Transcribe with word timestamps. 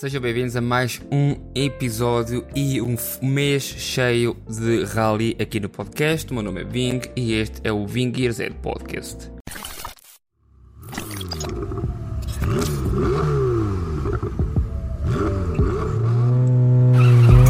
Sejam 0.00 0.22
bem-vindos 0.22 0.56
a 0.56 0.62
mais 0.62 0.98
um 1.12 1.36
episódio 1.54 2.46
e 2.56 2.80
um 2.80 2.96
mês 3.20 3.62
cheio 3.62 4.34
de 4.48 4.82
rally 4.84 5.36
aqui 5.38 5.60
no 5.60 5.68
podcast. 5.68 6.30
O 6.30 6.34
meu 6.34 6.42
nome 6.42 6.62
é 6.62 6.64
Ving 6.64 7.02
e 7.14 7.34
este 7.34 7.60
é 7.62 7.70
o 7.70 7.86
Ving 7.86 8.10
Gears 8.16 8.40
Ed 8.40 8.56
Podcast. 8.62 9.30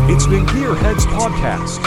It's 0.08 0.26
the 0.26 0.44
Gearheads 0.52 1.06
Podcast. 1.06 1.80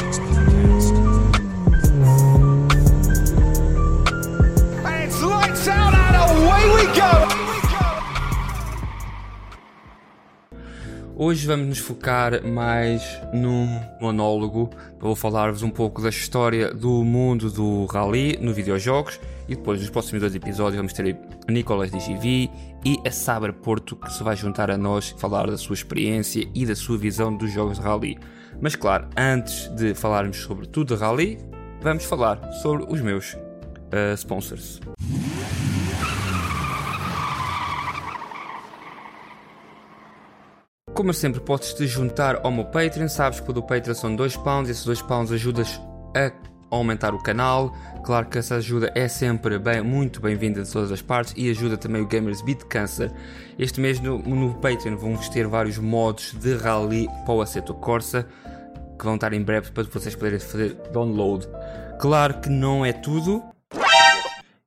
Hoje 11.26 11.48
vamos 11.48 11.68
nos 11.68 11.80
focar 11.80 12.46
mais 12.46 13.02
num 13.34 13.80
monólogo. 14.02 14.70
Vou 15.00 15.16
falar-vos 15.16 15.64
um 15.64 15.70
pouco 15.70 16.02
da 16.02 16.10
história 16.10 16.74
do 16.74 17.02
mundo 17.02 17.50
do 17.50 17.86
rally 17.86 18.38
no 18.42 18.54
videojogos 18.54 19.22
e 19.48 19.56
depois 19.56 19.80
nos 19.80 19.90
próximos 19.90 20.20
dois 20.20 20.36
episódios 20.36 20.76
vamos 20.76 20.92
ter 20.92 21.18
Nicolas 21.48 21.92
DGV 21.92 22.50
e 22.84 23.00
a 23.08 23.10
Saber 23.10 23.54
Porto 23.54 23.96
que 23.96 24.12
se 24.12 24.22
vai 24.22 24.36
juntar 24.36 24.70
a 24.70 24.78
nós 24.78 25.16
falar 25.18 25.50
da 25.50 25.58
sua 25.58 25.76
experiência 25.76 26.46
e 26.54 26.66
da 26.66 26.76
sua 26.76 26.98
visão 26.98 27.34
dos 27.34 27.54
jogos 27.54 27.78
de 27.78 27.84
rally. 27.86 28.20
Mas 28.60 28.76
claro, 28.76 29.08
antes 29.16 29.70
de 29.70 29.96
falarmos 29.96 30.36
sobre 30.36 30.68
tudo 30.68 30.94
de 30.94 31.02
rally, 31.02 31.40
vamos 31.82 32.04
falar 32.04 32.52
sobre 32.62 32.86
os 32.90 33.00
meus 33.00 33.34
uh, 33.34 34.14
sponsors. 34.18 34.82
Como 40.94 41.12
sempre, 41.12 41.42
podes 41.42 41.74
te 41.74 41.88
juntar 41.88 42.40
ao 42.44 42.52
meu 42.52 42.66
Patreon. 42.66 43.08
Sabes 43.08 43.40
que 43.40 43.50
o 43.50 43.54
do 43.54 43.64
Patreon 43.64 43.96
são 43.96 44.16
2 44.16 44.38
pounds. 44.38 44.70
Esses 44.70 44.86
2 44.86 45.02
pounds 45.02 45.32
ajudas 45.32 45.82
a 46.14 46.32
aumentar 46.70 47.16
o 47.16 47.24
canal. 47.24 47.76
Claro 48.04 48.28
que 48.28 48.38
essa 48.38 48.56
ajuda 48.56 48.92
é 48.94 49.08
sempre 49.08 49.58
bem, 49.58 49.82
muito 49.82 50.22
bem-vinda 50.22 50.62
de 50.62 50.72
todas 50.72 50.92
as 50.92 51.02
partes 51.02 51.34
e 51.36 51.50
ajuda 51.50 51.78
também 51.78 52.02
o 52.02 52.08
Gamers 52.08 52.44
Beat 52.44 52.64
Cancer. 52.66 53.12
Este 53.58 53.82
mês 53.82 54.00
no, 54.00 54.20
no 54.20 54.54
Patreon 54.56 54.96
vamos 54.96 55.28
ter 55.30 55.48
vários 55.48 55.80
modos 55.80 56.34
de 56.34 56.56
rally 56.56 57.08
para 57.26 57.34
o 57.34 57.42
Assetto 57.42 57.74
Corsa 57.74 58.28
que 58.98 59.06
vão 59.06 59.16
estar 59.16 59.34
em 59.34 59.42
breve 59.42 59.72
para 59.72 59.84
vocês 59.84 60.16
poderem 60.16 60.40
fazer 60.40 60.76
download. 60.92 61.48
Claro 62.00 62.40
que 62.40 62.50
não 62.50 62.86
é 62.86 62.94
tudo, 62.94 63.44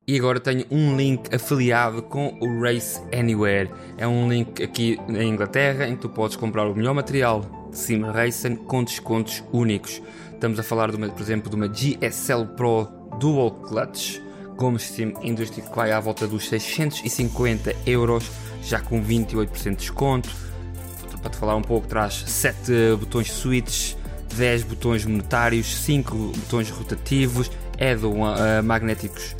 e 0.08 0.16
agora 0.16 0.38
tenho 0.38 0.64
um 0.70 0.96
link 0.96 1.34
afiliado 1.34 2.00
com 2.00 2.38
o 2.40 2.60
Race 2.60 3.00
Anywhere. 3.12 3.68
É 3.98 4.06
um 4.06 4.28
link 4.28 4.62
aqui 4.62 4.96
na 5.08 5.24
Inglaterra 5.24 5.88
em 5.88 5.96
que 5.96 6.02
tu 6.02 6.08
podes 6.08 6.36
comprar 6.36 6.64
o 6.68 6.74
melhor 6.74 6.94
material 6.94 7.44
de 7.70 7.76
Sim 7.76 8.02
Racing 8.02 8.54
com 8.54 8.84
descontos 8.84 9.42
únicos. 9.52 10.00
Estamos 10.32 10.60
a 10.60 10.62
falar, 10.62 10.94
uma, 10.94 11.08
por 11.08 11.20
exemplo, 11.20 11.50
de 11.50 11.56
uma 11.56 11.66
GSL 11.66 12.46
Pro 12.56 12.86
Dual 13.18 13.50
Clutch 13.50 14.20
Gomes 14.56 14.82
Sim 14.82 15.12
Industry 15.22 15.62
que 15.62 15.74
vai 15.74 15.90
à 15.90 15.98
volta 15.98 16.28
dos 16.28 16.48
650 16.48 17.74
euros, 17.84 18.30
já 18.62 18.78
com 18.78 19.02
28% 19.02 19.70
de 19.70 19.76
desconto. 19.76 20.30
Para 21.20 21.30
te 21.30 21.36
falar 21.36 21.56
um 21.56 21.62
pouco, 21.62 21.88
traz 21.88 22.14
7 22.14 22.94
botões 23.00 23.32
switch, 23.32 23.94
10 24.36 24.62
botões 24.62 25.04
monetários, 25.04 25.74
5 25.78 26.14
botões 26.16 26.70
rotativos, 26.70 27.50
add-on 27.80 28.22
uh, 28.22 28.62
magnéticos 28.62 29.34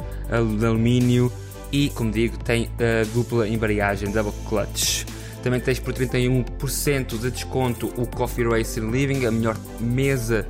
de 0.58 0.66
alumínio 0.66 1.30
e, 1.72 1.90
como 1.90 2.10
digo, 2.10 2.38
tem 2.38 2.70
a 2.78 3.04
dupla 3.12 3.48
embreagem 3.48 4.10
Double 4.10 4.32
Clutch. 4.48 5.04
Também 5.42 5.60
tens 5.60 5.78
por 5.78 5.94
31% 5.94 7.18
de 7.18 7.30
desconto 7.30 7.92
o 7.96 8.06
Coffee 8.06 8.44
Racing 8.44 8.90
Living, 8.90 9.26
a 9.26 9.30
melhor 9.30 9.56
mesa 9.80 10.46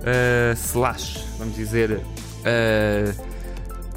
uh, 0.00 0.52
slash, 0.54 1.24
vamos 1.38 1.54
dizer, 1.54 1.92
uh, 1.92 3.32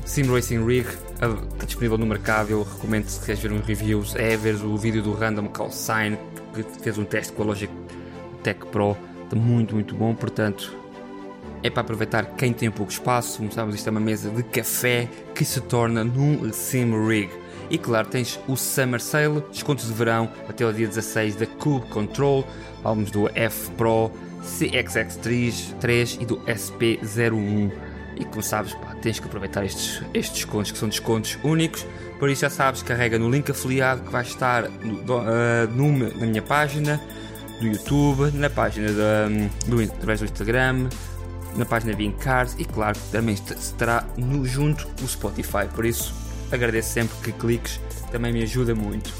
Sim 0.06 0.24
Racing 0.32 0.64
Rig. 0.66 0.88
Está 1.16 1.66
disponível 1.66 1.98
no 1.98 2.06
mercado. 2.06 2.52
Eu 2.52 2.64
recomendo 2.64 3.08
se 3.08 3.20
queres 3.26 3.42
ver 3.42 3.52
uns 3.52 3.66
reviews, 3.66 4.16
é 4.16 4.38
ver 4.38 4.56
o 4.56 4.78
vídeo 4.78 5.02
do 5.02 5.14
Random 5.14 5.48
Call 5.48 5.72
Sign 5.72 6.18
que 6.54 6.64
fez 6.82 6.98
um 6.98 7.04
teste 7.04 7.34
com 7.34 7.44
a 7.44 7.46
Logic 7.48 7.72
Tech 8.44 8.60
Pro. 8.72 8.96
Muito, 9.34 9.74
muito 9.74 9.96
bom. 9.96 10.14
Portanto, 10.14 10.76
é 11.66 11.70
para 11.70 11.82
aproveitar 11.82 12.26
quem 12.38 12.54
tem 12.54 12.70
pouco 12.70 12.92
espaço. 12.92 13.44
Sabes, 13.52 13.76
isto 13.76 13.88
é 13.88 13.92
uma 13.92 14.00
mesa 14.00 14.30
de 14.30 14.44
café 14.44 15.10
que 15.34 15.44
se 15.44 15.60
torna 15.62 16.04
num 16.04 16.54
sim 16.54 16.92
rig. 17.08 17.30
E 17.72 17.78
claro, 17.80 18.08
tens 18.08 18.40
o 18.48 18.56
Summer 18.56 19.02
Sale, 19.02 19.42
descontos 19.52 19.88
de 19.88 19.94
verão 19.94 20.30
até 20.48 20.64
o 20.64 20.72
dia 20.72 20.88
16 20.88 21.36
da 21.36 21.48
Cube 21.48 21.88
Control, 21.88 22.46
álbuns 22.84 23.10
do 23.10 23.28
F 23.34 23.72
Pro, 23.72 24.12
CXX3 24.44 25.74
3 25.80 26.18
e 26.22 26.26
do 26.26 26.38
SP01. 26.42 27.72
E 28.18 28.26
como 28.26 28.44
sabes, 28.44 28.76
pá, 28.76 28.96
tens 29.02 29.20
que 29.20 29.26
aproveitar 29.26 29.66
estes, 29.66 30.04
estes 30.14 30.44
descontos, 30.44 30.72
que 30.72 30.78
são 30.78 30.88
descontos 30.88 31.40
únicos. 31.44 31.84
Por 32.20 32.30
isso 32.30 32.42
já 32.42 32.50
sabes, 32.52 32.84
carrega 32.84 33.18
no 33.18 33.30
link 33.30 33.50
afiliado 33.50 34.04
que 34.04 34.12
vai 34.12 34.24
estar 34.24 34.70
no, 34.70 35.18
uh, 35.18 36.20
na 36.20 36.28
minha 36.28 36.42
página 36.44 37.02
do 37.60 37.66
YouTube, 37.66 38.32
na 38.38 38.50
página 38.50 38.92
da, 38.92 39.28
do, 39.66 39.82
através 39.82 40.20
do 40.20 40.26
Instagram, 40.26 40.88
na 41.56 41.66
página 41.66 41.94
Cars 42.12 42.56
e 42.58 42.66
claro 42.66 42.98
também 43.12 43.36
estará 43.36 44.06
no, 44.18 44.46
junto 44.46 44.88
o 45.04 45.08
Spotify. 45.08 45.68
Por 45.74 45.86
isso 45.86 46.14
agradeço 46.52 46.90
sempre 46.90 47.16
que 47.24 47.32
cliques, 47.32 47.80
também 48.12 48.34
me 48.34 48.44
ajuda 48.44 48.76
muito. 48.76 49.14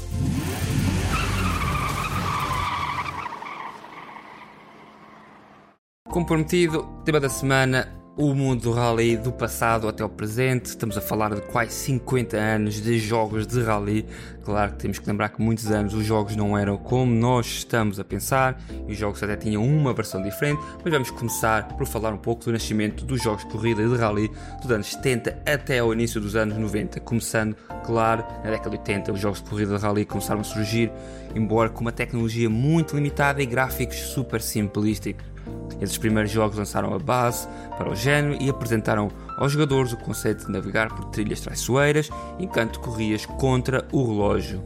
Como 6.08 6.24
prometido, 6.24 6.84
tema 7.04 7.20
da 7.20 7.28
semana 7.28 7.95
o 8.16 8.34
mundo 8.34 8.62
do 8.62 8.72
rally 8.72 9.14
do 9.14 9.30
passado 9.30 9.86
até 9.86 10.02
o 10.02 10.08
presente. 10.08 10.66
Estamos 10.66 10.96
a 10.96 11.02
falar 11.02 11.34
de 11.34 11.42
quase 11.42 11.72
50 11.72 12.34
anos 12.34 12.80
de 12.80 12.98
jogos 12.98 13.46
de 13.46 13.62
rally. 13.62 14.06
Claro 14.42 14.72
que 14.72 14.78
temos 14.78 14.98
que 14.98 15.06
lembrar 15.06 15.28
que 15.28 15.42
muitos 15.42 15.70
anos 15.70 15.92
os 15.92 16.06
jogos 16.06 16.34
não 16.34 16.56
eram 16.56 16.78
como 16.78 17.14
nós 17.14 17.46
estamos 17.46 18.00
a 18.00 18.04
pensar 18.04 18.58
e 18.88 18.92
os 18.92 18.98
jogos 18.98 19.22
até 19.22 19.36
tinham 19.36 19.62
uma 19.62 19.92
versão 19.92 20.22
diferente. 20.22 20.62
Mas 20.82 20.90
vamos 20.90 21.10
começar 21.10 21.68
por 21.76 21.86
falar 21.86 22.14
um 22.14 22.18
pouco 22.18 22.46
do 22.46 22.52
nascimento 22.52 23.04
dos 23.04 23.22
jogos 23.22 23.44
de 23.44 23.50
corrida 23.50 23.82
e 23.82 23.88
de 23.88 23.96
rally 23.96 24.30
dos 24.62 24.70
anos 24.70 24.86
70 24.92 25.42
até 25.44 25.80
ao 25.80 25.92
início 25.92 26.18
dos 26.18 26.34
anos 26.36 26.56
90. 26.56 27.00
Começando, 27.00 27.54
claro, 27.84 28.24
na 28.42 28.50
década 28.50 28.70
de 28.70 28.78
80, 28.78 29.12
os 29.12 29.20
jogos 29.20 29.42
de 29.42 29.50
corrida 29.50 29.76
de 29.76 29.82
rally 29.82 30.06
começaram 30.06 30.40
a 30.40 30.44
surgir, 30.44 30.90
embora 31.34 31.68
com 31.68 31.82
uma 31.82 31.92
tecnologia 31.92 32.48
muito 32.48 32.96
limitada 32.96 33.42
e 33.42 33.46
gráficos 33.46 33.96
super 33.96 34.40
simplísticos. 34.40 35.35
Esses 35.80 35.98
primeiros 35.98 36.30
jogos 36.30 36.56
lançaram 36.56 36.94
a 36.94 36.98
base 36.98 37.46
para 37.76 37.90
o 37.90 37.94
género 37.94 38.42
e 38.42 38.48
apresentaram 38.48 39.10
aos 39.36 39.52
jogadores 39.52 39.92
o 39.92 39.96
conceito 39.96 40.46
de 40.46 40.52
navegar 40.52 40.88
por 40.88 41.06
trilhas 41.06 41.40
traiçoeiras 41.40 42.08
enquanto 42.38 42.80
corrias 42.80 43.26
contra 43.26 43.86
o 43.92 44.04
relógio. 44.04 44.64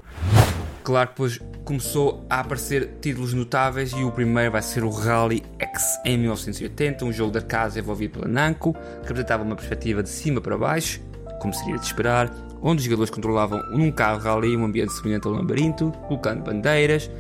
Claro 0.82 1.08
que 1.08 1.14
depois 1.14 1.40
começou 1.64 2.24
a 2.28 2.40
aparecer 2.40 2.98
títulos 3.00 3.34
notáveis 3.34 3.92
e 3.92 4.02
o 4.02 4.10
primeiro 4.10 4.52
vai 4.52 4.62
ser 4.62 4.82
o 4.82 4.90
Rally 4.90 5.42
X 5.58 6.00
em 6.04 6.16
1980, 6.18 7.04
um 7.04 7.12
jogo 7.12 7.32
da 7.32 7.42
casa 7.42 7.78
envolvido 7.78 8.18
pela 8.18 8.28
Namco, 8.28 8.72
que 8.72 9.04
apresentava 9.04 9.42
uma 9.42 9.54
perspectiva 9.54 10.02
de 10.02 10.08
cima 10.08 10.40
para 10.40 10.56
baixo, 10.56 11.00
como 11.40 11.54
seria 11.54 11.76
de 11.76 11.84
esperar, 11.84 12.34
onde 12.62 12.78
os 12.78 12.84
jogadores 12.84 13.10
controlavam 13.10 13.62
num 13.70 13.92
carro 13.92 14.20
rally 14.20 14.56
um 14.56 14.64
ambiente 14.64 14.92
semelhante 14.92 15.26
ao 15.26 15.34
labirinto, 15.34 15.92
colocando 16.08 16.42
bandeiras, 16.42 17.10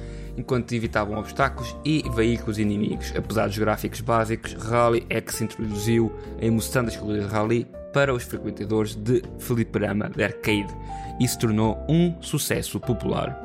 enquanto 0.40 0.72
evitavam 0.72 1.18
obstáculos 1.18 1.76
e 1.84 2.02
veículos 2.14 2.58
inimigos. 2.58 3.12
Apesar 3.16 3.46
dos 3.46 3.58
gráficos 3.58 4.00
básicos, 4.00 4.54
Rally 4.54 5.06
X 5.08 5.42
introduziu 5.42 6.12
a 6.40 6.44
emoção 6.44 6.84
das 6.84 6.96
corridas 6.96 7.28
de 7.28 7.32
rally 7.32 7.66
para 7.92 8.14
os 8.14 8.22
frequentadores 8.22 8.94
de 8.94 9.22
fliperama 9.38 10.08
de 10.08 10.24
arcade 10.24 10.74
e 11.20 11.28
se 11.28 11.38
tornou 11.38 11.78
um 11.88 12.20
sucesso 12.22 12.80
popular. 12.80 13.38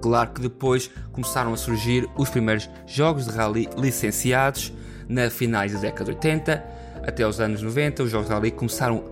Claro 0.00 0.30
que 0.30 0.42
depois 0.42 0.90
começaram 1.12 1.52
a 1.52 1.56
surgir 1.56 2.08
os 2.16 2.28
primeiros 2.28 2.68
jogos 2.86 3.26
de 3.26 3.30
rally 3.30 3.68
licenciados 3.78 4.72
na 5.08 5.30
finais 5.30 5.72
da 5.72 5.80
década 5.80 6.10
de 6.10 6.16
80 6.16 6.64
até 7.06 7.26
os 7.26 7.40
anos 7.40 7.62
90. 7.62 8.02
Os 8.02 8.10
jogos 8.10 8.28
de 8.28 8.34
rally 8.34 8.50
começaram 8.50 9.04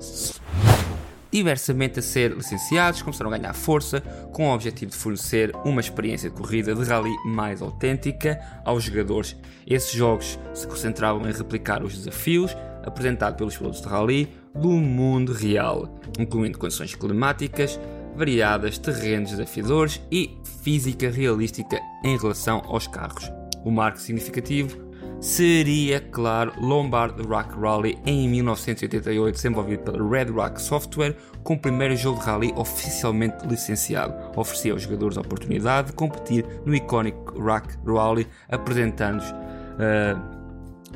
diversamente 1.30 1.98
a 1.98 2.02
ser 2.02 2.32
licenciados, 2.32 3.02
começaram 3.02 3.32
a 3.32 3.38
ganhar 3.38 3.54
força 3.54 4.00
com 4.32 4.48
o 4.48 4.54
objetivo 4.54 4.90
de 4.90 4.96
fornecer 4.96 5.54
uma 5.64 5.80
experiência 5.80 6.28
de 6.28 6.36
corrida 6.36 6.74
de 6.74 6.82
rally 6.82 7.14
mais 7.24 7.62
autêntica 7.62 8.40
aos 8.64 8.84
jogadores. 8.84 9.36
Esses 9.66 9.92
jogos 9.92 10.38
se 10.54 10.66
concentravam 10.66 11.28
em 11.28 11.32
replicar 11.32 11.82
os 11.82 11.96
desafios 11.96 12.56
apresentados 12.84 13.36
pelos 13.36 13.56
pilotos 13.56 13.80
de 13.80 13.88
rally 13.88 14.28
do 14.54 14.70
mundo 14.70 15.32
real, 15.32 16.00
incluindo 16.18 16.58
condições 16.58 16.94
climáticas 16.94 17.78
variadas, 18.16 18.76
terrenos 18.76 19.30
desafiadores 19.30 20.00
e 20.10 20.36
física 20.62 21.10
realística 21.10 21.80
em 22.04 22.18
relação 22.18 22.62
aos 22.66 22.86
carros. 22.86 23.30
O 23.64 23.70
marco 23.70 24.00
significativo 24.00 24.89
seria, 25.20 26.00
claro, 26.00 26.52
Lombard 26.58 27.22
Rock 27.22 27.54
Rally 27.60 27.98
em 28.06 28.28
1988, 28.28 29.34
desenvolvido 29.34 29.82
pela 29.82 30.08
Red 30.08 30.30
Rock 30.30 30.60
Software, 30.60 31.14
com 31.44 31.54
o 31.54 31.58
primeiro 31.58 31.94
jogo 31.96 32.18
de 32.20 32.26
rally 32.26 32.52
oficialmente 32.56 33.46
licenciado. 33.46 34.14
Oferecia 34.38 34.72
aos 34.72 34.82
jogadores 34.82 35.18
a 35.18 35.20
oportunidade 35.20 35.88
de 35.88 35.92
competir 35.94 36.46
no 36.64 36.74
icónico 36.74 37.38
Rock 37.38 37.76
Rally, 37.86 38.26
apresentando-os 38.48 39.30
uh, 39.30 40.40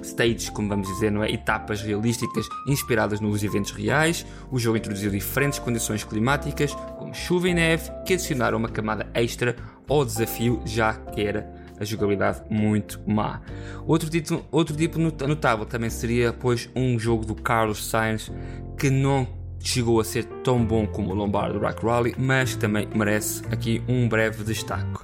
stages, 0.03 0.49
como 0.49 0.69
vamos 0.69 0.89
dizer, 0.89 1.11
não 1.11 1.23
é? 1.23 1.31
etapas 1.31 1.83
realísticas 1.83 2.47
inspiradas 2.67 3.21
nos 3.21 3.43
eventos 3.43 3.73
reais. 3.73 4.27
O 4.51 4.59
jogo 4.59 4.79
introduziu 4.79 5.11
diferentes 5.11 5.59
condições 5.59 6.03
climáticas, 6.03 6.75
como 6.99 7.15
chuva 7.15 7.49
e 7.49 7.55
neve, 7.55 7.91
que 8.07 8.15
adicionaram 8.15 8.59
uma 8.59 8.69
camada 8.69 9.07
extra 9.15 9.57
ao 9.89 10.05
desafio, 10.05 10.63
já 10.65 10.95
que 10.95 11.23
era 11.23 11.54
a 11.79 11.85
jogabilidade 11.85 12.43
muito 12.49 13.01
má. 13.07 13.41
Outro 13.87 14.09
tipo, 14.09 14.45
outro 14.51 14.77
tipo 14.77 14.99
notável 14.99 15.65
também 15.65 15.91
seria, 15.91 16.33
pois, 16.33 16.69
um 16.75 16.99
jogo 16.99 17.25
do 17.25 17.35
Carlos 17.35 17.85
Sainz 17.89 18.31
que 18.79 18.91
não 18.91 19.27
chegou 19.61 19.99
a 19.99 20.05
ser 20.05 20.25
tão 20.43 20.65
bom 20.65 20.87
como 20.87 21.11
o 21.11 21.15
Lombardo 21.15 21.59
Rock 21.59 21.85
Rally, 21.85 22.15
mas 22.19 22.55
também 22.55 22.87
merece 22.95 23.43
aqui 23.51 23.83
um 23.89 24.09
breve 24.09 24.45
destaque. 24.45 25.01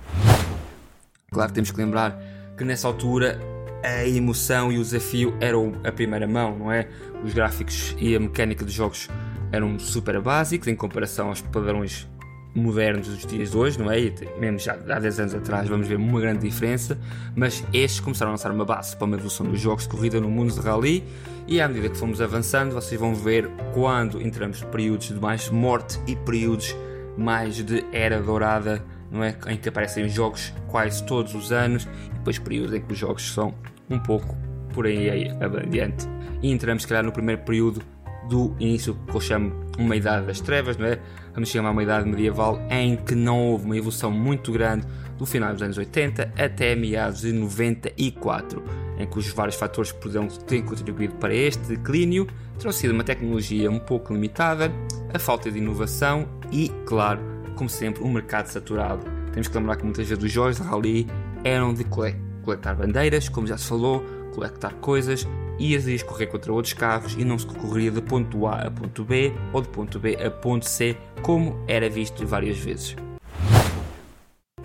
Claro, 1.31 1.53
temos 1.53 1.71
que 1.71 1.79
lembrar 1.79 2.21
que 2.57 2.65
nessa 2.65 2.87
altura 2.87 3.39
a 3.83 4.07
emoção 4.07 4.71
e 4.71 4.79
o 4.79 4.83
desafio 4.83 5.35
eram 5.41 5.73
a 5.85 5.91
primeira 5.91 6.27
mão, 6.27 6.59
não 6.59 6.73
é? 6.73 6.89
Os 7.25 7.33
gráficos 7.33 7.97
e 7.99 8.15
a 8.15 8.21
mecânica 8.21 8.65
dos 8.65 8.75
jogos 8.75 9.09
eram 9.53 9.79
super 9.79 10.21
básicos 10.21 10.69
em 10.69 10.75
comparação 10.75 11.29
aos 11.29 11.41
padrões 11.41 12.10
modernos 12.55 13.09
dos 13.09 13.25
dias 13.27 13.51
de 13.51 13.57
hoje, 13.57 13.79
não 13.79 13.91
é? 13.91 14.01
E 14.01 14.15
mesmo 14.39 14.59
já 14.59 14.73
há 14.73 14.99
10 14.99 15.21
anos 15.21 15.35
atrás 15.35 15.69
vamos 15.69 15.87
ver 15.87 15.97
uma 15.97 16.21
grande 16.21 16.41
diferença, 16.41 16.99
mas 17.35 17.65
estes 17.73 18.01
começaram 18.01 18.31
a 18.31 18.35
lançar 18.35 18.51
uma 18.51 18.65
base 18.65 18.97
para 18.97 19.07
uma 19.07 19.17
evolução 19.17 19.47
dos 19.47 19.61
jogos 19.61 19.85
de 19.85 19.91
corrida 19.91 20.21
no 20.21 20.29
mundo 20.29 20.53
de 20.53 20.61
rally 20.61 21.05
e 21.47 21.61
à 21.61 21.69
medida 21.69 21.89
que 21.89 21.97
fomos 21.97 22.21
avançando, 22.21 22.73
vocês 22.73 23.01
vão 23.01 23.15
ver 23.15 23.51
quando 23.73 24.21
entramos 24.21 24.63
períodos 24.65 25.09
de 25.09 25.15
mais 25.15 25.49
morte 25.49 25.99
e 26.07 26.15
períodos 26.17 26.75
mais 27.17 27.57
de 27.57 27.85
era 27.93 28.21
dourada, 28.21 28.83
não 29.11 29.23
é? 29.23 29.37
Em 29.49 29.57
que 29.57 29.69
aparecem 29.69 30.09
jogos 30.09 30.53
quase 30.69 31.05
todos 31.05 31.35
os 31.35 31.53
anos 31.53 31.89
e 32.07 32.15
depois 32.15 32.39
períodos 32.39 32.75
em 32.75 32.81
que 32.81 32.93
os 32.93 32.99
jogos 32.99 33.33
são 33.33 33.55
um 33.89 33.99
pouco 33.99 34.37
por 34.73 34.87
aí 34.87 35.29
adiante. 35.29 36.07
E 36.43 36.51
entramos, 36.51 36.83
se 36.83 36.89
calhar, 36.89 37.05
no 37.05 37.13
primeiro 37.13 37.43
período 37.43 37.83
do 38.29 38.55
início 38.61 38.95
que 39.09 39.15
eu 39.15 39.21
chamo 39.21 39.53
uma 39.81 39.97
idade 39.97 40.27
das 40.27 40.41
trevas, 40.41 40.77
não 40.77 40.87
é? 40.87 40.99
Vamos 41.33 41.49
chamar 41.49 41.71
uma 41.71 41.83
idade 41.83 42.09
medieval 42.09 42.61
em 42.71 42.97
que 42.97 43.15
não 43.15 43.39
houve 43.49 43.65
uma 43.65 43.77
evolução 43.77 44.11
muito 44.11 44.53
grande 44.53 44.87
do 45.17 45.27
final 45.27 45.53
dos 45.53 45.63
anos 45.63 45.79
80 45.79 46.35
até 46.39 46.75
meados 46.75 47.21
de 47.21 47.33
94, 47.33 48.63
em 48.99 49.07
que 49.07 49.19
os 49.19 49.29
vários 49.29 49.57
fatores 49.57 49.93
que 49.93 50.01
poderão 50.01 50.29
ter 50.29 50.63
contribuído 50.63 51.15
para 51.15 51.35
este 51.35 51.63
declínio 51.69 52.27
terão 52.59 52.73
sido 52.73 52.93
uma 52.93 53.05
tecnologia 53.05 53.71
um 53.71 53.79
pouco 53.79 54.13
limitada, 54.13 54.71
a 55.13 55.19
falta 55.19 55.51
de 55.51 55.59
inovação 55.59 56.29
e, 56.53 56.71
claro, 56.85 57.21
como 57.55 57.69
sempre, 57.69 58.03
um 58.03 58.11
mercado 58.11 58.47
saturado. 58.47 59.05
Temos 59.33 59.49
que 59.49 59.57
lembrar 59.57 59.77
que 59.77 59.85
muitas 59.85 60.09
vezes 60.09 60.23
os 60.23 60.31
jogos 60.31 60.57
de 60.57 60.63
rally 60.63 61.07
eram 61.45 61.73
de 61.73 61.85
coletar 61.85 62.75
bandeiras, 62.75 63.29
como 63.29 63.47
já 63.47 63.57
se 63.57 63.67
falou, 63.67 64.05
coletar 64.31 64.75
coisas, 64.75 65.27
ias 65.59 65.87
a 65.87 66.05
correr 66.05 66.27
contra 66.27 66.53
outros 66.53 66.73
carros 66.73 67.15
e 67.19 67.25
não 67.25 67.39
se 67.39 67.47
correria 67.47 67.91
de 67.91 68.01
ponto 68.01 68.47
A 68.47 68.63
a 68.63 68.71
ponto 68.71 69.05
B 69.05 69.33
ou 69.53 69.61
de 69.61 69.69
ponto 69.69 69.99
B 69.99 70.17
a 70.17 70.31
ponto 70.31 70.67
C, 70.67 70.97
como 71.23 71.63
era 71.69 71.89
visto 71.89 72.27
várias 72.27 72.59
vezes. 72.59 72.97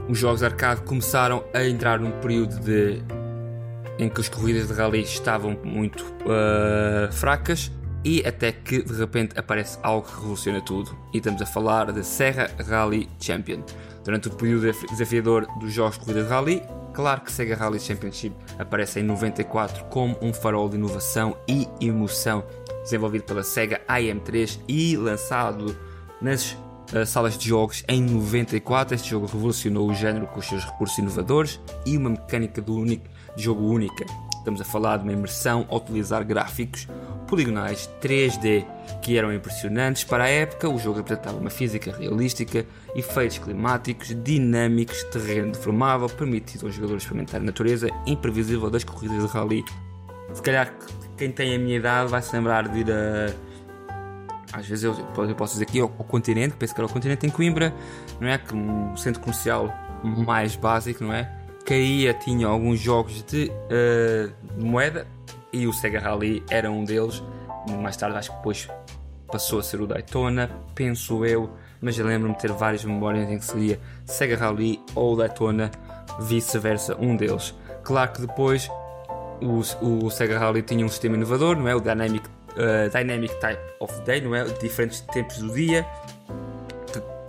Os 0.08 0.18
jogos 0.18 0.44
arcade 0.44 0.82
começaram 0.82 1.44
a 1.54 1.64
entrar 1.66 2.00
num 2.00 2.12
período 2.22 2.60
de 2.60 3.02
em 3.98 4.10
que 4.10 4.22
as 4.22 4.30
corridas 4.30 4.68
de 4.68 4.74
rally 4.74 5.02
estavam 5.02 5.58
muito 5.64 6.04
uh, 6.04 7.12
fracas 7.12 7.72
e 8.04 8.26
até 8.26 8.52
que 8.52 8.84
de 8.84 8.94
repente 8.94 9.38
aparece 9.38 9.80
algo 9.82 10.08
que 10.08 10.14
revoluciona 10.16 10.62
tudo. 10.62 10.96
E 11.14 11.18
estamos 11.18 11.42
a 11.42 11.46
falar 11.46 11.92
da 11.92 12.04
Serra 12.04 12.52
Rally 12.60 13.10
Champion. 13.20 13.64
Durante 14.06 14.30
o 14.30 14.32
período 14.32 14.72
desafiador 14.92 15.46
dos 15.60 15.74
jogos 15.74 15.98
de 15.98 16.06
corrida 16.06 16.24
de 16.24 16.30
rally, 16.30 16.64
Claro 16.96 17.20
que 17.20 17.32
Sega 17.32 17.58
Rally 17.58 17.78
Championship 17.78 18.34
aparece 18.58 19.02
em 19.02 19.04
94 19.04 19.84
como 19.86 20.18
um 20.22 20.34
farol 20.34 20.70
de 20.70 20.78
inovação 20.78 21.36
e 21.46 21.68
emoção, 21.82 22.42
desenvolvido 22.84 23.26
pela 23.26 23.44
Sega 23.44 23.82
AM3 23.86 24.62
e 24.66 24.96
lançado 24.96 25.78
nas 26.22 26.54
uh, 26.94 27.06
salas 27.06 27.38
de 27.38 27.50
jogos 27.50 27.84
em 27.90 28.02
94. 28.02 28.96
Este 28.96 29.10
jogo 29.10 29.26
revolucionou 29.26 29.90
o 29.90 29.94
género 29.94 30.26
com 30.28 30.40
os 30.40 30.46
seus 30.46 30.64
recursos 30.64 30.98
inovadores 30.98 31.60
e 31.86 31.98
uma 31.98 32.12
mecânica 32.12 32.62
do 32.62 32.74
único, 32.74 33.10
de 33.36 33.44
jogo 33.44 33.68
única. 33.68 34.06
Estamos 34.46 34.62
a 34.62 34.64
falar 34.64 34.98
de 34.98 35.04
uma 35.06 35.12
imersão 35.12 35.66
a 35.72 35.76
utilizar 35.76 36.24
gráficos 36.24 36.88
poligonais 37.28 37.90
3D 38.00 38.64
que 39.02 39.18
eram 39.18 39.34
impressionantes 39.34 40.04
para 40.04 40.26
a 40.26 40.30
época. 40.30 40.70
O 40.70 40.78
jogo 40.78 41.00
apresentava 41.00 41.36
uma 41.36 41.50
física 41.50 41.92
realística, 41.92 42.64
efeitos 42.96 43.40
climáticos, 43.40 44.16
dinâmicos, 44.24 45.02
terreno 45.06 45.52
deformável, 45.52 46.08
permitindo 46.08 46.68
aos 46.68 46.76
jogadores 46.76 47.02
experimentar 47.02 47.42
a 47.42 47.44
natureza 47.44 47.90
imprevisível 48.06 48.70
das 48.70 48.84
corridas 48.84 49.20
de 49.20 49.36
rally. 49.36 49.66
Se 50.32 50.44
calhar 50.44 50.72
quem 51.18 51.32
tem 51.32 51.56
a 51.56 51.58
minha 51.58 51.78
idade 51.78 52.12
vai 52.12 52.22
se 52.22 52.32
lembrar 52.36 52.68
de 52.68 52.82
ir 52.82 52.92
a. 52.92 53.34
Às 54.54 54.68
vezes 54.68 54.84
eu, 54.84 54.96
eu 55.28 55.36
posso 55.36 55.54
dizer 55.54 55.64
aqui 55.64 55.80
ao, 55.80 55.92
ao 55.98 56.06
continente, 56.06 56.56
penso 56.56 56.76
que 56.76 56.80
era 56.80 56.86
o 56.86 56.94
continente 56.94 57.26
em 57.26 57.32
Coimbra, 57.32 57.74
não 58.22 58.28
é? 58.28 58.38
Que 58.38 58.56
um 58.56 58.96
centro 58.96 59.22
comercial 59.22 59.74
mais 60.04 60.56
básico, 60.56 61.04
não 61.04 61.12
é? 61.12 61.35
Aí 61.70 62.14
tinha 62.16 62.48
alguns 62.48 62.80
jogos 62.80 63.24
de, 63.24 63.52
uh, 63.52 64.32
moeda 64.64 65.08
e 65.52 65.66
o 65.68 65.74
Sega 65.74 66.00
Rally 66.00 66.44
era 66.50 66.70
um 66.70 66.84
deles. 66.84 67.24
Mais 67.82 67.98
tarde, 67.98 68.18
acho 68.18 68.30
que 68.30 68.38
depois 68.38 68.68
passou 69.32 69.60
a 69.60 69.64
ser 69.64 69.82
o 69.82 69.88
Daytona, 69.88 70.50
penso 70.76 71.26
eu, 71.26 71.50
mas 71.82 71.98
lembro-me 71.98 72.36
de 72.36 72.42
ter 72.42 72.52
várias 72.52 72.86
memórias 72.86 73.30
em 73.30 73.40
que 73.40 73.46
seria 73.46 73.80
Sega 74.06 74.38
Rally 74.38 74.80
ou 74.94 75.16
Daytona, 75.16 75.72
vice-versa, 76.20 76.96
um 77.00 77.16
deles. 77.16 77.56
Claro 77.84 78.12
que 78.14 78.22
depois 78.22 78.70
o, 79.42 80.06
o 80.06 80.10
Sega 80.12 80.38
Rally 80.38 80.62
tinha 80.62 80.86
um 80.86 80.90
sistema 80.90 81.16
inovador, 81.16 81.58
não 81.58 81.68
é? 81.68 81.76
O 81.76 81.80
Dynamic, 81.80 82.28
uh, 82.28 82.90
Dynamic 82.96 83.34
Type 83.40 83.62
of 83.80 84.02
Day, 84.02 84.22
não 84.22 84.36
é? 84.36 84.44
Diferentes 84.44 85.02
tempos 85.02 85.40
do 85.40 85.54
dia, 85.54 85.86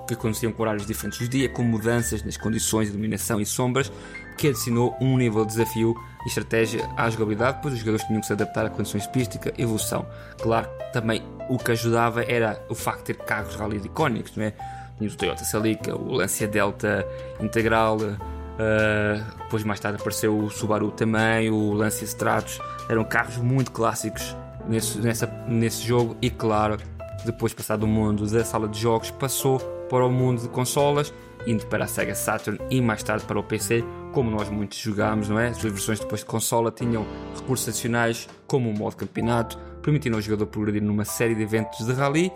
que 0.06 0.14
aconteciam 0.14 0.52
com 0.52 0.62
horários 0.62 0.86
diferentes 0.86 1.18
do 1.18 1.28
dia, 1.28 1.48
com 1.48 1.62
mudanças 1.62 2.22
nas 2.22 2.36
condições 2.36 2.86
de 2.86 2.92
iluminação 2.92 3.40
e 3.40 3.46
sombras, 3.46 3.90
que 4.36 4.48
adicionou 4.48 4.96
um 5.00 5.16
nível 5.16 5.44
de 5.44 5.52
desafio 5.52 5.94
e 6.24 6.28
estratégia 6.28 6.88
à 6.96 7.08
jogabilidade, 7.08 7.58
pois 7.62 7.74
os 7.74 7.80
jogadores 7.80 8.06
tinham 8.06 8.20
que 8.20 8.26
se 8.26 8.32
adaptar 8.32 8.66
a 8.66 8.70
condições 8.70 9.04
de 9.04 9.08
pista 9.10 9.52
e 9.56 9.62
evolução. 9.62 10.06
Claro, 10.40 10.68
também 10.92 11.22
o 11.48 11.58
que 11.58 11.72
ajudava 11.72 12.22
era 12.24 12.62
o 12.68 12.74
facto 12.74 12.98
de 12.98 13.04
ter 13.14 13.16
carros 13.24 13.54
rally 13.54 13.76
icónicos, 13.76 14.36
não 14.36 14.44
é? 14.44 14.52
O 15.00 15.14
Toyota 15.14 15.44
Celica, 15.44 15.94
o 15.94 16.14
Lancia 16.14 16.48
Delta 16.48 17.06
Integral, 17.38 17.98
uh, 17.98 19.42
depois 19.44 19.62
mais 19.62 19.78
tarde 19.78 19.98
apareceu 19.98 20.36
o 20.36 20.50
Subaru 20.50 20.90
também, 20.90 21.50
o 21.50 21.72
Lancia 21.74 22.04
Stratos, 22.04 22.58
eram 22.88 23.04
carros 23.04 23.36
muito 23.36 23.70
clássicos 23.72 24.34
nesse, 24.66 24.98
nessa, 24.98 25.26
nesse 25.46 25.82
jogo 25.82 26.16
e 26.22 26.30
claro, 26.30 26.78
depois 27.24 27.52
passado 27.52 27.80
do 27.80 27.86
mundo 27.86 28.26
da 28.26 28.44
sala 28.44 28.68
de 28.68 28.80
jogos, 28.80 29.10
passou 29.10 29.58
para 29.90 30.04
o 30.04 30.10
mundo 30.10 30.42
de 30.42 30.48
consolas, 30.48 31.12
indo 31.46 31.66
para 31.66 31.84
a 31.84 31.86
Sega 31.86 32.14
Saturn 32.14 32.58
e 32.70 32.80
mais 32.80 33.02
tarde 33.02 33.24
para 33.24 33.38
o 33.38 33.42
PC, 33.42 33.84
como 34.12 34.30
nós 34.30 34.48
muitos 34.48 34.78
jogámos, 34.78 35.28
não 35.28 35.38
é? 35.38 35.48
As 35.48 35.62
versões 35.62 36.00
depois 36.00 36.20
de 36.20 36.26
consola 36.26 36.70
tinham 36.70 37.06
recursos 37.34 37.68
adicionais, 37.68 38.28
como 38.46 38.70
o 38.70 38.76
modo 38.76 38.96
campeonato, 38.96 39.58
permitindo 39.82 40.16
ao 40.16 40.22
jogador 40.22 40.46
progredir 40.46 40.82
numa 40.82 41.04
série 41.04 41.34
de 41.34 41.42
eventos 41.42 41.86
de 41.86 41.92
rally, 41.92 42.32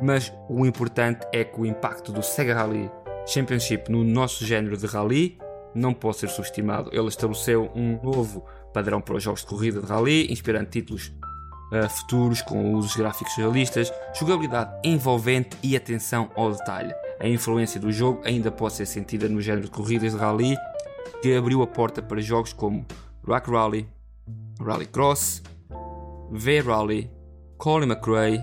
mas 0.00 0.32
o 0.48 0.64
importante 0.64 1.26
é 1.32 1.44
que 1.44 1.60
o 1.60 1.66
impacto 1.66 2.12
do 2.12 2.22
Sega 2.22 2.54
Rally 2.54 2.90
Championship 3.26 3.90
no 3.90 4.04
nosso 4.04 4.44
género 4.44 4.76
de 4.76 4.86
rally 4.86 5.38
não 5.74 5.92
pode 5.92 6.18
ser 6.18 6.28
subestimado. 6.28 6.90
Ele 6.92 7.08
estabeleceu 7.08 7.70
um 7.74 8.00
novo 8.02 8.44
padrão 8.72 9.00
para 9.00 9.16
os 9.16 9.22
jogos 9.22 9.40
de 9.40 9.46
corrida 9.46 9.80
de 9.80 9.86
rally, 9.86 10.32
inspirando 10.32 10.70
títulos 10.70 11.12
uh, 11.72 11.88
futuros 11.88 12.42
com 12.42 12.74
usos 12.74 12.96
gráficos 12.96 13.34
realistas, 13.36 13.92
jogabilidade 14.14 14.70
envolvente 14.84 15.56
e 15.62 15.76
atenção 15.76 16.30
ao 16.34 16.52
detalhe. 16.52 16.94
A 17.20 17.28
influência 17.28 17.80
do 17.80 17.90
jogo 17.90 18.20
ainda 18.24 18.50
pode 18.50 18.74
ser 18.74 18.86
sentida 18.86 19.28
no 19.28 19.40
género 19.40 19.64
de 19.64 19.70
corridas 19.70 20.12
de 20.12 20.18
rally 20.18 20.56
que 21.20 21.34
abriu 21.34 21.62
a 21.62 21.66
porta 21.66 22.00
para 22.00 22.20
jogos 22.20 22.52
como 22.52 22.86
Rock 23.26 23.50
Rally, 23.50 23.88
Rally 24.60 24.86
Cross, 24.86 25.42
V-Rally, 26.30 27.10
Colin 27.56 27.88
McRae, 27.88 28.40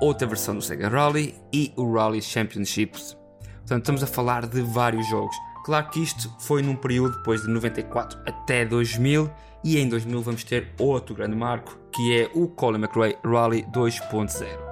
outra 0.00 0.28
versão 0.28 0.54
do 0.54 0.62
Sega 0.62 0.88
Rally 0.88 1.34
e 1.52 1.72
o 1.76 1.92
Rally 1.92 2.22
Championships. 2.22 3.16
Portanto, 3.42 3.82
estamos 3.82 4.02
a 4.02 4.06
falar 4.06 4.46
de 4.46 4.62
vários 4.62 5.06
jogos. 5.08 5.34
Claro 5.64 5.90
que 5.90 6.00
isto 6.00 6.32
foi 6.38 6.62
num 6.62 6.76
período 6.76 7.18
depois 7.18 7.42
de 7.42 7.48
94 7.48 8.18
até 8.26 8.64
2000 8.64 9.28
e 9.64 9.76
em 9.76 9.88
2000 9.88 10.22
vamos 10.22 10.44
ter 10.44 10.72
outro 10.78 11.14
grande 11.14 11.36
marco 11.36 11.76
que 11.92 12.16
é 12.16 12.30
o 12.32 12.46
Colin 12.48 12.78
McRae 12.78 13.18
Rally 13.24 13.64
2.0. 13.72 14.67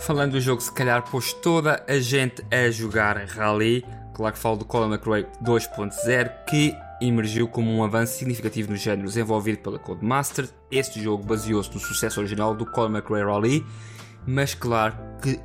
Falando 0.00 0.32
do 0.32 0.40
jogo, 0.40 0.60
se 0.60 0.72
calhar 0.72 1.02
pôs 1.10 1.32
toda 1.32 1.84
a 1.88 1.98
gente 1.98 2.42
a 2.50 2.70
jogar 2.70 3.16
Rally, 3.26 3.84
Claro 4.18 4.34
que 4.34 4.40
falo 4.40 4.56
do 4.56 4.64
Colin 4.64 4.92
McRae 4.92 5.28
2.0, 5.44 6.44
que 6.44 6.76
emergiu 7.00 7.46
como 7.46 7.70
um 7.70 7.84
avanço 7.84 8.18
significativo 8.18 8.72
no 8.72 8.76
género 8.76 9.06
desenvolvido 9.06 9.58
pela 9.58 9.78
Codemaster. 9.78 10.48
Este 10.72 11.00
jogo 11.00 11.22
baseou-se 11.22 11.72
no 11.72 11.78
sucesso 11.78 12.18
original 12.18 12.52
do 12.52 12.66
Colin 12.66 12.96
McRae 12.96 13.22
Rally, 13.22 13.64
mas 14.26 14.54
claro 14.54 14.96
que 15.22 15.38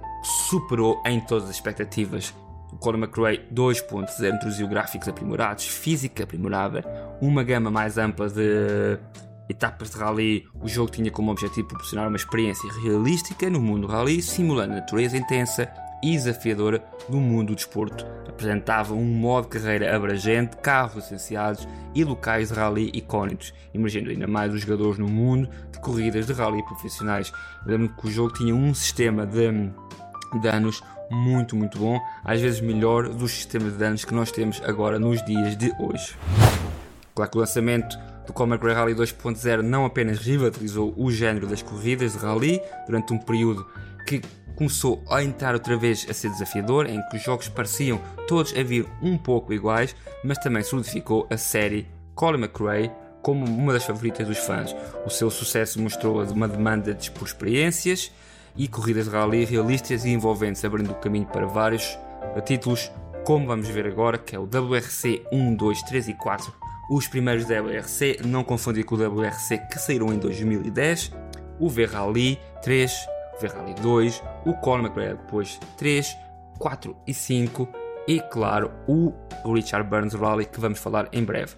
superou 0.50 1.00
em 1.06 1.20
todas 1.20 1.50
as 1.50 1.52
expectativas. 1.52 2.34
O 2.72 2.78
Colin 2.78 2.98
McRae 2.98 3.48
2.0 3.54 4.34
introduziu 4.34 4.68
gráficos 4.68 5.08
aprimorados, 5.08 5.68
física 5.68 6.24
aprimorada, 6.24 6.84
uma 7.22 7.44
gama 7.44 7.70
mais 7.70 8.00
ampla 8.00 8.28
de 8.28 8.98
etapas 9.50 9.92
de 9.92 9.98
rally. 9.98 10.46
O 10.62 10.68
jogo 10.68 10.92
tinha 10.92 11.12
como 11.12 11.32
objetivo 11.32 11.68
proporcionar 11.68 12.08
uma 12.08 12.18
experiência 12.18 12.72
realística 12.82 13.50
no 13.50 13.60
mundo 13.60 13.88
rally, 13.88 14.22
simulando 14.22 14.74
a 14.74 14.78
natureza 14.78 15.18
intensa 15.18 15.72
e 16.04 16.12
desafiadora 16.12 16.84
do 17.08 17.18
mundo 17.18 17.48
do 17.48 17.56
desporto. 17.56 18.06
Apresentava 18.28 18.94
um 18.94 19.06
modo 19.06 19.46
de 19.46 19.60
carreira 19.60 19.96
abrangente, 19.96 20.58
carros 20.58 20.96
licenciados 20.96 21.68
e 21.96 22.04
locais 22.04 22.50
de 22.50 22.56
rally 22.56 22.92
icónicos, 22.94 23.54
emergindo 23.74 24.10
ainda 24.10 24.28
mais 24.28 24.54
os 24.54 24.62
jogadores 24.62 24.98
no 24.98 25.08
mundo 25.08 25.50
de 25.72 25.80
corridas 25.80 26.28
de 26.28 26.34
rally 26.34 26.64
profissionais. 26.66 27.32
Lembro 27.66 27.90
que 27.90 28.08
o 28.08 28.12
jogo 28.12 28.34
tinha 28.34 28.54
um 28.54 28.74
sistema 28.74 29.26
de 29.26 29.72
danos 30.42 30.82
muito, 31.10 31.56
muito 31.56 31.78
bom, 31.78 32.00
às 32.24 32.42
vezes 32.42 32.60
melhor 32.60 33.08
dos 33.08 33.32
sistemas 33.32 33.74
de 33.74 33.80
danos 33.80 34.04
que 34.04 34.14
nós 34.14 34.32
temos 34.32 34.62
agora 34.64 35.00
nos 35.00 35.24
dias 35.24 35.56
de 35.56 35.72
hoje. 35.80 36.18
Claro 37.16 37.32
que 37.32 37.38
o 37.38 37.42
lançamento 37.42 37.98
do 38.26 38.34
Common 38.34 38.58
Rally 38.58 38.96
2.0 38.96 39.62
não 39.62 39.86
apenas 39.86 40.20
revitalizou 40.20 40.94
o 40.98 41.12
género 41.12 41.48
das 41.48 41.62
corridas 41.62 42.14
de 42.14 42.20
rally 42.20 42.62
durante 42.86 43.14
um 43.14 43.18
período 43.18 43.66
que 44.08 44.22
começou 44.56 45.04
a 45.10 45.24
entrar 45.24 45.54
outra 45.54 45.78
vez 45.78 46.06
a 46.10 46.14
ser 46.14 46.30
desafiador, 46.30 46.86
em 46.86 47.02
que 47.10 47.18
os 47.18 47.24
jogos 47.24 47.50
pareciam 47.50 48.00
todos 48.28 48.56
a 48.56 48.64
vir 48.64 48.86
um 49.02 49.18
pouco 49.18 49.54
iguais, 49.54 49.96
mas 50.24 50.38
também 50.38 50.64
solidificou 50.64 51.28
a 51.30 51.38
série 51.38 51.88
Colin 52.16 52.40
McRae 52.40 52.92
como 53.22 53.46
uma 53.46 53.74
das 53.74 53.86
favoritas 53.86 54.28
dos 54.28 54.38
fãs. 54.38 54.76
O 55.06 55.10
seu 55.10 55.30
sucesso 55.30 55.82
mostrou 55.82 56.24
uma 56.24 56.48
demanda 56.48 56.94
de 56.94 57.10
por 57.12 57.28
experiências 57.28 58.12
e 58.56 58.68
corridas 58.68 59.06
de 59.06 59.12
rally 59.12 59.46
realistas 59.46 60.06
e 60.06 60.10
envolventes, 60.10 60.64
abrindo 60.64 60.92
o 60.92 60.96
caminho 60.96 61.26
para 61.26 61.48
vários 61.48 61.98
títulos, 62.46 62.92
como 63.24 63.48
vamos 63.48 63.68
ver 63.70 63.88
agora, 63.88 64.18
que 64.18 64.36
é 64.36 64.40
o 64.40 64.44
WRC 64.44 65.24
1, 65.32 65.56
2, 65.56 65.82
3 65.84 66.10
e 66.10 66.14
4. 66.14 66.63
Os 66.94 67.08
primeiros 67.08 67.46
WRC, 67.46 68.20
não 68.24 68.44
confundir 68.44 68.86
com 68.86 68.94
o 68.94 69.00
WRC 69.00 69.58
que 69.58 69.80
saíram 69.80 70.14
em 70.14 70.20
2010, 70.20 71.12
o 71.60 71.68
V-Rally 71.68 72.38
3, 72.62 72.94
V-Rally 73.42 73.74
2, 73.82 74.22
o 74.46 74.76
McRae 74.76 75.16
depois 75.16 75.60
3, 75.76 76.16
4 76.60 76.96
e 77.08 77.12
5 77.12 77.68
e 78.08 78.20
claro 78.20 78.72
o 78.88 79.12
Richard 79.56 79.90
Burns 79.90 80.14
Rally 80.14 80.46
que 80.46 80.60
vamos 80.60 80.78
falar 80.78 81.10
em 81.12 81.24
breve. 81.24 81.56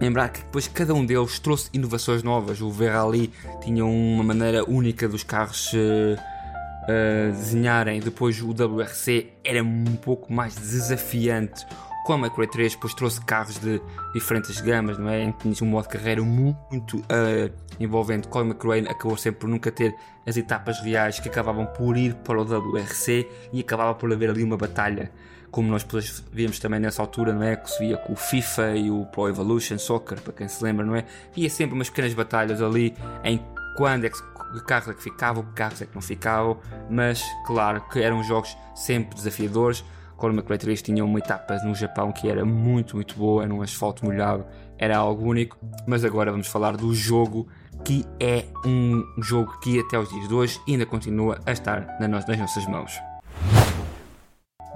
Lembrar 0.00 0.30
que 0.30 0.40
depois 0.40 0.66
cada 0.66 0.94
um 0.94 1.04
deles 1.04 1.38
trouxe 1.38 1.68
inovações 1.74 2.22
novas. 2.22 2.62
O 2.62 2.70
V-Rally 2.70 3.30
tinha 3.62 3.84
uma 3.84 4.24
maneira 4.24 4.64
única 4.64 5.06
dos 5.06 5.22
carros 5.22 5.70
uh, 5.74 6.16
uh, 6.16 7.30
desenharem. 7.30 8.00
Depois 8.00 8.40
o 8.40 8.52
WRC 8.52 9.34
era 9.44 9.62
um 9.62 9.96
pouco 10.00 10.32
mais 10.32 10.54
desafiante. 10.56 11.66
O 12.08 12.12
a 12.12 12.18
McRae 12.18 12.46
3 12.46 12.74
depois 12.74 12.94
trouxe 12.94 13.20
carros 13.24 13.58
de 13.58 13.82
diferentes 14.14 14.60
gamas, 14.60 14.96
não 14.96 15.08
é? 15.08 15.22
Em 15.22 15.32
que 15.32 15.50
tinha 15.50 15.68
um 15.68 15.72
modo 15.72 15.84
de 15.84 15.90
carreira 15.90 16.22
muito 16.22 16.98
uh, 16.98 17.52
envolvente. 17.80 18.28
Colin 18.28 18.50
McRae 18.50 18.86
acabou 18.88 19.16
sempre 19.16 19.40
por 19.40 19.48
nunca 19.48 19.72
ter 19.72 19.94
as 20.24 20.36
etapas 20.36 20.80
reais 20.80 21.18
que 21.18 21.28
acabavam 21.28 21.66
por 21.66 21.96
ir 21.96 22.14
para 22.14 22.40
o 22.40 22.44
WRC 22.44 23.28
e 23.52 23.60
acabava 23.60 23.94
por 23.94 24.12
haver 24.12 24.30
ali 24.30 24.44
uma 24.44 24.56
batalha 24.56 25.10
como 25.50 25.70
nós 25.70 25.82
depois 25.82 26.22
víamos 26.30 26.58
também 26.58 26.78
nessa 26.78 27.00
altura, 27.00 27.32
não 27.32 27.42
é? 27.42 27.56
Que 27.56 27.70
se 27.70 27.78
via 27.78 27.96
com 27.96 28.12
o 28.12 28.16
FIFA 28.16 28.76
e 28.76 28.90
o 28.90 29.06
Pro 29.06 29.26
Evolution 29.26 29.78
Soccer, 29.78 30.20
para 30.20 30.34
quem 30.34 30.46
se 30.48 30.62
lembra, 30.62 30.84
não 30.84 30.94
é? 30.94 31.06
Havia 31.32 31.48
sempre 31.48 31.74
umas 31.74 31.88
pequenas 31.88 32.12
batalhas 32.12 32.60
ali 32.60 32.94
em 33.24 33.42
quando 33.74 34.04
é 34.04 34.10
que, 34.10 34.18
que 34.18 34.64
carros 34.66 34.88
é 34.88 34.92
que 34.92 35.02
ficavam, 35.02 35.42
que 35.44 35.52
carros 35.54 35.80
é 35.80 35.86
que 35.86 35.94
não 35.94 36.02
ficavam, 36.02 36.58
mas 36.90 37.22
claro 37.46 37.80
que 37.88 38.02
eram 38.02 38.22
jogos 38.22 38.54
sempre 38.74 39.14
desafiadores. 39.14 39.82
Colin 40.16 40.34
McRae 40.34 40.58
3 40.58 40.82
tinha 40.82 41.04
uma 41.04 41.18
etapa 41.18 41.56
no 41.64 41.74
Japão 41.74 42.12
que 42.12 42.28
era 42.28 42.44
muito, 42.44 42.96
muito 42.96 43.16
boa, 43.16 43.44
era 43.44 43.52
um 43.52 43.62
asfalto 43.62 44.04
molhado, 44.04 44.44
era 44.78 44.96
algo 44.96 45.28
único, 45.28 45.58
mas 45.86 46.04
agora 46.04 46.30
vamos 46.30 46.46
falar 46.46 46.76
do 46.76 46.94
jogo 46.94 47.46
que 47.84 48.04
é 48.18 48.44
um 48.64 49.04
jogo 49.18 49.58
que 49.60 49.78
até 49.78 49.98
os 49.98 50.08
dias 50.08 50.28
de 50.28 50.34
hoje 50.34 50.60
ainda 50.66 50.86
continua 50.86 51.38
a 51.44 51.52
estar 51.52 51.96
nas 52.00 52.10
nossas 52.38 52.66
mãos. 52.66 52.98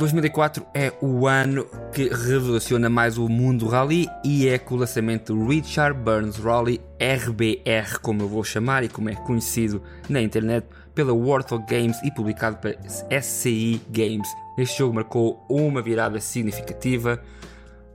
2004 0.01 0.67
é 0.73 0.95
o 1.03 1.27
ano 1.27 1.67
que 1.93 2.09
revoluciona 2.09 2.89
mais 2.89 3.19
o 3.19 3.29
mundo 3.29 3.67
do 3.67 3.71
rally 3.71 4.09
e 4.25 4.49
é 4.49 4.59
com 4.59 4.75
o 4.75 4.79
lançamento 4.79 5.35
do 5.35 5.47
Richard 5.47 5.99
Burns 6.01 6.39
Rally 6.39 6.81
RBR, 6.99 7.99
como 8.01 8.23
eu 8.23 8.29
vou 8.29 8.43
chamar 8.43 8.83
e 8.83 8.89
como 8.89 9.11
é 9.11 9.15
conhecido 9.15 9.83
na 10.09 10.23
internet 10.23 10.67
pela 10.95 11.13
Warthog 11.13 11.67
Games 11.67 11.99
e 12.03 12.11
publicado 12.11 12.57
pela 12.57 12.77
SCI 13.21 13.79
Games. 13.91 14.29
Este 14.61 14.79
jogo 14.79 14.95
marcou 14.95 15.45
uma 15.49 15.81
virada 15.81 16.21
significativa 16.21 17.21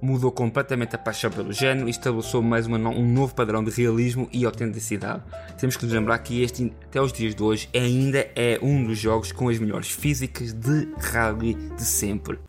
mudou 0.01 0.31
completamente 0.31 0.95
a 0.95 0.99
paixão 0.99 1.31
pelo 1.31 1.51
género 1.51 1.87
e 1.87 1.91
estabeleceu 1.91 2.41
mais 2.41 2.67
uma, 2.67 2.77
um 2.77 3.11
novo 3.11 3.33
padrão 3.33 3.63
de 3.63 3.71
realismo 3.71 4.29
e 4.31 4.45
autenticidade. 4.45 5.23
Temos 5.57 5.75
que 5.75 5.85
nos 5.85 5.93
lembrar 5.93 6.19
que 6.19 6.41
este, 6.43 6.71
até 6.83 7.01
os 7.01 7.11
dias 7.11 7.33
de 7.33 7.41
hoje, 7.41 7.69
ainda 7.73 8.19
é 8.35 8.59
um 8.61 8.83
dos 8.83 8.99
jogos 8.99 9.31
com 9.31 9.49
as 9.49 9.57
melhores 9.57 9.89
físicas 9.89 10.53
de 10.53 10.87
rally 10.99 11.55
de 11.55 11.83
sempre. 11.83 12.39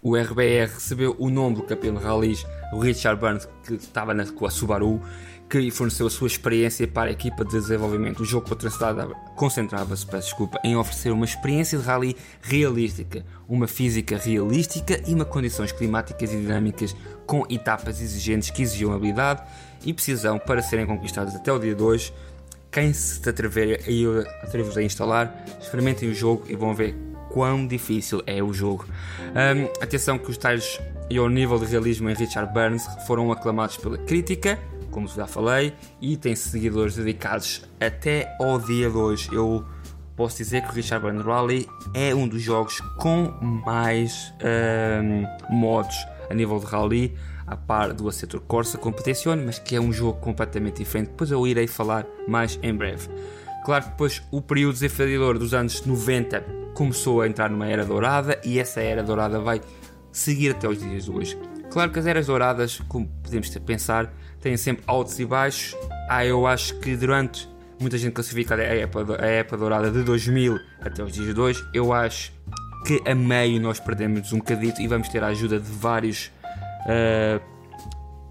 O 0.00 0.16
RBR 0.16 0.72
recebeu 0.72 1.14
o 1.18 1.28
nome 1.28 1.56
do 1.56 1.62
campeão 1.62 1.94
de 1.94 2.02
rallies, 2.02 2.46
o 2.72 2.78
Richard 2.78 3.20
Burns, 3.20 3.48
que 3.66 3.74
estava 3.74 4.14
na, 4.14 4.24
com 4.26 4.46
a 4.46 4.50
Subaru, 4.50 5.02
que 5.48 5.70
forneceu 5.70 6.06
a 6.06 6.10
sua 6.10 6.26
experiência 6.26 6.86
para 6.86 7.08
a 7.08 7.12
equipa 7.12 7.44
de 7.44 7.52
desenvolvimento. 7.52 8.20
O 8.20 8.24
jogo 8.24 8.46
concentrava-se 9.34 10.06
desculpa, 10.06 10.58
em 10.62 10.76
oferecer 10.76 11.10
uma 11.10 11.24
experiência 11.24 11.78
de 11.78 11.84
rally 11.84 12.16
realística, 12.42 13.24
uma 13.48 13.66
física 13.66 14.18
realística 14.18 15.00
e 15.06 15.14
uma 15.14 15.24
condições 15.24 15.72
climáticas 15.72 16.32
e 16.32 16.36
dinâmicas 16.36 16.94
com 17.26 17.46
etapas 17.48 18.00
exigentes 18.00 18.50
que 18.50 18.62
exigiam 18.62 18.92
habilidade 18.92 19.42
e 19.84 19.94
precisão 19.94 20.38
para 20.38 20.60
serem 20.60 20.86
conquistadas 20.86 21.34
até 21.34 21.50
o 21.50 21.58
dia 21.58 21.74
de 21.74 21.82
hoje. 21.82 22.12
Quem 22.70 22.92
se 22.92 23.26
atrever 23.26 23.80
a, 23.80 24.44
atrever 24.46 24.78
a 24.78 24.82
instalar, 24.82 25.44
experimentem 25.58 26.10
o 26.10 26.14
jogo 26.14 26.44
e 26.48 26.54
vão 26.54 26.74
ver 26.74 26.94
quão 27.30 27.66
difícil 27.66 28.22
é 28.26 28.42
o 28.42 28.52
jogo. 28.52 28.84
Um, 29.30 29.64
atenção 29.82 30.18
que 30.18 30.30
os 30.30 30.36
tais 30.36 30.78
e 31.08 31.18
o 31.18 31.26
nível 31.28 31.58
de 31.58 31.64
realismo 31.64 32.10
em 32.10 32.14
Richard 32.14 32.52
Burns 32.52 32.86
foram 33.06 33.32
aclamados 33.32 33.78
pela 33.78 33.96
crítica 33.96 34.58
como 34.98 35.06
já 35.06 35.28
falei, 35.28 35.74
e 36.00 36.16
tem 36.16 36.34
seguidores 36.34 36.96
dedicados 36.96 37.62
até 37.80 38.34
ao 38.40 38.58
dia 38.58 38.90
de 38.90 38.96
hoje. 38.96 39.28
Eu 39.32 39.64
posso 40.16 40.38
dizer 40.38 40.62
que 40.62 40.70
o 40.70 40.72
Richard 40.72 41.06
Burns 41.06 41.24
Rally 41.24 41.68
é 41.94 42.12
um 42.12 42.26
dos 42.26 42.42
jogos 42.42 42.80
com 42.98 43.32
mais 43.64 44.34
um, 44.42 45.54
modos 45.54 45.94
a 46.28 46.34
nível 46.34 46.58
de 46.58 46.66
rally, 46.66 47.16
a 47.46 47.56
par 47.56 47.92
do 47.92 48.08
Assetto 48.08 48.40
Corsa 48.40 48.76
Competizione, 48.76 49.44
mas 49.44 49.60
que 49.60 49.76
é 49.76 49.80
um 49.80 49.92
jogo 49.92 50.18
completamente 50.18 50.78
diferente. 50.78 51.10
Depois 51.10 51.30
eu 51.30 51.46
irei 51.46 51.68
falar 51.68 52.04
mais 52.26 52.58
em 52.60 52.74
breve. 52.74 53.08
Claro 53.64 53.84
que 53.84 53.90
depois 53.90 54.20
o 54.32 54.42
período 54.42 54.74
desafiador 54.74 55.38
dos 55.38 55.54
anos 55.54 55.80
90 55.86 56.40
começou 56.74 57.20
a 57.20 57.28
entrar 57.28 57.48
numa 57.48 57.68
era 57.68 57.84
dourada 57.84 58.40
e 58.44 58.58
essa 58.58 58.80
era 58.80 59.04
dourada 59.04 59.38
vai 59.38 59.60
seguir 60.10 60.50
até 60.50 60.68
os 60.68 60.80
dias 60.80 61.04
de 61.04 61.10
hoje. 61.12 61.38
Claro 61.70 61.92
que 61.92 61.98
as 61.98 62.06
eras 62.06 62.26
douradas, 62.26 62.80
como 62.88 63.06
podemos 63.22 63.48
pensar, 63.58 64.12
têm 64.40 64.56
sempre 64.56 64.82
altos 64.86 65.18
e 65.18 65.24
baixos. 65.24 65.76
Ah, 66.08 66.24
eu 66.24 66.46
acho 66.46 66.78
que 66.80 66.96
durante 66.96 67.48
muita 67.78 67.98
gente 67.98 68.12
classifica 68.12 68.54
a 68.54 68.58
época, 68.58 69.22
a 69.22 69.26
época 69.26 69.56
dourada 69.56 69.90
de 69.90 70.02
2000 70.02 70.58
até 70.80 71.02
os 71.02 71.12
dias 71.12 71.34
de 71.34 71.40
hoje. 71.40 71.62
Eu 71.74 71.92
acho 71.92 72.32
que 72.86 73.02
a 73.08 73.14
meio 73.14 73.60
nós 73.60 73.78
perdemos 73.78 74.32
um 74.32 74.38
bocadito 74.38 74.80
e 74.80 74.88
vamos 74.88 75.08
ter 75.08 75.22
a 75.22 75.28
ajuda 75.28 75.60
de 75.60 75.70
várias 75.70 76.32
uh, 76.86 77.40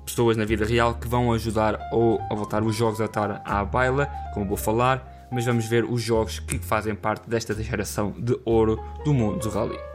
pessoas 0.04 0.36
na 0.36 0.46
vida 0.46 0.66
real 0.66 0.96
que 0.96 1.08
vão 1.08 1.32
ajudar 1.34 1.80
ou 1.92 2.20
a 2.32 2.34
voltar 2.34 2.64
os 2.64 2.76
jogos 2.76 3.00
a 3.00 3.06
estar 3.06 3.42
à 3.46 3.64
baila, 3.64 4.08
como 4.34 4.48
vou 4.48 4.58
falar, 4.58 5.28
mas 5.32 5.46
vamos 5.46 5.66
ver 5.66 5.86
os 5.86 6.02
jogos 6.02 6.40
que 6.40 6.58
fazem 6.58 6.96
parte 6.96 7.30
desta 7.30 7.54
geração 7.62 8.16
de 8.18 8.40
ouro 8.46 8.82
do 9.04 9.14
mundo 9.14 9.40
do 9.40 9.50
rally. 9.50 9.87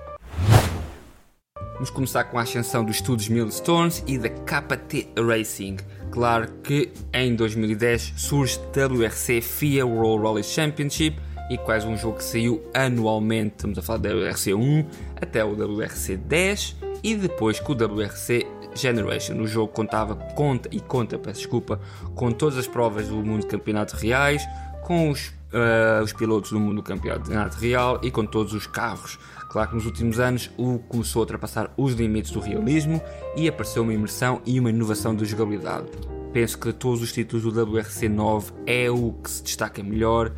Vamos 1.82 1.90
começar 1.90 2.22
com 2.22 2.38
a 2.38 2.42
ascensão 2.42 2.84
dos 2.84 2.94
estudos 2.94 3.28
Millstones 3.28 4.04
e 4.06 4.16
da 4.16 4.28
KT 4.28 5.14
Racing. 5.18 5.78
Claro 6.12 6.46
que 6.62 6.92
em 7.12 7.34
2010 7.34 8.12
surge 8.18 8.56
WRC 8.72 9.40
FIA 9.40 9.84
World 9.84 10.24
Rally 10.24 10.44
Championship 10.44 11.20
e 11.50 11.58
quase 11.58 11.84
um 11.84 11.96
jogo 11.96 12.18
que 12.18 12.24
saiu 12.24 12.62
anualmente. 12.72 13.54
Estamos 13.56 13.78
a 13.78 13.82
falar 13.82 13.98
do 13.98 14.08
WRC 14.10 14.54
1 14.54 14.86
até 15.20 15.44
o 15.44 15.54
WRC 15.54 16.18
10 16.18 16.76
e 17.02 17.16
depois 17.16 17.58
com 17.58 17.72
o 17.72 17.74
WRC 17.74 18.46
Generation. 18.76 19.34
O 19.40 19.46
jogo 19.48 19.72
contava 19.72 20.14
conta 20.14 20.68
e 20.70 20.78
conta, 20.78 21.18
peço 21.18 21.40
desculpa, 21.40 21.80
com 22.14 22.30
todas 22.30 22.58
as 22.58 22.68
provas 22.68 23.08
do 23.08 23.16
mundo 23.16 23.44
campeonato 23.44 23.96
reais, 23.96 24.40
com 24.84 25.10
os, 25.10 25.32
uh, 25.52 26.00
os 26.00 26.12
pilotos 26.12 26.52
do 26.52 26.60
mundo 26.60 26.76
do 26.76 26.82
campeonato 26.84 27.58
real 27.58 27.98
e 28.04 28.10
com 28.12 28.24
todos 28.24 28.54
os 28.54 28.68
carros 28.68 29.18
Claro 29.52 29.68
que 29.68 29.74
nos 29.74 29.84
últimos 29.84 30.18
anos 30.18 30.50
o 30.56 30.78
começou 30.78 31.20
a 31.20 31.24
ultrapassar 31.24 31.70
os 31.76 31.92
limites 31.92 32.30
do 32.30 32.40
realismo 32.40 33.02
e 33.36 33.46
apareceu 33.46 33.82
uma 33.82 33.92
imersão 33.92 34.40
e 34.46 34.58
uma 34.58 34.70
inovação 34.70 35.14
de 35.14 35.26
jogabilidade. 35.26 35.88
Penso 36.32 36.58
que 36.58 36.72
todos 36.72 37.02
os 37.02 37.12
títulos 37.12 37.44
do 37.44 37.62
WRC 37.62 38.08
9 38.08 38.50
é 38.66 38.90
o 38.90 39.12
que 39.12 39.30
se 39.30 39.42
destaca 39.42 39.82
melhor, 39.82 40.32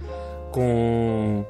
com 0.51 1.47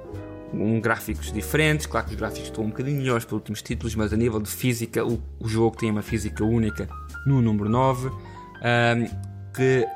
um, 0.52 0.78
gráficos 0.78 1.32
diferentes. 1.32 1.86
Claro 1.86 2.06
que 2.06 2.12
os 2.12 2.18
gráficos 2.18 2.48
estão 2.48 2.64
um 2.64 2.68
bocadinho 2.68 2.98
melhores 2.98 3.24
pelos 3.24 3.40
últimos 3.40 3.62
títulos, 3.62 3.94
mas 3.94 4.12
a 4.12 4.16
nível 4.16 4.40
de 4.40 4.50
física, 4.50 5.02
o, 5.02 5.18
o 5.40 5.48
jogo 5.48 5.74
tem 5.74 5.90
uma 5.90 6.02
física 6.02 6.44
única 6.44 6.86
no 7.26 7.40
número 7.40 7.70
9, 7.70 8.08
um, 8.08 8.14
que 9.54 9.88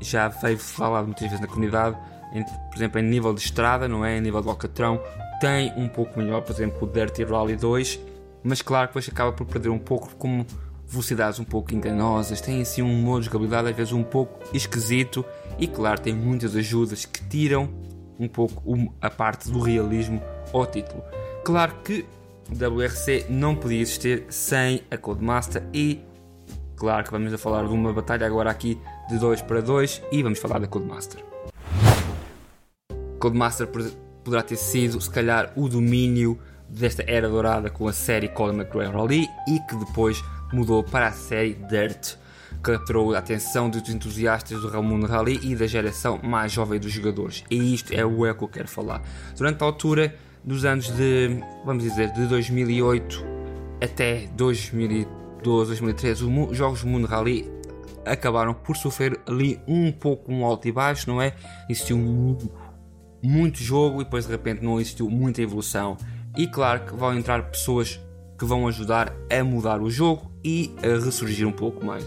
já 0.00 0.28
veio 0.28 0.56
falado 0.56 1.04
muitas 1.04 1.24
vezes 1.24 1.40
na 1.40 1.46
comunidade. 1.46 1.98
Por 2.70 2.76
exemplo, 2.76 2.98
em 2.98 3.04
nível 3.04 3.34
de 3.34 3.42
estrada, 3.42 3.86
não 3.86 4.02
é? 4.04 4.16
Em 4.16 4.20
nível 4.22 4.40
de 4.40 4.48
Alcatrão, 4.48 5.00
tem 5.44 5.74
um 5.76 5.88
pouco 5.88 6.18
melhor, 6.18 6.40
por 6.40 6.52
exemplo, 6.52 6.88
o 6.88 6.90
Dirty 6.90 7.22
Rally 7.22 7.54
2, 7.54 8.00
mas 8.42 8.62
claro 8.62 8.88
que 8.88 8.92
depois 8.92 9.08
acaba 9.10 9.30
por 9.30 9.46
perder 9.46 9.68
um 9.68 9.78
pouco 9.78 10.16
como 10.16 10.46
velocidades 10.88 11.38
um 11.38 11.44
pouco 11.44 11.74
enganosas, 11.74 12.40
tem 12.40 12.62
assim 12.62 12.80
um 12.80 13.02
modo 13.02 13.20
de 13.20 13.26
jogabilidade 13.26 13.68
às 13.68 13.76
vezes 13.76 13.92
um 13.92 14.02
pouco 14.02 14.42
esquisito 14.56 15.22
e 15.58 15.66
claro, 15.66 16.00
tem 16.00 16.14
muitas 16.14 16.56
ajudas 16.56 17.04
que 17.04 17.22
tiram 17.28 17.68
um 18.18 18.26
pouco 18.26 18.62
a 19.02 19.10
parte 19.10 19.50
do 19.50 19.60
realismo 19.60 20.22
ao 20.50 20.64
título. 20.64 21.04
Claro 21.44 21.74
que 21.84 22.06
WRC 22.50 23.26
não 23.28 23.54
podia 23.54 23.82
existir 23.82 24.24
sem 24.30 24.80
a 24.90 24.96
Codemaster 24.96 25.62
e 25.74 26.00
claro 26.74 27.04
que 27.04 27.10
vamos 27.10 27.34
a 27.34 27.38
falar 27.38 27.66
de 27.66 27.74
uma 27.74 27.92
batalha 27.92 28.26
agora 28.26 28.50
aqui 28.50 28.80
de 29.10 29.18
2 29.18 29.42
para 29.42 29.60
2 29.60 30.04
e 30.10 30.22
vamos 30.22 30.38
falar 30.38 30.58
da 30.58 30.66
Codemaster. 30.66 31.22
Codemaster 33.18 33.66
poderá 34.24 34.42
ter 34.42 34.56
sido 34.56 35.00
se 35.00 35.10
calhar 35.10 35.52
o 35.54 35.68
domínio 35.68 36.38
desta 36.68 37.04
era 37.06 37.28
dourada 37.28 37.70
com 37.70 37.86
a 37.86 37.92
série 37.92 38.28
Colin 38.28 38.56
McRae 38.56 38.88
Rally 38.88 39.28
e 39.46 39.60
que 39.60 39.76
depois 39.76 40.22
mudou 40.52 40.82
para 40.82 41.08
a 41.08 41.12
série 41.12 41.54
Dirt, 41.54 42.14
que 42.62 42.72
capturou 42.72 43.14
a 43.14 43.18
atenção 43.18 43.68
dos 43.68 43.88
entusiastas 43.88 44.60
do 44.60 44.68
Ramon 44.68 45.04
Rally 45.06 45.38
e 45.42 45.54
da 45.54 45.66
geração 45.66 46.18
mais 46.22 46.52
jovem 46.52 46.80
dos 46.80 46.90
jogadores. 46.90 47.44
E 47.50 47.74
isto 47.74 47.92
é 47.92 48.04
o 48.04 48.24
é 48.24 48.32
que 48.32 48.42
eu 48.42 48.48
quero 48.48 48.68
falar. 48.68 49.02
Durante 49.36 49.62
a 49.62 49.66
altura 49.66 50.14
dos 50.42 50.64
anos 50.64 50.88
de, 50.88 51.42
vamos 51.64 51.82
dizer, 51.82 52.12
de 52.12 52.26
2008 52.26 53.24
até 53.82 54.26
2012, 54.34 55.68
2013, 55.68 56.24
os 56.24 56.56
jogos 56.56 56.82
do 56.82 56.88
Mundo 56.88 57.06
Rally 57.06 57.50
acabaram 58.04 58.54
por 58.54 58.76
sofrer 58.76 59.18
ali 59.26 59.60
um 59.66 59.90
pouco 59.90 60.32
um 60.32 60.44
alto 60.44 60.68
e 60.68 60.72
baixo, 60.72 61.08
não 61.08 61.20
é? 61.20 61.34
Existiu 61.68 61.96
muito, 61.96 62.50
muito 63.24 63.58
jogo 63.62 64.00
e 64.00 64.04
depois 64.04 64.26
de 64.26 64.32
repente 64.32 64.62
não 64.62 64.80
existiu 64.80 65.08
muita 65.08 65.42
evolução. 65.42 65.96
E 66.36 66.46
claro 66.46 66.84
que 66.84 66.94
vão 66.94 67.16
entrar 67.16 67.42
pessoas 67.50 68.00
que 68.38 68.44
vão 68.44 68.66
ajudar 68.68 69.12
a 69.30 69.42
mudar 69.44 69.80
o 69.80 69.90
jogo 69.90 70.30
e 70.44 70.74
a 70.78 71.04
ressurgir 71.04 71.46
um 71.46 71.52
pouco 71.52 71.84
mais. 71.84 72.04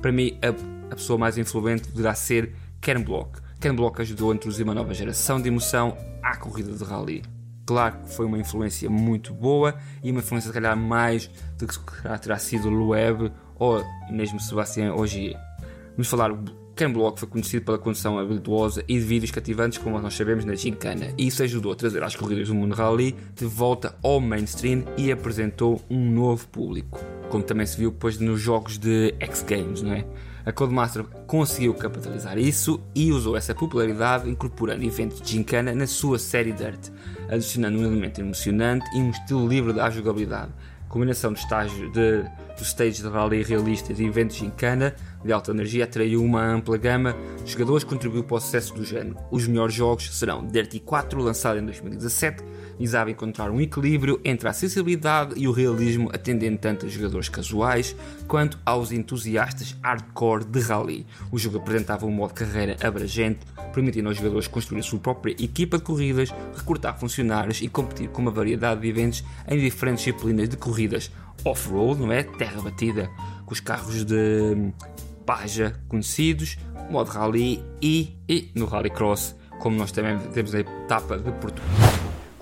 Para 0.00 0.12
mim, 0.12 0.38
a, 0.42 0.92
a 0.92 0.96
pessoa 0.96 1.18
mais 1.18 1.38
influente 1.38 1.88
deverá 1.88 2.14
ser 2.14 2.54
Ken 2.80 3.00
Block. 3.02 3.40
Ken 3.60 3.74
Block 3.74 4.00
ajudou 4.00 4.30
a 4.30 4.34
introduzir 4.34 4.64
uma 4.64 4.74
nova 4.74 4.92
geração 4.92 5.40
de 5.40 5.48
emoção 5.48 5.96
à 6.22 6.36
corrida 6.36 6.72
de 6.72 6.84
rally. 6.84 7.22
Claro 7.64 7.98
que 7.98 8.14
foi 8.14 8.26
uma 8.26 8.38
influência 8.38 8.90
muito 8.90 9.32
boa 9.32 9.76
e 10.02 10.10
uma 10.10 10.20
influência, 10.20 10.48
se 10.48 10.54
calhar, 10.54 10.76
mais 10.76 11.30
do 11.58 11.66
que 11.66 12.18
terá 12.20 12.38
sido 12.38 12.68
Loeb 12.68 13.32
ou 13.56 13.82
mesmo 14.10 14.40
Sebastian 14.40 14.94
Ogier. 14.94 15.38
Vamos 15.92 16.08
falar 16.08 16.32
Ken 16.82 16.90
Block 16.90 17.20
foi 17.20 17.28
conhecido 17.28 17.64
pela 17.64 17.78
condução 17.78 18.18
habilidosa 18.18 18.82
e 18.88 18.98
de 18.98 19.04
vídeos 19.04 19.30
cativantes, 19.30 19.78
como 19.78 20.00
nós 20.00 20.14
sabemos, 20.14 20.44
na 20.44 20.56
Gincana. 20.56 21.14
Isso 21.16 21.40
ajudou 21.44 21.70
a 21.70 21.76
trazer 21.76 22.02
as 22.02 22.16
corridas 22.16 22.48
do 22.48 22.56
mundo 22.56 22.74
rally 22.74 23.14
de 23.36 23.44
volta 23.44 23.94
ao 24.02 24.20
mainstream 24.20 24.82
e 24.96 25.12
apresentou 25.12 25.80
um 25.88 26.10
novo 26.10 26.48
público. 26.48 26.98
Como 27.30 27.44
também 27.44 27.66
se 27.66 27.78
viu 27.78 27.92
depois 27.92 28.18
nos 28.18 28.40
jogos 28.40 28.78
de 28.78 29.14
X 29.20 29.44
Games, 29.48 29.80
não 29.80 29.92
é? 29.92 30.04
A 30.44 30.50
Codemaster 30.50 31.04
conseguiu 31.24 31.72
capitalizar 31.72 32.36
isso 32.36 32.80
e 32.96 33.12
usou 33.12 33.36
essa 33.36 33.54
popularidade 33.54 34.28
incorporando 34.28 34.82
eventos 34.82 35.20
de 35.20 35.30
Gincana 35.30 35.72
na 35.76 35.86
sua 35.86 36.18
série 36.18 36.50
Dirt, 36.50 36.88
adicionando 37.28 37.78
um 37.78 37.84
elemento 37.84 38.20
emocionante 38.20 38.84
e 38.92 38.98
um 38.98 39.10
estilo 39.10 39.46
livre 39.46 39.72
da 39.72 39.88
jogabilidade. 39.88 40.50
A 40.84 40.88
combinação 40.88 41.32
de 41.32 41.38
estágio 41.38 41.92
de, 41.92 42.22
do 42.56 42.62
stage 42.62 43.02
de 43.02 43.08
rally 43.08 43.44
realista 43.44 43.92
e 43.92 44.04
eventos 44.04 44.36
Gincana 44.36 44.96
de 45.24 45.32
alta 45.32 45.50
energia 45.50 45.84
atraiu 45.84 46.22
uma 46.22 46.44
ampla 46.44 46.76
gama 46.76 47.16
de 47.44 47.52
jogadores 47.52 47.84
que 47.84 47.90
contribuiu 47.90 48.24
para 48.24 48.36
o 48.36 48.40
sucesso 48.40 48.74
do 48.74 48.84
género. 48.84 49.16
Os 49.30 49.46
melhores 49.46 49.74
jogos 49.74 50.10
serão 50.16 50.46
Dirty 50.46 50.80
4, 50.80 51.20
lançado 51.20 51.58
em 51.58 51.64
2017, 51.64 52.42
visava 52.78 53.10
encontrar 53.10 53.50
um 53.50 53.60
equilíbrio 53.60 54.20
entre 54.24 54.48
a 54.48 54.50
acessibilidade 54.50 55.34
e 55.36 55.46
o 55.46 55.52
realismo, 55.52 56.10
atendendo 56.12 56.58
tanto 56.58 56.86
a 56.86 56.88
jogadores 56.88 57.28
casuais 57.28 57.94
quanto 58.26 58.58
aos 58.64 58.92
entusiastas 58.92 59.76
hardcore 59.82 60.44
de 60.44 60.60
rally. 60.60 61.06
O 61.30 61.38
jogo 61.38 61.58
apresentava 61.58 62.06
um 62.06 62.10
modo 62.10 62.34
carreira 62.34 62.76
abrangente, 62.82 63.40
permitindo 63.72 64.08
aos 64.08 64.16
jogadores 64.16 64.48
construir 64.48 64.80
a 64.80 64.82
sua 64.82 64.98
própria 64.98 65.32
equipa 65.32 65.78
de 65.78 65.84
corridas, 65.84 66.30
recrutar 66.56 66.98
funcionários 66.98 67.62
e 67.62 67.68
competir 67.68 68.08
com 68.08 68.22
uma 68.22 68.30
variedade 68.30 68.80
de 68.80 68.88
eventos 68.88 69.24
em 69.48 69.58
diferentes 69.58 70.04
disciplinas 70.04 70.48
de 70.48 70.56
corridas 70.56 71.10
off-road, 71.44 72.00
não 72.00 72.12
é? 72.12 72.22
Terra 72.22 72.60
batida, 72.60 73.10
com 73.44 73.52
os 73.52 73.60
carros 73.60 74.04
de 74.04 74.72
Baja 75.32 75.72
conhecidos, 75.88 76.58
modo 76.90 77.08
rally 77.08 77.64
e, 77.80 78.14
e 78.28 78.50
no 78.54 78.66
rallycross, 78.66 79.34
como 79.60 79.78
nós 79.78 79.90
também 79.90 80.18
temos 80.34 80.54
a 80.54 80.60
etapa 80.60 81.16
de 81.16 81.32
Portugal. 81.32 81.70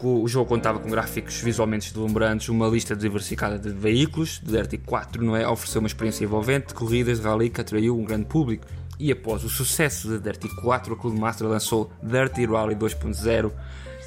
O 0.02 0.26
jogo 0.26 0.48
contava 0.48 0.80
com 0.80 0.90
gráficos 0.90 1.40
visualmente 1.40 1.92
deslumbrantes, 1.92 2.48
uma 2.48 2.66
lista 2.66 2.96
diversificada 2.96 3.60
de 3.60 3.70
veículos, 3.70 4.40
de 4.42 4.50
Dirty 4.50 4.78
4 4.78 5.24
não 5.24 5.36
é? 5.36 5.46
ofereceu 5.46 5.80
uma 5.80 5.86
experiência 5.86 6.24
envolvente 6.24 6.68
de 6.68 6.74
corridas 6.74 7.20
de 7.20 7.24
rally 7.28 7.48
que 7.48 7.60
atraiu 7.60 7.96
um 7.96 8.04
grande 8.04 8.24
público. 8.24 8.66
E 8.98 9.12
após 9.12 9.44
o 9.44 9.48
sucesso 9.48 10.08
de 10.08 10.18
Dirty 10.18 10.48
4, 10.56 10.92
a 10.92 10.96
Codemaster 10.96 11.46
lançou 11.46 11.92
Dirty 12.02 12.44
Rally 12.44 12.74
2.0, 12.74 13.52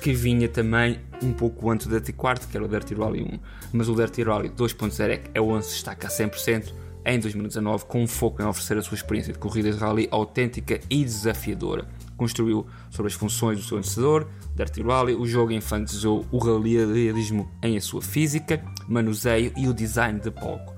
que 0.01 0.11
vinha 0.11 0.49
também 0.49 0.99
um 1.21 1.31
pouco 1.31 1.71
antes 1.71 1.87
do 1.87 1.91
Dirty 1.91 2.11
4, 2.11 2.49
que 2.49 2.57
era 2.57 2.65
o 2.65 2.67
Dirty 2.67 2.95
Rally 2.95 3.23
1. 3.23 3.39
Mas 3.71 3.87
o 3.87 3.95
Dirty 3.95 4.23
Rally 4.23 4.49
2.0 4.49 5.21
é 5.33 5.39
onde 5.39 5.67
se 5.67 5.71
destaca 5.71 6.07
a 6.07 6.11
100%, 6.11 6.82
em 7.05 7.19
2019 7.19 7.85
com 7.85 8.03
um 8.03 8.07
foco 8.07 8.41
em 8.41 8.45
oferecer 8.45 8.77
a 8.77 8.81
sua 8.81 8.95
experiência 8.95 9.33
de 9.33 9.39
corrida 9.39 9.71
de 9.71 9.77
rally 9.77 10.07
autêntica 10.11 10.79
e 10.89 11.03
desafiadora. 11.03 11.85
Construiu 12.15 12.65
sobre 12.89 13.11
as 13.11 13.13
funções 13.13 13.57
do 13.57 13.63
seu 13.63 13.77
vencedor, 13.77 14.27
Dirty 14.55 14.81
Rally, 14.83 15.15
o 15.15 15.25
jogo 15.25 15.51
enfatizou 15.51 16.25
o 16.31 16.37
realismo 16.37 17.49
em 17.61 17.75
a 17.75 17.81
sua 17.81 18.01
física, 18.01 18.63
manuseio 18.87 19.51
e 19.57 19.67
o 19.67 19.73
design 19.73 20.19
de 20.19 20.29
palco. 20.29 20.73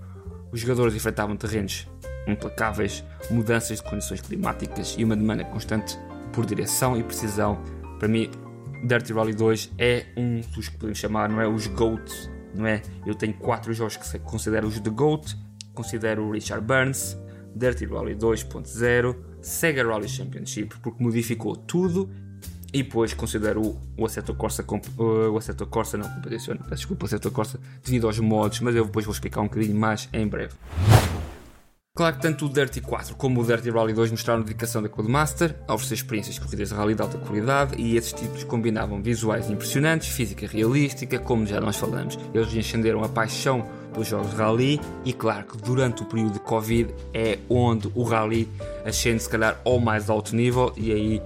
Os 0.51 0.61
jogadores 0.61 0.95
enfrentavam 0.95 1.35
terrenos 1.35 1.87
implacáveis, 2.27 3.03
mudanças 3.29 3.77
de 3.77 3.83
condições 3.83 4.21
climáticas 4.21 4.95
e 4.97 5.03
uma 5.03 5.15
demanda 5.15 5.43
constante 5.43 5.97
por 6.31 6.45
direção 6.45 6.97
e 6.97 7.03
precisão. 7.03 7.61
Para 7.99 8.07
mim, 8.07 8.29
Dirty 8.83 9.13
Rally 9.13 9.33
2 9.33 9.73
é 9.77 10.05
um 10.17 10.41
dos 10.53 10.69
que 10.69 10.77
podemos 10.77 10.97
chamar, 10.97 11.29
não 11.29 11.41
é? 11.41 11.47
Os 11.47 11.67
GOATs, 11.67 12.29
não 12.53 12.65
é? 12.65 12.81
Eu 13.05 13.13
tenho 13.13 13.33
quatro 13.33 13.73
jogos 13.73 13.97
que 13.97 14.19
considero 14.19 14.67
os 14.67 14.79
de 14.79 14.89
GOAT 14.89 15.35
considero 15.75 16.23
o 16.23 16.31
Richard 16.31 16.65
Burns, 16.65 17.17
Dirty 17.55 17.85
Rally 17.85 18.15
2.0, 18.15 19.15
Sega 19.41 19.83
Rally 19.83 20.09
Championship, 20.09 20.79
porque 20.81 21.03
modificou 21.03 21.55
tudo 21.55 22.09
e 22.73 22.83
depois 22.83 23.13
considero 23.13 23.77
o 23.97 24.05
Assetto 24.05 24.33
Corsa, 24.33 24.65
o 24.97 25.37
Assetto 25.37 25.65
Corsa 25.67 25.97
não, 25.97 26.09
competição, 26.09 26.57
desculpa, 26.69 27.03
o 27.03 27.05
Assetto 27.05 27.31
Corsa 27.31 27.59
devido 27.83 28.07
aos 28.07 28.19
modos, 28.19 28.59
mas 28.59 28.75
eu 28.75 28.85
depois 28.85 29.05
vou 29.05 29.13
explicar 29.13 29.41
um 29.41 29.45
bocadinho 29.45 29.75
mais 29.75 30.09
em 30.11 30.27
breve. 30.27 30.53
Claro 31.95 32.17
que 32.17 32.21
tanto 32.21 32.47
o 32.47 32.49
Dirty 32.49 32.81
4 32.81 33.15
como 33.15 33.39
o 33.39 33.45
Dirty 33.45 33.69
Rally 33.69 33.93
2 33.93 34.11
mostraram 34.11 34.41
dedicação 34.41 34.83
da 34.83 34.89
Codemaster 34.89 35.55
oferecer 35.69 35.93
experiências 35.93 36.35
de 36.35 36.41
corridas 36.41 36.67
de 36.67 36.75
rally 36.75 36.93
de 36.93 37.01
alta 37.01 37.17
qualidade 37.17 37.81
e 37.81 37.95
esses 37.95 38.11
títulos 38.11 38.43
combinavam 38.43 39.01
visuais 39.01 39.49
impressionantes, 39.49 40.09
física 40.09 40.45
realística, 40.45 41.17
como 41.17 41.45
já 41.45 41.61
nós 41.61 41.77
falamos. 41.77 42.19
Eles 42.33 42.53
encenderam 42.53 43.01
a 43.01 43.07
paixão 43.07 43.65
pelos 43.95 44.07
jogos 44.07 44.31
de 44.31 44.35
rally. 44.35 44.81
E 45.03 45.13
claro 45.13 45.45
que 45.45 45.57
durante 45.57 46.03
o 46.03 46.05
período 46.05 46.33
de 46.33 46.39
Covid 46.39 46.93
é 47.13 47.39
onde 47.49 47.89
o 47.95 48.03
rally 48.03 48.47
ascende 48.85 49.23
se 49.23 49.29
calhar 49.29 49.59
ao 49.65 49.79
mais 49.79 50.09
alto 50.09 50.35
nível. 50.35 50.71
E 50.75 50.91
aí 50.91 51.21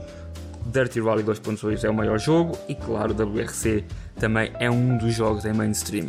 Dirty 0.68 1.02
Rally 1.02 1.24
2.2 1.24 1.84
é 1.84 1.90
o 1.90 1.94
maior 1.94 2.20
jogo. 2.20 2.58
E 2.70 2.76
claro 2.76 3.14
WRC 3.14 3.84
também 4.20 4.52
é 4.60 4.70
um 4.70 4.98
dos 4.98 5.14
jogos 5.14 5.46
em 5.46 5.54
mainstream. 5.54 6.08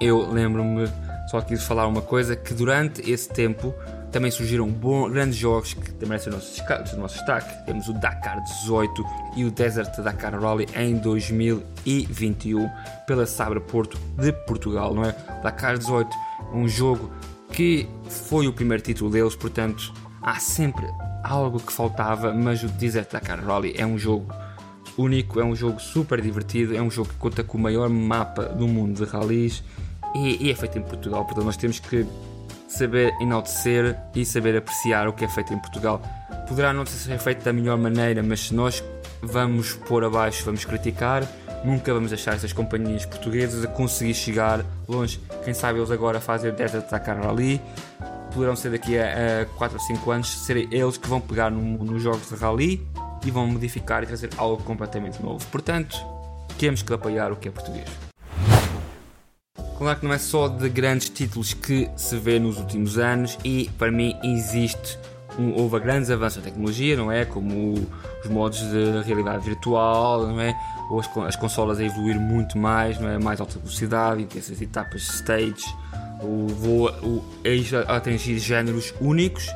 Eu 0.00 0.30
lembro-me 0.30 0.86
só 1.30 1.40
quis 1.40 1.64
falar 1.64 1.86
uma 1.86 2.02
coisa 2.02 2.36
que 2.36 2.54
durante 2.54 3.10
esse 3.10 3.28
tempo 3.28 3.74
também 4.16 4.30
surgiram 4.30 4.66
bons, 4.66 5.10
grandes 5.10 5.36
jogos 5.36 5.74
que 5.74 6.06
merecem 6.06 6.32
o 6.32 6.36
nosso, 6.36 6.62
o 6.94 6.98
nosso 6.98 7.16
destaque. 7.16 7.66
Temos 7.66 7.86
o 7.86 7.92
Dakar 7.92 8.42
18 8.42 9.04
e 9.36 9.44
o 9.44 9.50
Desert 9.50 9.94
Dakar 10.00 10.40
Rally 10.40 10.66
em 10.74 10.96
2021 10.96 12.66
pela 13.06 13.26
Sabre 13.26 13.60
Porto 13.60 13.98
de 14.16 14.32
Portugal, 14.32 14.94
não 14.94 15.04
é? 15.04 15.12
Dakar 15.42 15.76
18 15.76 16.08
um 16.54 16.66
jogo 16.66 17.10
que 17.52 17.86
foi 18.08 18.48
o 18.48 18.54
primeiro 18.54 18.82
título 18.82 19.10
deles, 19.10 19.36
portanto 19.36 19.92
há 20.22 20.36
sempre 20.36 20.86
algo 21.22 21.60
que 21.60 21.70
faltava, 21.70 22.32
mas 22.32 22.62
o 22.62 22.68
Desert 22.68 23.12
Dakar 23.12 23.44
Rally 23.44 23.74
é 23.76 23.84
um 23.84 23.98
jogo 23.98 24.32
único, 24.96 25.38
é 25.40 25.44
um 25.44 25.54
jogo 25.54 25.78
super 25.78 26.22
divertido, 26.22 26.74
é 26.74 26.80
um 26.80 26.90
jogo 26.90 27.10
que 27.10 27.16
conta 27.16 27.44
com 27.44 27.58
o 27.58 27.60
maior 27.60 27.90
mapa 27.90 28.44
do 28.44 28.66
mundo 28.66 29.04
de 29.04 29.10
rallies 29.10 29.62
e, 30.14 30.46
e 30.46 30.50
é 30.50 30.54
feito 30.54 30.78
em 30.78 30.82
Portugal, 30.82 31.22
portanto 31.26 31.44
nós 31.44 31.58
temos 31.58 31.78
que 31.78 32.06
saber 32.68 33.12
enaltecer 33.20 33.96
e 34.14 34.24
saber 34.24 34.56
apreciar 34.56 35.08
o 35.08 35.12
que 35.12 35.24
é 35.24 35.28
feito 35.28 35.52
em 35.52 35.58
Portugal. 35.58 36.00
Poderá 36.48 36.72
não 36.72 36.84
ser 36.86 37.18
feito 37.18 37.44
da 37.44 37.52
melhor 37.52 37.78
maneira, 37.78 38.22
mas 38.22 38.48
se 38.48 38.54
nós 38.54 38.82
vamos 39.22 39.74
pôr 39.74 40.04
abaixo, 40.04 40.44
vamos 40.44 40.64
criticar, 40.64 41.26
nunca 41.64 41.92
vamos 41.92 42.10
deixar 42.10 42.34
essas 42.34 42.52
companhias 42.52 43.04
portuguesas 43.04 43.64
a 43.64 43.68
conseguir 43.68 44.14
chegar 44.14 44.64
longe. 44.88 45.20
Quem 45.44 45.54
sabe 45.54 45.78
eles 45.78 45.90
agora 45.90 46.20
fazem 46.20 46.50
o 46.50 46.54
Desert 46.54 46.84
Atacar 46.84 47.26
ali, 47.26 47.60
poderão 48.32 48.54
ser 48.54 48.70
daqui 48.70 48.98
a, 48.98 49.42
a 49.42 49.46
4 49.56 49.78
ou 49.78 49.84
5 49.84 50.10
anos, 50.10 50.28
serem 50.44 50.68
eles 50.70 50.96
que 50.96 51.08
vão 51.08 51.20
pegar 51.20 51.50
no, 51.50 51.60
nos 51.84 52.02
jogos 52.02 52.28
de 52.28 52.34
rally 52.36 52.86
e 53.24 53.30
vão 53.30 53.46
modificar 53.46 54.02
e 54.02 54.06
trazer 54.06 54.30
algo 54.36 54.62
completamente 54.62 55.22
novo. 55.22 55.44
Portanto, 55.46 55.96
temos 56.58 56.82
que 56.82 56.92
apoiar 56.92 57.32
o 57.32 57.36
que 57.36 57.48
é 57.48 57.50
português. 57.50 58.05
Claro 59.78 60.00
que 60.00 60.06
não 60.06 60.12
é 60.12 60.18
só 60.18 60.48
de 60.48 60.68
grandes 60.70 61.10
títulos 61.10 61.52
que 61.52 61.90
se 61.96 62.16
vê 62.16 62.38
nos 62.38 62.56
últimos 62.56 62.96
anos 62.96 63.38
e 63.44 63.70
para 63.78 63.90
mim 63.90 64.16
existe 64.22 64.98
um, 65.38 65.52
houve 65.54 65.78
grandes 65.80 66.10
avanços 66.10 66.38
na 66.38 66.50
tecnologia, 66.50 66.96
não 66.96 67.12
é? 67.12 67.26
Como 67.26 67.74
os 68.24 68.30
modos 68.30 68.58
de 68.60 69.02
realidade 69.02 69.44
virtual, 69.44 70.26
não 70.26 70.40
é? 70.40 70.58
Ou 70.90 70.98
as, 70.98 71.16
as 71.26 71.36
consolas 71.36 71.78
a 71.78 71.84
evoluir 71.84 72.18
muito 72.18 72.56
mais, 72.56 72.98
não 72.98 73.08
é? 73.08 73.18
Mais 73.18 73.38
alta 73.38 73.58
velocidade, 73.58 74.22
intensas 74.22 74.60
etapas 74.62 75.02
stage, 75.02 75.64
o 76.22 76.46
voo 76.48 76.88
o, 77.02 77.24
a 77.86 77.96
atingir 77.96 78.38
géneros 78.38 78.94
únicos, 78.98 79.46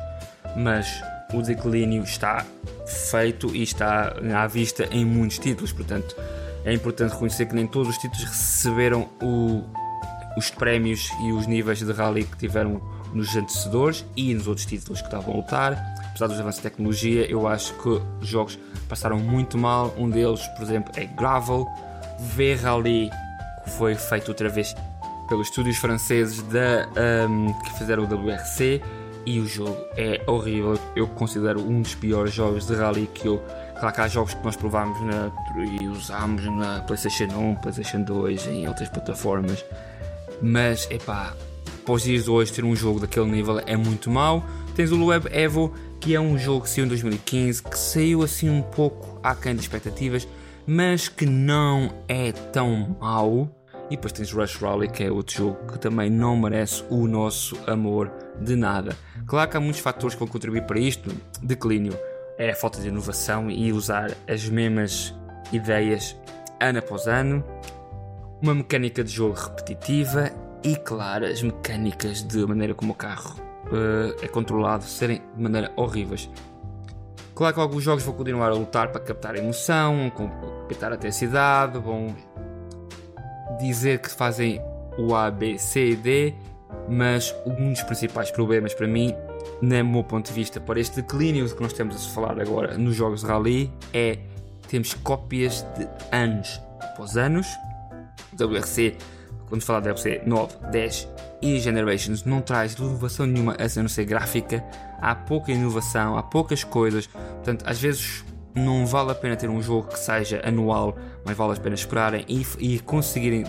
mas 0.55 1.01
o 1.33 1.41
declínio 1.41 2.03
está 2.03 2.45
feito 3.09 3.55
e 3.55 3.63
está 3.63 4.13
à 4.35 4.45
vista 4.45 4.87
em 4.91 5.03
muitos 5.03 5.39
títulos, 5.39 5.71
portanto 5.71 6.15
é 6.63 6.73
importante 6.73 7.13
reconhecer 7.13 7.47
que 7.47 7.55
nem 7.55 7.65
todos 7.65 7.89
os 7.89 7.97
títulos 7.97 8.23
receberam 8.23 9.09
o, 9.21 9.63
os 10.37 10.49
prémios 10.49 11.09
e 11.23 11.31
os 11.31 11.47
níveis 11.47 11.79
de 11.79 11.91
rally 11.91 12.23
que 12.23 12.37
tiveram 12.37 12.81
nos 13.13 13.35
antecedores 13.35 14.05
e 14.15 14.33
nos 14.33 14.47
outros 14.47 14.65
títulos 14.65 15.01
que 15.01 15.07
estavam 15.07 15.33
a 15.33 15.37
lutar. 15.37 15.73
Apesar 16.09 16.27
dos 16.27 16.39
avanços 16.39 16.61
de 16.61 16.69
tecnologia, 16.69 17.29
eu 17.29 17.47
acho 17.47 17.73
que 17.75 17.89
os 17.89 18.27
jogos 18.27 18.57
passaram 18.87 19.17
muito 19.17 19.57
mal. 19.57 19.93
Um 19.97 20.09
deles, 20.09 20.45
por 20.49 20.63
exemplo, 20.63 20.91
é 20.95 21.05
Gravel, 21.05 21.67
V-Rally, 22.19 23.09
que 23.63 23.69
foi 23.71 23.95
feito 23.95 24.29
outra 24.29 24.49
vez 24.49 24.75
pelos 25.27 25.47
estúdios 25.47 25.77
franceses 25.77 26.41
da, 26.43 26.87
um, 27.27 27.53
que 27.53 27.77
fizeram 27.77 28.03
o 28.03 28.05
WRC 28.05 28.81
e 29.25 29.39
o 29.39 29.47
jogo 29.47 29.77
é 29.95 30.21
horrível. 30.27 30.77
Eu 30.95 31.07
considero 31.07 31.61
um 31.61 31.81
dos 31.81 31.95
piores 31.95 32.33
jogos 32.33 32.67
de 32.67 32.75
rally 32.75 33.07
que 33.13 33.27
eu. 33.27 33.41
Claro 33.79 33.95
que 33.95 34.01
há 34.01 34.07
jogos 34.07 34.33
que 34.33 34.43
nós 34.43 34.55
provámos 34.55 34.99
na, 35.01 35.31
e 35.81 35.87
usámos 35.87 36.43
na 36.45 36.81
PlayStation 36.81 37.25
1, 37.25 37.55
PlayStation 37.55 38.01
2 38.01 38.45
e 38.45 38.49
em 38.49 38.67
outras 38.67 38.89
plataformas, 38.89 39.63
mas 40.41 40.89
epá, 40.89 41.35
para 41.85 41.93
os 41.93 42.03
dias 42.03 42.25
de 42.25 42.29
hoje 42.29 42.53
ter 42.53 42.63
um 42.63 42.75
jogo 42.75 42.99
daquele 42.99 43.25
nível 43.25 43.59
é 43.65 43.75
muito 43.75 44.09
mau. 44.09 44.43
Tens 44.75 44.91
o 44.91 45.05
Web 45.05 45.27
Evo, 45.31 45.73
que 45.99 46.15
é 46.15 46.19
um 46.19 46.37
jogo 46.37 46.63
que 46.63 46.69
saiu 46.69 46.85
em 46.85 46.89
2015, 46.89 47.63
que 47.63 47.77
saiu 47.77 48.23
assim 48.23 48.49
um 48.49 48.61
pouco 48.61 49.19
aquém 49.23 49.55
das 49.55 49.63
expectativas, 49.65 50.27
mas 50.65 51.09
que 51.09 51.25
não 51.25 51.93
é 52.07 52.31
tão 52.31 52.95
mau. 52.99 53.49
E 53.89 53.95
depois 53.95 54.13
tens 54.13 54.31
Rush 54.31 54.55
Rally, 54.55 54.87
que 54.87 55.03
é 55.03 55.11
outro 55.11 55.35
jogo 55.35 55.73
que 55.73 55.79
também 55.79 56.09
não 56.09 56.37
merece 56.37 56.83
o 56.89 57.07
nosso 57.07 57.57
amor 57.67 58.09
de 58.39 58.55
nada. 58.55 58.95
Claro 59.27 59.49
que 59.49 59.57
há 59.57 59.59
muitos 59.59 59.81
fatores 59.81 60.15
que 60.15 60.19
vão 60.19 60.27
contribuir 60.27 60.63
para 60.63 60.79
isto. 60.79 61.11
Declínio 61.41 61.93
é 62.37 62.51
a 62.51 62.55
falta 62.55 62.79
de 62.79 62.87
inovação 62.87 63.51
e 63.51 63.73
usar 63.73 64.15
as 64.27 64.47
mesmas 64.47 65.13
ideias 65.51 66.15
ano 66.59 66.79
após 66.79 67.07
ano. 67.07 67.43
Uma 68.41 68.55
mecânica 68.55 69.03
de 69.03 69.11
jogo 69.11 69.35
repetitiva 69.35 70.31
e, 70.63 70.75
claro, 70.75 71.25
as 71.25 71.43
mecânicas 71.43 72.23
de 72.23 72.43
maneira 72.45 72.73
como 72.73 72.91
o 72.91 72.95
carro 72.95 73.39
uh, 73.67 74.15
é 74.19 74.27
controlado 74.27 74.83
serem 74.83 75.21
de 75.35 75.43
maneira 75.43 75.71
horríveis. 75.75 76.27
Claro 77.35 77.53
que 77.53 77.59
alguns 77.59 77.83
jogos 77.83 78.03
vão 78.03 78.15
continuar 78.15 78.49
a 78.49 78.53
lutar 78.55 78.91
para 78.91 78.99
captar 78.99 79.35
a 79.35 79.37
emoção, 79.37 80.11
captar 80.67 80.91
a 80.91 80.95
intensidade, 80.95 81.77
vão 81.77 82.15
dizer 83.59 83.99
que 83.99 84.09
fazem 84.09 84.59
o 84.97 85.15
A, 85.15 85.29
B, 85.29 85.59
C 85.59 85.91
e 85.91 85.95
D, 85.95 86.33
mas 86.89 87.35
um 87.45 87.71
dos 87.71 87.83
principais 87.83 88.31
problemas 88.31 88.73
para 88.73 88.87
mim, 88.87 89.15
no 89.61 89.85
meu 89.85 90.03
ponto 90.03 90.27
de 90.27 90.33
vista, 90.33 90.59
para 90.59 90.79
este 90.79 91.01
declínio 91.01 91.47
que 91.47 91.61
nós 91.61 91.73
temos 91.73 91.95
a 91.95 92.09
falar 92.09 92.41
agora 92.41 92.75
nos 92.75 92.95
jogos 92.95 93.21
de 93.21 93.27
rally, 93.27 93.71
é 93.93 94.17
temos 94.67 94.95
cópias 94.95 95.65
de 95.77 95.87
anos 96.11 96.59
após 96.79 97.17
anos. 97.17 97.47
WRC, 98.39 98.97
quando 99.47 99.61
falar 99.63 99.81
de 99.81 99.89
WRC 99.89 100.21
9, 100.25 100.55
10 100.71 101.07
e 101.41 101.59
Generations, 101.59 102.23
não 102.23 102.41
traz 102.41 102.73
inovação 102.73 103.25
nenhuma 103.25 103.53
a 103.53 103.81
não 103.81 103.89
ser 103.89 104.05
gráfica. 104.05 104.63
Há 105.01 105.15
pouca 105.15 105.51
inovação, 105.51 106.17
há 106.17 106.23
poucas 106.23 106.63
coisas. 106.63 107.07
Portanto, 107.07 107.65
às 107.67 107.81
vezes 107.81 108.23
não 108.53 108.85
vale 108.85 109.11
a 109.11 109.15
pena 109.15 109.35
ter 109.35 109.49
um 109.49 109.61
jogo 109.61 109.87
que 109.87 109.99
seja 109.99 110.41
anual, 110.45 110.95
mas 111.25 111.35
vale 111.35 111.53
a 111.53 111.55
pena 111.55 111.75
esperarem 111.75 112.25
e, 112.27 112.45
e 112.59 112.79
conseguirem 112.79 113.45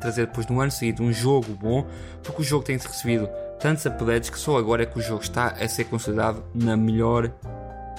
trazer 0.00 0.26
depois 0.26 0.46
no 0.46 0.60
ano 0.60 0.70
seguinte 0.70 1.02
um 1.02 1.12
jogo 1.12 1.52
bom, 1.54 1.86
porque 2.22 2.42
o 2.42 2.44
jogo 2.44 2.64
tem 2.64 2.76
recebido 2.76 3.28
tantos 3.58 3.84
updates 3.86 4.30
que 4.30 4.38
só 4.38 4.56
agora 4.56 4.84
é 4.84 4.86
que 4.86 4.98
o 4.98 5.02
jogo 5.02 5.22
está 5.22 5.48
a 5.48 5.68
ser 5.68 5.84
considerado 5.84 6.42
na 6.54 6.76
melhor 6.76 7.28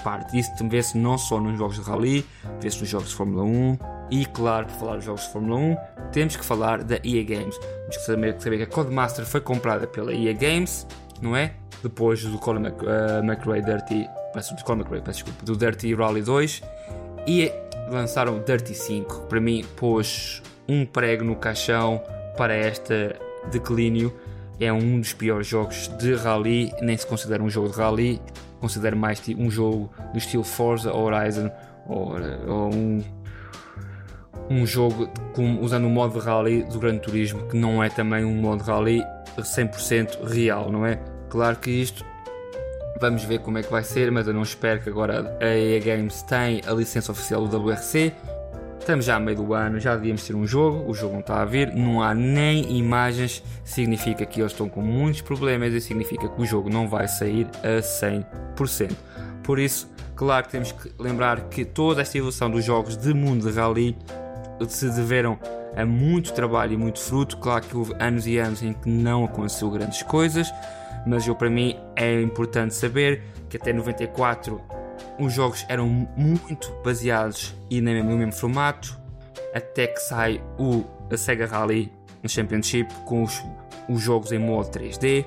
parte. 0.02 0.38
Isso 0.38 0.50
vê-se 0.68 0.98
não 0.98 1.16
só 1.16 1.38
nos 1.38 1.56
jogos 1.58 1.76
de 1.76 1.82
rally, 1.82 2.26
vê-se 2.60 2.80
nos 2.80 2.88
jogos 2.88 3.10
de 3.10 3.14
Fórmula 3.14 3.44
1 3.44 3.78
e, 4.12 4.26
claro, 4.26 4.66
para 4.66 4.74
falar 4.74 4.96
dos 4.96 5.06
jogos 5.06 5.22
de 5.22 5.30
Fórmula 5.30 5.58
1, 5.58 5.76
temos 6.12 6.36
que 6.36 6.44
falar 6.44 6.84
da 6.84 6.96
EA 6.96 7.24
Games. 7.24 7.56
Temos 7.56 7.96
que 7.96 8.04
saber, 8.04 8.36
saber 8.38 8.56
que 8.58 8.62
a 8.64 8.66
Codemaster 8.66 9.24
foi 9.24 9.40
comprada 9.40 9.86
pela 9.86 10.12
EA 10.12 10.34
Games, 10.34 10.86
não 11.22 11.34
é? 11.34 11.54
Depois 11.82 12.22
do 12.22 12.38
Colin 12.38 12.60
Mc, 12.60 12.84
uh, 12.84 13.24
McRae 13.24 13.62
Dirty 13.62 14.06
peço, 14.34 14.54
Colin 14.66 14.80
McRae, 14.80 15.00
peço 15.00 15.24
desculpa, 15.24 15.46
do 15.46 15.56
Dirty 15.56 15.94
Rally 15.94 16.20
2 16.20 16.62
e 17.26 17.50
lançaram 17.88 18.38
Dirty 18.40 18.74
5. 18.74 19.22
Para 19.28 19.40
mim, 19.40 19.64
pôs 19.76 20.42
um 20.68 20.84
prego 20.84 21.24
no 21.24 21.34
caixão 21.34 22.02
para 22.36 22.54
este 22.54 23.16
declínio. 23.50 24.14
É 24.60 24.70
um 24.70 25.00
dos 25.00 25.14
piores 25.14 25.46
jogos 25.46 25.88
de 25.96 26.14
rally, 26.16 26.70
nem 26.82 26.98
se 26.98 27.06
considera 27.06 27.42
um 27.42 27.48
jogo 27.48 27.70
de 27.70 27.78
rally, 27.78 28.20
considero 28.60 28.94
mais 28.94 29.22
um 29.38 29.50
jogo 29.50 29.90
do 30.12 30.18
estilo 30.18 30.44
Forza 30.44 30.94
Horizon 30.94 31.50
ou, 31.86 32.12
ou 32.46 32.74
um, 32.74 33.02
um 34.50 34.66
jogo 34.66 35.08
com, 35.34 35.60
usando 35.60 35.86
o 35.86 35.90
modo 35.90 36.18
rally 36.18 36.62
do 36.64 36.78
Gran 36.78 36.98
Turismo, 36.98 37.46
que 37.48 37.56
não 37.56 37.82
é 37.82 37.88
também 37.88 38.24
um 38.24 38.34
modo 38.34 38.62
rally 38.62 39.02
100% 39.36 40.24
real, 40.24 40.70
não 40.70 40.84
é? 40.84 40.98
Claro 41.28 41.56
que 41.56 41.70
isto 41.70 42.04
Vamos 43.02 43.24
ver 43.24 43.40
como 43.40 43.58
é 43.58 43.64
que 43.64 43.68
vai 43.68 43.82
ser, 43.82 44.12
mas 44.12 44.28
eu 44.28 44.32
não 44.32 44.44
espero 44.44 44.80
que 44.80 44.88
agora 44.88 45.36
a 45.40 45.46
EA 45.46 45.80
Games 45.80 46.22
tenha 46.22 46.60
a 46.64 46.72
licença 46.72 47.10
oficial 47.10 47.48
do 47.48 47.58
WRC. 47.58 48.12
Estamos 48.78 49.06
já 49.06 49.16
a 49.16 49.18
meio 49.18 49.38
do 49.38 49.54
ano, 49.54 49.80
já 49.80 49.96
devíamos 49.96 50.24
ter 50.24 50.36
um 50.36 50.46
jogo, 50.46 50.88
o 50.88 50.94
jogo 50.94 51.14
não 51.14 51.20
está 51.20 51.42
a 51.42 51.44
vir, 51.44 51.74
não 51.74 52.00
há 52.00 52.14
nem 52.14 52.76
imagens, 52.76 53.42
significa 53.64 54.24
que 54.24 54.40
eles 54.40 54.52
estão 54.52 54.68
com 54.68 54.82
muitos 54.82 55.20
problemas 55.20 55.74
e 55.74 55.80
significa 55.80 56.28
que 56.28 56.40
o 56.40 56.46
jogo 56.46 56.70
não 56.70 56.88
vai 56.88 57.08
sair 57.08 57.48
a 57.64 57.80
100%. 57.80 58.92
Por 59.42 59.58
isso, 59.58 59.90
claro 60.14 60.46
que 60.46 60.52
temos 60.52 60.70
que 60.70 60.92
lembrar 60.96 61.48
que 61.48 61.64
toda 61.64 62.02
esta 62.02 62.16
evolução 62.16 62.48
dos 62.48 62.64
jogos 62.64 62.96
de 62.96 63.12
mundo 63.12 63.50
de 63.50 63.56
rally 63.58 63.96
se 64.70 64.88
deveram 64.90 65.38
a 65.76 65.84
muito 65.84 66.32
trabalho 66.32 66.74
e 66.74 66.76
muito 66.76 67.00
fruto. 67.00 67.36
Claro 67.38 67.64
que 67.64 67.76
houve 67.76 67.94
anos 67.98 68.26
e 68.26 68.38
anos 68.38 68.62
em 68.62 68.72
que 68.72 68.88
não 68.88 69.24
aconteceu 69.24 69.70
grandes 69.70 70.02
coisas, 70.02 70.52
mas 71.06 71.26
eu 71.26 71.34
para 71.34 71.50
mim 71.50 71.76
é 71.96 72.20
importante 72.20 72.74
saber 72.74 73.22
que 73.48 73.56
até 73.56 73.72
94 73.72 74.60
os 75.18 75.32
jogos 75.32 75.64
eram 75.68 75.88
muito 76.16 76.72
baseados 76.84 77.54
e 77.70 77.80
no 77.80 77.90
mesmo, 77.90 78.10
no 78.10 78.16
mesmo 78.18 78.32
formato, 78.32 78.98
até 79.54 79.86
que 79.86 80.00
sai 80.00 80.42
o 80.58 80.84
a 81.12 81.16
Sega 81.16 81.46
Rally 81.46 81.92
Championship 82.26 82.92
com 83.04 83.22
os, 83.22 83.42
os 83.88 84.00
jogos 84.00 84.32
em 84.32 84.38
modo 84.38 84.70
3D. 84.70 85.26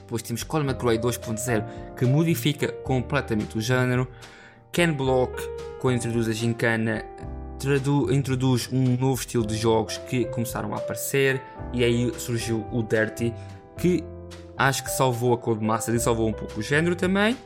Depois 0.00 0.22
temos 0.22 0.42
Colin 0.42 0.66
McRae 0.66 0.98
2.0 0.98 1.64
que 1.96 2.04
modifica 2.04 2.68
completamente 2.68 3.56
o 3.56 3.60
género. 3.60 4.08
Ken 4.72 4.92
Block, 4.92 5.32
quando 5.80 5.96
introduz 5.96 6.28
a 6.28 6.32
gincana, 6.32 7.04
introduz 8.10 8.68
um 8.72 8.96
novo 8.96 9.20
estilo 9.20 9.46
de 9.46 9.56
jogos 9.56 9.98
que 10.08 10.24
começaram 10.26 10.72
a 10.74 10.76
aparecer 10.76 11.42
e 11.72 11.82
aí 11.82 12.12
surgiu 12.18 12.66
o 12.72 12.82
Dirty 12.82 13.34
que 13.76 14.04
acho 14.56 14.84
que 14.84 14.90
salvou 14.90 15.32
a 15.32 15.38
Codemasters 15.38 16.00
e 16.00 16.04
salvou 16.04 16.28
um 16.28 16.32
pouco 16.32 16.60
o 16.60 16.62
género 16.62 16.96
também. 16.96 17.36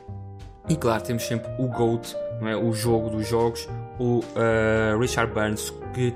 E 0.69 0.77
claro, 0.77 1.03
temos 1.03 1.25
sempre 1.25 1.51
o 1.59 1.67
GOAT, 1.67 2.15
não 2.41 2.49
é? 2.49 2.57
o 2.57 2.73
jogo 2.73 3.11
dos 3.11 3.29
jogos, 3.29 3.69
o 3.99 4.21
uh, 4.21 4.99
Richard 4.99 5.33
Burns, 5.33 5.73
que 5.93 6.15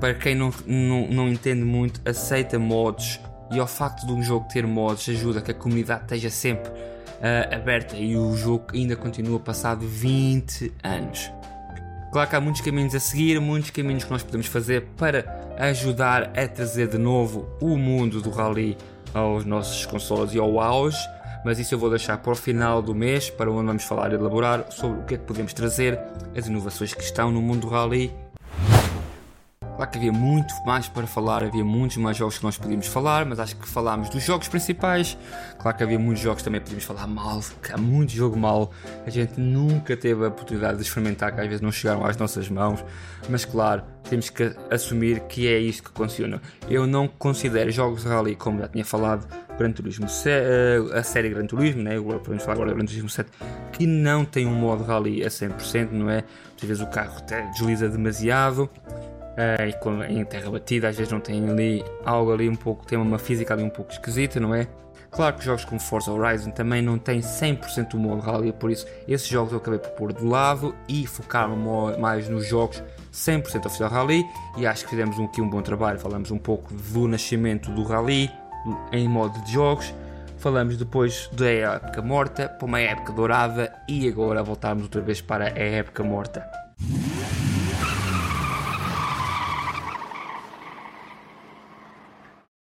para 0.00 0.14
quem 0.14 0.34
não, 0.34 0.52
não, 0.66 1.08
não 1.08 1.28
entende 1.28 1.64
muito, 1.64 2.00
aceita 2.08 2.58
mods 2.58 3.20
e 3.50 3.58
ao 3.58 3.66
facto 3.66 4.06
de 4.06 4.12
um 4.12 4.22
jogo 4.22 4.46
ter 4.48 4.66
mods 4.66 5.08
ajuda 5.08 5.40
que 5.40 5.50
a 5.50 5.54
comunidade 5.54 6.02
esteja 6.02 6.30
sempre 6.30 6.70
uh, 6.70 7.54
aberta 7.54 7.96
e 7.96 8.16
o 8.16 8.36
jogo 8.36 8.66
ainda 8.74 8.96
continua 8.96 9.40
passado 9.40 9.86
20 9.86 10.72
anos. 10.82 11.37
Claro 12.10 12.30
que 12.30 12.36
há 12.36 12.40
muitos 12.40 12.62
caminhos 12.62 12.94
a 12.94 13.00
seguir, 13.00 13.38
muitos 13.40 13.70
caminhos 13.70 14.04
que 14.04 14.10
nós 14.10 14.22
podemos 14.22 14.46
fazer 14.46 14.86
para 14.96 15.26
ajudar 15.58 16.32
a 16.34 16.48
trazer 16.48 16.88
de 16.88 16.96
novo 16.96 17.48
o 17.60 17.76
mundo 17.76 18.22
do 18.22 18.30
rally 18.30 18.78
aos 19.12 19.44
nossos 19.44 19.84
consoles 19.84 20.32
e 20.32 20.38
ao 20.38 20.58
auge, 20.58 20.98
mas 21.44 21.58
isso 21.58 21.74
eu 21.74 21.78
vou 21.78 21.90
deixar 21.90 22.16
para 22.18 22.32
o 22.32 22.34
final 22.34 22.80
do 22.80 22.94
mês, 22.94 23.28
para 23.28 23.50
onde 23.50 23.66
vamos 23.66 23.84
falar 23.84 24.12
e 24.12 24.14
elaborar 24.14 24.66
sobre 24.70 25.00
o 25.00 25.04
que 25.04 25.14
é 25.14 25.18
que 25.18 25.24
podemos 25.24 25.52
trazer, 25.52 25.98
as 26.36 26.46
inovações 26.46 26.94
que 26.94 27.02
estão 27.02 27.30
no 27.30 27.42
mundo 27.42 27.62
do 27.62 27.68
rally 27.68 28.10
Claro 29.78 29.92
que 29.92 29.98
havia 29.98 30.12
muito 30.12 30.52
mais 30.66 30.88
para 30.88 31.06
falar, 31.06 31.44
havia 31.44 31.64
muitos 31.64 31.98
mais 31.98 32.16
jogos 32.16 32.36
que 32.36 32.42
nós 32.42 32.58
podíamos 32.58 32.88
falar, 32.88 33.24
mas 33.24 33.38
acho 33.38 33.54
que 33.54 33.68
falámos 33.68 34.10
dos 34.10 34.24
jogos 34.24 34.48
principais. 34.48 35.16
Claro 35.56 35.76
que 35.76 35.84
havia 35.84 35.96
muitos 35.96 36.20
jogos 36.20 36.38
que 36.38 36.46
também 36.46 36.60
podíamos 36.60 36.82
falar 36.82 37.06
mal, 37.06 37.40
há 37.72 37.78
muito 37.78 38.10
jogo 38.10 38.36
mal. 38.36 38.72
A 39.06 39.10
gente 39.10 39.38
nunca 39.38 39.96
teve 39.96 40.24
a 40.24 40.28
oportunidade 40.30 40.78
de 40.78 40.82
experimentar, 40.82 41.32
que 41.32 41.40
às 41.40 41.46
vezes 41.46 41.60
não 41.60 41.70
chegaram 41.70 42.04
às 42.04 42.16
nossas 42.16 42.50
mãos. 42.50 42.84
Mas 43.28 43.44
claro, 43.44 43.84
temos 44.10 44.30
que 44.30 44.52
assumir 44.68 45.20
que 45.28 45.46
é 45.46 45.60
isto 45.60 45.92
que 45.92 45.96
funciona. 45.96 46.42
Eu 46.68 46.84
não 46.84 47.06
considero 47.06 47.70
jogos 47.70 48.02
de 48.02 48.08
rally, 48.08 48.34
como 48.34 48.58
já 48.58 48.66
tinha 48.66 48.84
falado, 48.84 49.28
Gran 49.56 49.70
Turismo, 49.70 50.06
eh, 50.26 50.78
a 50.92 51.04
série 51.04 51.28
Gran 51.28 51.46
Turismo, 51.46 51.84
né? 51.84 52.00
podemos 52.00 52.42
falar 52.42 52.54
agora 52.54 52.74
Gran 52.74 52.84
Turismo 52.84 53.08
7, 53.08 53.30
que 53.72 53.86
não 53.86 54.24
tem 54.24 54.44
um 54.44 54.54
modo 54.54 54.82
rally 54.82 55.24
a 55.24 55.28
100%, 55.28 55.92
não 55.92 56.10
é? 56.10 56.24
Às 56.60 56.66
vezes 56.66 56.82
o 56.82 56.86
carro 56.88 57.16
até 57.16 57.42
desliza 57.52 57.88
demasiado 57.88 58.68
uh, 59.38 60.10
e 60.10 60.18
em 60.18 60.24
terra 60.24 60.50
batida, 60.50 60.88
às 60.88 60.96
vezes 60.96 61.12
não 61.12 61.20
tem 61.20 61.48
ali 61.48 61.84
algo 62.04 62.32
ali 62.32 62.48
um 62.48 62.56
pouco, 62.56 62.84
tem 62.84 62.98
uma 62.98 63.18
física 63.18 63.54
ali 63.54 63.62
um 63.62 63.70
pouco 63.70 63.92
esquisita, 63.92 64.40
não 64.40 64.54
é? 64.54 64.66
Claro 65.10 65.36
que 65.36 65.44
jogos 65.44 65.64
como 65.64 65.80
Forza 65.80 66.12
Horizon 66.12 66.50
também 66.50 66.82
não 66.82 66.98
têm 66.98 67.20
100% 67.20 67.90
do 67.90 67.98
modo 67.98 68.20
rally, 68.20 68.52
por 68.52 68.70
isso 68.70 68.86
esses 69.06 69.26
jogos 69.26 69.52
eu 69.52 69.58
acabei 69.58 69.78
por 69.78 69.90
pôr 69.92 70.12
de 70.12 70.22
lado 70.22 70.74
e 70.86 71.06
focar-me 71.06 71.56
mais 71.98 72.28
nos 72.28 72.46
jogos 72.46 72.82
100% 73.12 73.66
oficial 73.66 73.88
rally 73.88 74.26
e 74.58 74.66
acho 74.66 74.84
que 74.84 74.90
fizemos 74.90 75.18
aqui 75.18 75.40
um 75.40 75.48
bom 75.48 75.62
trabalho. 75.62 75.98
Falamos 75.98 76.30
um 76.30 76.38
pouco 76.38 76.74
do 76.74 77.08
nascimento 77.08 77.70
do 77.70 77.84
rally 77.84 78.30
em 78.92 79.08
modo 79.08 79.40
de 79.44 79.52
jogos, 79.52 79.94
falamos 80.36 80.76
depois 80.76 81.30
da 81.32 81.48
época 81.48 82.02
morta 82.02 82.48
para 82.48 82.66
uma 82.66 82.80
época 82.80 83.12
dourada 83.12 83.72
e 83.88 84.06
agora 84.06 84.42
voltarmos 84.42 84.84
outra 84.84 85.00
vez 85.00 85.22
para 85.22 85.46
a 85.46 85.58
época 85.58 86.04
morta. 86.04 86.46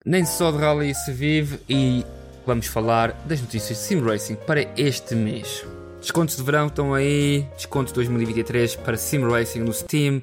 Nem 0.06 0.26
só 0.26 0.52
de 0.52 0.58
rally 0.58 0.94
se 0.94 1.10
vive 1.10 1.60
e 1.66 2.04
vamos 2.44 2.66
falar 2.66 3.12
das 3.24 3.40
notícias 3.40 3.78
de 3.78 3.84
Sim 3.84 4.04
Racing 4.04 4.34
para 4.34 4.60
este 4.76 5.14
mês. 5.14 5.64
Descontos 5.98 6.36
de 6.36 6.42
verão 6.42 6.66
estão 6.66 6.92
aí, 6.92 7.48
desconto 7.56 7.94
2023 7.94 8.76
para 8.76 8.98
Sim 8.98 9.26
Racing 9.26 9.60
no 9.60 9.72
Steam. 9.72 10.22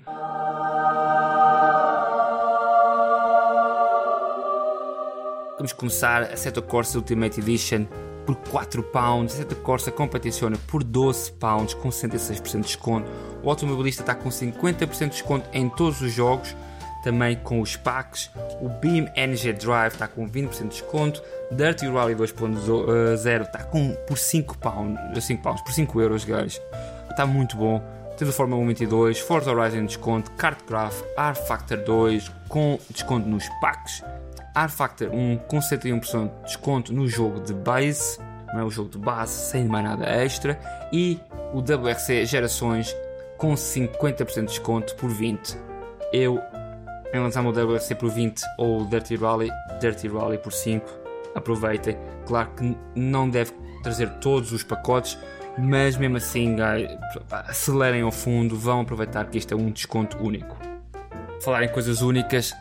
Vamos 5.58 5.74
começar 5.74 6.26
a 6.26 6.38
Seto 6.38 6.62
Corsa 6.62 7.00
Ultimate 7.00 7.40
Edition 7.40 7.86
por 8.28 8.36
4 8.36 8.84
pounds, 8.84 9.34
a 9.34 9.38
Seto 9.38 9.56
Corsa 9.56 9.92
Competizione 9.92 10.58
por 10.68 10.84
12 10.84 11.32
pounds 11.32 11.74
com 11.74 11.90
66% 11.90 12.52
de 12.52 12.62
desconto. 12.62 13.10
O 13.42 13.50
automobilista 13.50 14.04
está 14.04 14.14
com 14.14 14.30
50% 14.30 15.00
de 15.00 15.10
desconto 15.10 15.50
em 15.52 15.68
todos 15.70 16.02
os 16.02 16.14
jogos 16.14 16.56
também 17.04 17.36
com 17.36 17.62
os 17.62 17.76
packs. 17.76 18.30
O 18.62 18.70
Beam 18.70 19.08
NG 19.16 19.54
Drive 19.54 19.94
está 19.94 20.08
com 20.08 20.30
20% 20.30 20.64
de 20.64 20.68
desconto. 20.70 21.22
Dirty 21.52 21.88
Rally 21.88 22.16
2.0 22.16 23.42
está 23.42 23.64
com, 23.64 23.94
por 24.08 24.18
5 24.18 24.58
pounds, 24.58 25.24
5 25.24 25.44
pounds, 25.44 25.62
por 25.62 25.74
5 25.74 26.02
euros, 26.02 26.26
guys. 26.26 26.62
Está 27.10 27.26
muito 27.26 27.58
bom. 27.58 27.82
Temos 28.18 28.36
a 28.36 28.38
Fórmula 28.38 28.62
1 28.62 28.68
22, 28.68 29.20
Forza 29.20 29.52
Horizon 29.52 29.86
desconto, 29.86 30.30
Kartcraft, 30.32 31.04
R 31.18 31.36
Factor 31.48 31.78
2 31.80 32.32
com 32.48 32.78
desconto 32.90 33.28
nos 33.28 33.50
packs. 33.60 34.04
R 34.56 34.70
Factor 34.70 35.10
1 35.12 35.38
com 35.48 35.58
71% 35.58 36.30
de 36.30 36.44
desconto 36.44 36.94
no 36.94 37.08
jogo 37.08 37.40
de 37.40 37.54
base, 37.54 38.20
não 38.54 38.60
é 38.60 38.64
o 38.64 38.70
jogo 38.70 38.90
de 38.90 38.98
base, 38.98 39.32
sem 39.32 39.66
mais 39.66 39.86
nada 39.86 40.06
extra. 40.06 40.60
E 40.92 41.20
o 41.54 41.60
WRC 41.60 42.26
Gerações 42.26 42.96
com 43.38 43.54
50% 43.54 44.42
de 44.42 44.46
desconto 44.46 44.96
por 44.96 45.10
20. 45.10 45.58
Eu 46.14 46.40
em 47.14 47.20
lançar 47.20 47.46
o 47.46 47.50
WRC 47.50 47.96
por 47.96 48.10
20 48.10 48.42
ou 48.58 48.82
o 48.82 48.86
Dirty 48.86 49.16
Rally, 49.16 49.50
Dirty 49.80 50.08
Rally 50.08 50.38
por 50.38 50.54
5. 50.54 50.86
Aproveitem. 51.36 51.98
Claro 52.26 52.50
que 52.56 52.78
não 52.96 53.30
deve 53.30 53.52
trazer 53.84 54.10
todos 54.20 54.52
os 54.52 54.64
pacotes, 54.64 55.18
mas 55.58 55.98
mesmo 55.98 56.18
assim, 56.18 56.56
acelerem 57.30 58.02
ao 58.02 58.12
fundo, 58.12 58.58
vão 58.58 58.82
aproveitar 58.82 59.26
que 59.26 59.38
este 59.38 59.54
é 59.54 59.58
um 59.58 59.72
desconto 59.72 60.18
único. 60.18 60.56
Falar 61.42 61.64
em 61.64 61.70
coisas 61.70 62.02
únicas, 62.02 62.54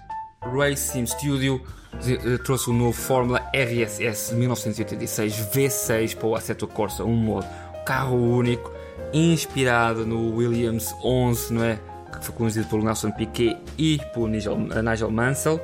Racing 0.42 1.06
Studio 1.06 1.60
eh, 1.94 2.38
trouxe 2.38 2.70
o 2.70 2.72
novo 2.72 2.92
Fórmula 2.92 3.40
RSS 3.54 4.34
1986 4.34 5.34
V6 5.52 6.16
para 6.16 6.26
o 6.26 6.34
Assetto 6.34 6.66
Corsa, 6.66 7.04
um 7.04 7.14
modo, 7.14 7.46
carro 7.84 8.16
único, 8.16 8.72
inspirado 9.12 10.06
no 10.06 10.34
Williams 10.34 10.94
11, 11.04 11.52
não 11.52 11.64
é? 11.64 11.78
Que 12.10 12.24
foi 12.24 12.34
conduzido 12.34 12.66
pelo 12.68 12.82
Nelson 12.84 13.10
Piquet 13.12 13.56
e 13.78 14.00
por 14.12 14.28
Nigel, 14.28 14.58
Nigel 14.58 15.10
Mansell, 15.10 15.60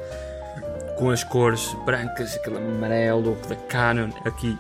com 0.96 1.11
as 1.11 1.22
cores 1.22 1.76
brancas, 1.85 2.37
aquele 2.37 2.56
amarelo 2.56 3.37
da 3.48 3.56
Canon, 3.56 4.11
aqui 4.24 4.59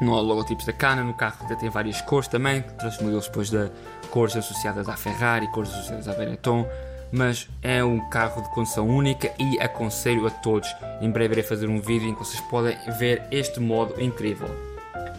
no 0.00 0.20
logotipos 0.20 0.64
da 0.64 0.72
Canon, 0.72 1.10
o 1.10 1.14
carro 1.14 1.36
ainda 1.40 1.56
tem 1.56 1.70
várias 1.70 2.00
cores 2.02 2.28
também, 2.28 2.62
trouxe 2.78 3.02
modelos 3.02 3.26
depois 3.26 3.50
de 3.50 3.70
cores 4.10 4.36
associadas 4.36 4.88
à 4.88 4.96
Ferrari, 4.96 5.50
cores 5.50 5.70
associadas 5.70 6.08
à 6.08 6.12
Benetton, 6.12 6.66
mas 7.10 7.48
é 7.62 7.82
um 7.82 8.08
carro 8.10 8.42
de 8.42 8.48
condução 8.50 8.86
única 8.86 9.32
e 9.38 9.58
aconselho 9.60 10.26
a 10.26 10.30
todos. 10.30 10.68
Em 11.00 11.10
breve 11.10 11.34
irei 11.34 11.44
fazer 11.44 11.68
um 11.68 11.80
vídeo 11.80 12.08
em 12.08 12.14
que 12.14 12.20
vocês 12.20 12.40
podem 12.42 12.76
ver 12.98 13.22
este 13.30 13.60
modo 13.60 14.00
incrível. 14.00 14.67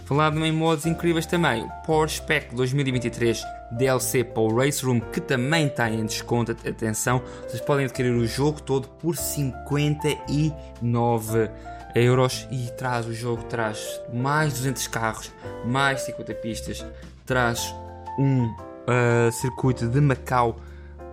Falando 0.10 0.44
em 0.44 0.52
modos 0.52 0.88
incríveis 0.88 1.28
também, 1.28 1.64
o 1.64 1.70
Porsche 1.86 2.18
Spec 2.18 2.56
2023 2.56 3.44
DLC 3.70 4.24
para 4.24 4.42
o 4.42 4.58
Race 4.58 4.84
Room, 4.84 5.00
que 5.00 5.22
também 5.22 5.68
está 5.68 5.88
em 5.88 6.04
desconto. 6.04 6.52
Atenção, 6.52 7.22
vocês 7.48 7.62
podem 7.62 7.86
adquirir 7.86 8.16
o 8.16 8.26
jogo 8.26 8.60
todo 8.60 8.88
por 8.88 9.16
59 9.16 11.52
euros 11.94 12.48
e 12.50 12.72
traz 12.72 13.06
o 13.06 13.14
jogo 13.14 13.44
traz 13.44 14.02
mais 14.12 14.54
200 14.54 14.88
carros, 14.88 15.32
mais 15.64 16.02
50 16.02 16.34
pistas, 16.34 16.84
traz 17.24 17.72
um 18.18 18.46
uh, 18.46 19.32
circuito 19.32 19.88
de 19.88 20.02
Macau 20.02 20.60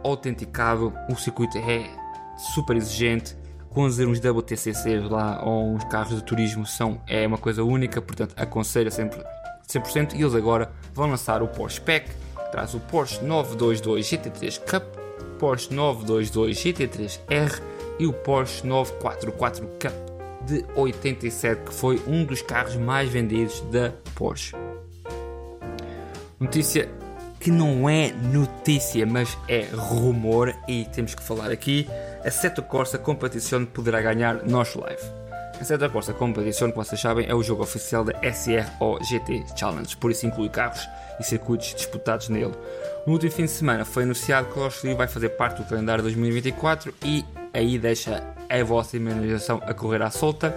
autenticado. 0.02 0.90
O 1.10 1.16
circuito 1.16 1.58
é 1.58 1.90
super 2.54 2.74
exigente 2.74 3.35
conduzir 3.76 4.08
uns 4.08 4.18
WTCCs 4.18 5.10
lá 5.10 5.44
ou 5.44 5.74
uns 5.74 5.84
carros 5.84 6.16
de 6.16 6.24
turismo 6.24 6.64
são, 6.64 6.98
é 7.06 7.26
uma 7.26 7.36
coisa 7.36 7.62
única, 7.62 8.00
portanto 8.00 8.32
aconselho 8.34 8.90
sempre 8.90 9.22
100% 9.68 10.14
e 10.14 10.22
eles 10.22 10.34
agora 10.34 10.72
vão 10.94 11.10
lançar 11.10 11.42
o 11.42 11.46
Porsche 11.46 11.82
Pack, 11.82 12.08
que 12.08 12.50
traz 12.50 12.72
o 12.72 12.80
Porsche 12.80 13.22
922 13.22 14.06
GT3 14.06 14.60
Cup, 14.60 14.82
Porsche 15.38 15.74
922 15.74 16.56
GT3R 16.56 17.62
e 17.98 18.06
o 18.06 18.14
Porsche 18.14 18.66
944 18.66 19.66
Cup 19.66 20.46
de 20.46 20.64
87, 20.74 21.64
que 21.64 21.74
foi 21.74 22.02
um 22.06 22.24
dos 22.24 22.40
carros 22.40 22.76
mais 22.76 23.10
vendidos 23.10 23.60
da 23.70 23.92
Porsche. 24.14 24.56
Notícia 26.40 26.88
que 27.38 27.50
não 27.50 27.88
é 27.88 28.10
notícia, 28.10 29.06
mas 29.06 29.36
é 29.46 29.66
rumor 29.72 30.54
e 30.66 30.86
temos 30.86 31.14
que 31.14 31.22
falar 31.22 31.50
aqui 31.50 31.86
a 32.26 32.30
Seto 32.32 32.60
Corsa 32.60 32.98
Competition 32.98 33.66
poderá 33.66 34.02
ganhar 34.02 34.42
Nosh 34.44 34.74
Live. 34.74 35.00
A 35.60 35.64
Seto 35.64 35.88
Corsa 35.88 36.12
Competition, 36.12 36.72
como 36.72 36.84
vocês 36.84 37.00
sabem, 37.00 37.24
é 37.28 37.32
o 37.32 37.40
jogo 37.40 37.62
oficial 37.62 38.02
da 38.02 38.14
SRO 38.32 38.98
GT 39.00 39.44
Challenge, 39.56 39.96
por 39.96 40.10
isso 40.10 40.26
inclui 40.26 40.48
carros 40.48 40.88
e 41.20 41.22
circuitos 41.22 41.72
disputados 41.72 42.28
nele. 42.28 42.52
No 43.06 43.12
último 43.12 43.30
fim 43.30 43.44
de 43.44 43.52
semana 43.52 43.84
foi 43.84 44.02
anunciado 44.02 44.48
que 44.48 44.58
o 44.58 44.62
Live 44.62 44.94
vai 44.94 45.06
fazer 45.06 45.28
parte 45.30 45.62
do 45.62 45.68
calendário 45.68 46.02
2024 46.02 46.92
e 47.04 47.24
aí 47.54 47.78
deixa 47.78 48.20
a 48.50 48.64
vossa 48.64 48.96
imaginação 48.96 49.62
a 49.64 49.72
correr 49.72 50.02
à 50.02 50.10
solta. 50.10 50.52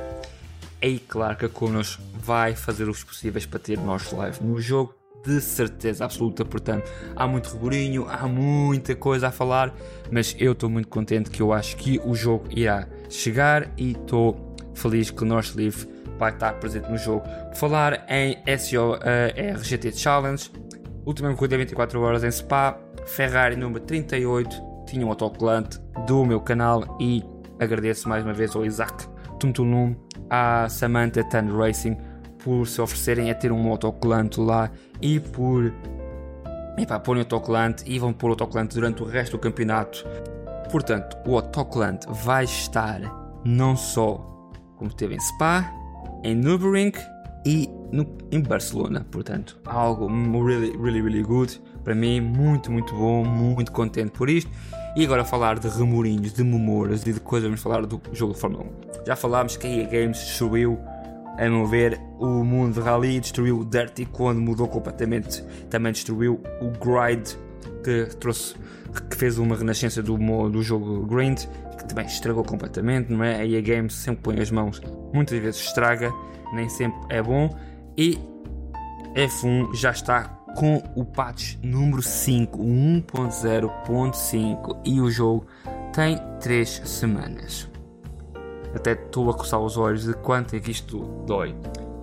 Aí, 0.81 0.97
claro 0.97 1.37
que 1.37 1.45
a 1.45 1.49
Kunos 1.49 1.99
vai 2.15 2.55
fazer 2.55 2.89
os 2.89 3.03
possíveis 3.03 3.45
para 3.45 3.59
ter 3.59 3.77
Nosh 3.77 4.11
Live 4.11 4.43
no 4.43 4.59
jogo 4.59 4.98
de 5.25 5.41
certeza 5.41 6.05
absoluta. 6.05 6.45
Portanto, 6.45 6.89
há 7.15 7.27
muito 7.27 7.51
reburinho, 7.51 8.05
há 8.09 8.27
muita 8.27 8.95
coisa 8.95 9.27
a 9.27 9.31
falar, 9.31 9.73
mas 10.11 10.35
eu 10.39 10.53
estou 10.53 10.69
muito 10.69 10.87
contente 10.87 11.29
que 11.29 11.41
eu 11.41 11.53
acho 11.53 11.75
que 11.77 11.99
o 12.03 12.15
jogo 12.15 12.45
irá 12.49 12.87
chegar 13.09 13.71
e 13.77 13.91
estou 13.91 14.55
feliz 14.73 15.11
que 15.11 15.23
o 15.23 15.25
North 15.25 15.55
Leaf 15.55 15.85
vai 16.17 16.31
estar 16.31 16.53
presente 16.53 16.89
no 16.89 16.97
jogo. 16.97 17.23
Falar 17.55 18.05
em 18.09 18.37
SO 18.57 18.93
uh, 18.93 18.99
eh, 19.03 19.53
RGT 19.53 19.91
Challenge, 19.93 20.51
última 21.05 21.33
corrida 21.33 21.57
24 21.57 22.01
horas 22.01 22.23
em 22.23 22.31
Spa, 22.31 22.77
Ferrari 23.05 23.55
número 23.55 23.83
38, 23.85 24.69
tinha 24.85 25.05
um 25.05 25.09
autocolante 25.09 25.79
do 26.05 26.25
meu 26.25 26.41
canal 26.41 26.97
e 26.99 27.23
agradeço 27.59 28.07
mais 28.09 28.23
uma 28.23 28.33
vez 28.33 28.55
ao 28.55 28.65
Isaac 28.65 29.07
Tumtulum, 29.39 29.95
à 30.29 30.67
Samantha 30.69 31.23
Tan 31.23 31.55
Racing 31.57 31.97
por 32.43 32.67
se 32.67 32.81
oferecerem 32.81 33.29
a 33.29 33.35
ter 33.35 33.51
um 33.51 33.69
autocolante 33.69 34.39
lá 34.39 34.71
e 35.01 35.19
por 35.19 35.73
epá, 36.77 36.99
põem 36.99 37.19
autocolante 37.19 37.83
e 37.85 37.99
vão 37.99 38.13
pôr 38.13 38.29
autocolante 38.29 38.75
durante 38.75 39.03
o 39.03 39.05
resto 39.05 39.33
do 39.33 39.39
campeonato. 39.39 40.05
Portanto, 40.71 41.17
o 41.25 41.35
autocolante 41.35 42.07
vai 42.09 42.45
estar 42.45 43.01
não 43.43 43.75
só 43.75 44.25
como 44.75 44.93
teve 44.93 45.15
em 45.15 45.19
Spa, 45.19 45.69
em 46.23 46.35
Nürburgring 46.35 46.93
e 47.45 47.69
no, 47.91 48.07
em 48.31 48.41
Barcelona. 48.41 49.05
Portanto, 49.11 49.59
algo 49.65 50.07
really, 50.45 50.75
really, 50.77 51.01
really 51.01 51.23
good. 51.23 51.61
Para 51.83 51.95
mim, 51.95 52.21
muito, 52.21 52.71
muito 52.71 52.93
bom, 52.95 53.25
muito 53.25 53.71
contente 53.71 54.11
por 54.11 54.29
isto. 54.29 54.49
E 54.95 55.03
agora 55.03 55.23
falar 55.23 55.59
de 55.59 55.67
remorinhos, 55.67 56.33
de 56.33 56.43
memoras 56.43 57.05
e 57.05 57.13
de 57.13 57.19
coisas, 57.19 57.47
vamos 57.47 57.61
falar 57.61 57.85
do 57.85 58.01
jogo 58.13 58.33
de 58.33 58.39
Fórmula 58.39 58.63
1. 58.63 59.05
Já 59.05 59.15
falámos 59.15 59.55
que 59.55 59.67
a 59.67 59.69
EA 59.69 59.83
Games 59.85 60.17
destruiu, 60.17 60.79
a 61.39 61.49
meu 61.49 61.65
ver, 61.65 61.99
o 62.19 62.43
mundo 62.43 62.73
de 62.73 62.81
rally, 62.81 63.19
destruiu 63.19 63.59
o 63.59 63.65
Dirty 63.65 64.05
quando 64.05 64.41
mudou 64.41 64.67
completamente, 64.67 65.41
também 65.69 65.93
destruiu 65.93 66.43
o 66.59 66.69
Grind, 66.71 67.29
que 67.81 68.13
trouxe, 68.17 68.55
que 69.09 69.15
fez 69.15 69.37
uma 69.37 69.55
renascença 69.55 70.03
do, 70.03 70.17
do 70.49 70.61
jogo 70.61 71.05
Grind, 71.05 71.45
que 71.77 71.85
também 71.85 72.05
estragou 72.05 72.43
completamente, 72.43 73.09
não 73.11 73.23
é? 73.23 73.37
A 73.37 73.45
EA 73.45 73.61
Games 73.61 73.93
sempre 73.93 74.21
põe 74.21 74.41
as 74.41 74.51
mãos, 74.51 74.81
muitas 75.13 75.39
vezes 75.39 75.61
estraga, 75.61 76.11
nem 76.53 76.67
sempre 76.67 76.99
é 77.09 77.23
bom, 77.23 77.57
e 77.97 78.19
F1 79.15 79.73
já 79.75 79.91
está 79.91 80.23
com 80.57 80.83
o 80.93 81.05
patch 81.05 81.55
número 81.63 82.01
5, 82.01 82.57
1.0.5 82.57 84.81
e 84.83 84.99
o 84.99 85.09
jogo 85.09 85.47
tem 85.93 86.19
3 86.41 86.81
semanas. 86.83 87.68
Até 88.73 88.93
estou 88.93 89.29
a 89.29 89.33
coçar 89.33 89.59
os 89.59 89.77
olhos 89.77 90.05
de 90.05 90.13
quanto 90.13 90.55
é 90.55 90.59
que 90.59 90.71
isto 90.71 90.99
dói. 91.25 91.55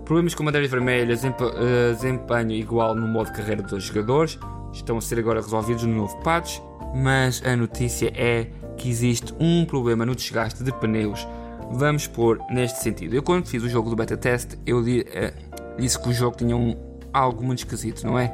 Problemas 0.04 0.34
com 0.34 0.44
madeiras 0.44 0.70
vermelhas, 0.70 1.24
eh, 1.24 1.92
desempenho 1.92 2.52
igual 2.52 2.94
no 2.94 3.08
modo 3.08 3.32
carreira 3.32 3.62
dos 3.62 3.84
jogadores, 3.84 4.38
estão 4.72 4.98
a 4.98 5.00
ser 5.00 5.18
agora 5.18 5.40
resolvidos 5.40 5.84
no 5.84 5.94
novo 5.94 6.16
patch, 6.22 6.60
mas 6.94 7.42
a 7.44 7.56
notícia 7.56 8.12
é 8.14 8.46
que 8.76 8.88
existe 8.88 9.34
um 9.40 9.64
problema 9.64 10.06
no 10.06 10.14
desgaste 10.14 10.62
de 10.62 10.72
pneus. 10.72 11.26
Vamos 11.72 12.06
pôr 12.06 12.40
neste 12.50 12.80
sentido. 12.80 13.14
Eu 13.14 13.22
quando 13.22 13.46
fiz 13.46 13.62
o 13.62 13.68
jogo 13.68 13.90
do 13.90 13.96
beta 13.96 14.16
test, 14.16 14.56
eu 14.64 14.84
eh, 14.86 15.32
disse 15.78 16.00
que 16.00 16.08
o 16.08 16.12
jogo 16.12 16.36
tinha 16.36 16.56
um, 16.56 16.76
algo 17.12 17.42
muito 17.44 17.58
esquisito, 17.58 18.06
não 18.06 18.18
é? 18.18 18.32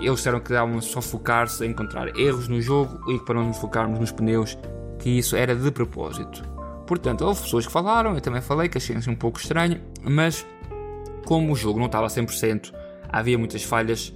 Eles 0.00 0.16
disseram 0.16 0.40
que 0.40 0.52
davam 0.52 0.80
só 0.80 1.00
focar-se 1.00 1.64
em 1.64 1.70
encontrar 1.70 2.08
erros 2.16 2.48
no 2.48 2.60
jogo 2.60 3.00
e 3.10 3.18
que 3.18 3.24
para 3.24 3.36
não 3.36 3.48
nos 3.48 3.56
focarmos 3.56 3.98
nos 3.98 4.12
pneus, 4.12 4.58
que 4.98 5.10
isso 5.10 5.34
era 5.34 5.54
de 5.56 5.70
propósito. 5.70 6.42
Portanto, 6.88 7.20
houve 7.22 7.42
pessoas 7.42 7.66
que 7.66 7.72
falaram, 7.72 8.14
eu 8.14 8.20
também 8.22 8.40
falei 8.40 8.66
que 8.66 8.78
achei 8.78 8.96
um 8.96 9.14
pouco 9.14 9.38
estranho, 9.38 9.78
mas 10.02 10.46
como 11.26 11.52
o 11.52 11.54
jogo 11.54 11.78
não 11.78 11.84
estava 11.84 12.06
a 12.06 12.08
100%, 12.08 12.72
havia 13.10 13.36
muitas 13.36 13.62
falhas, 13.62 14.14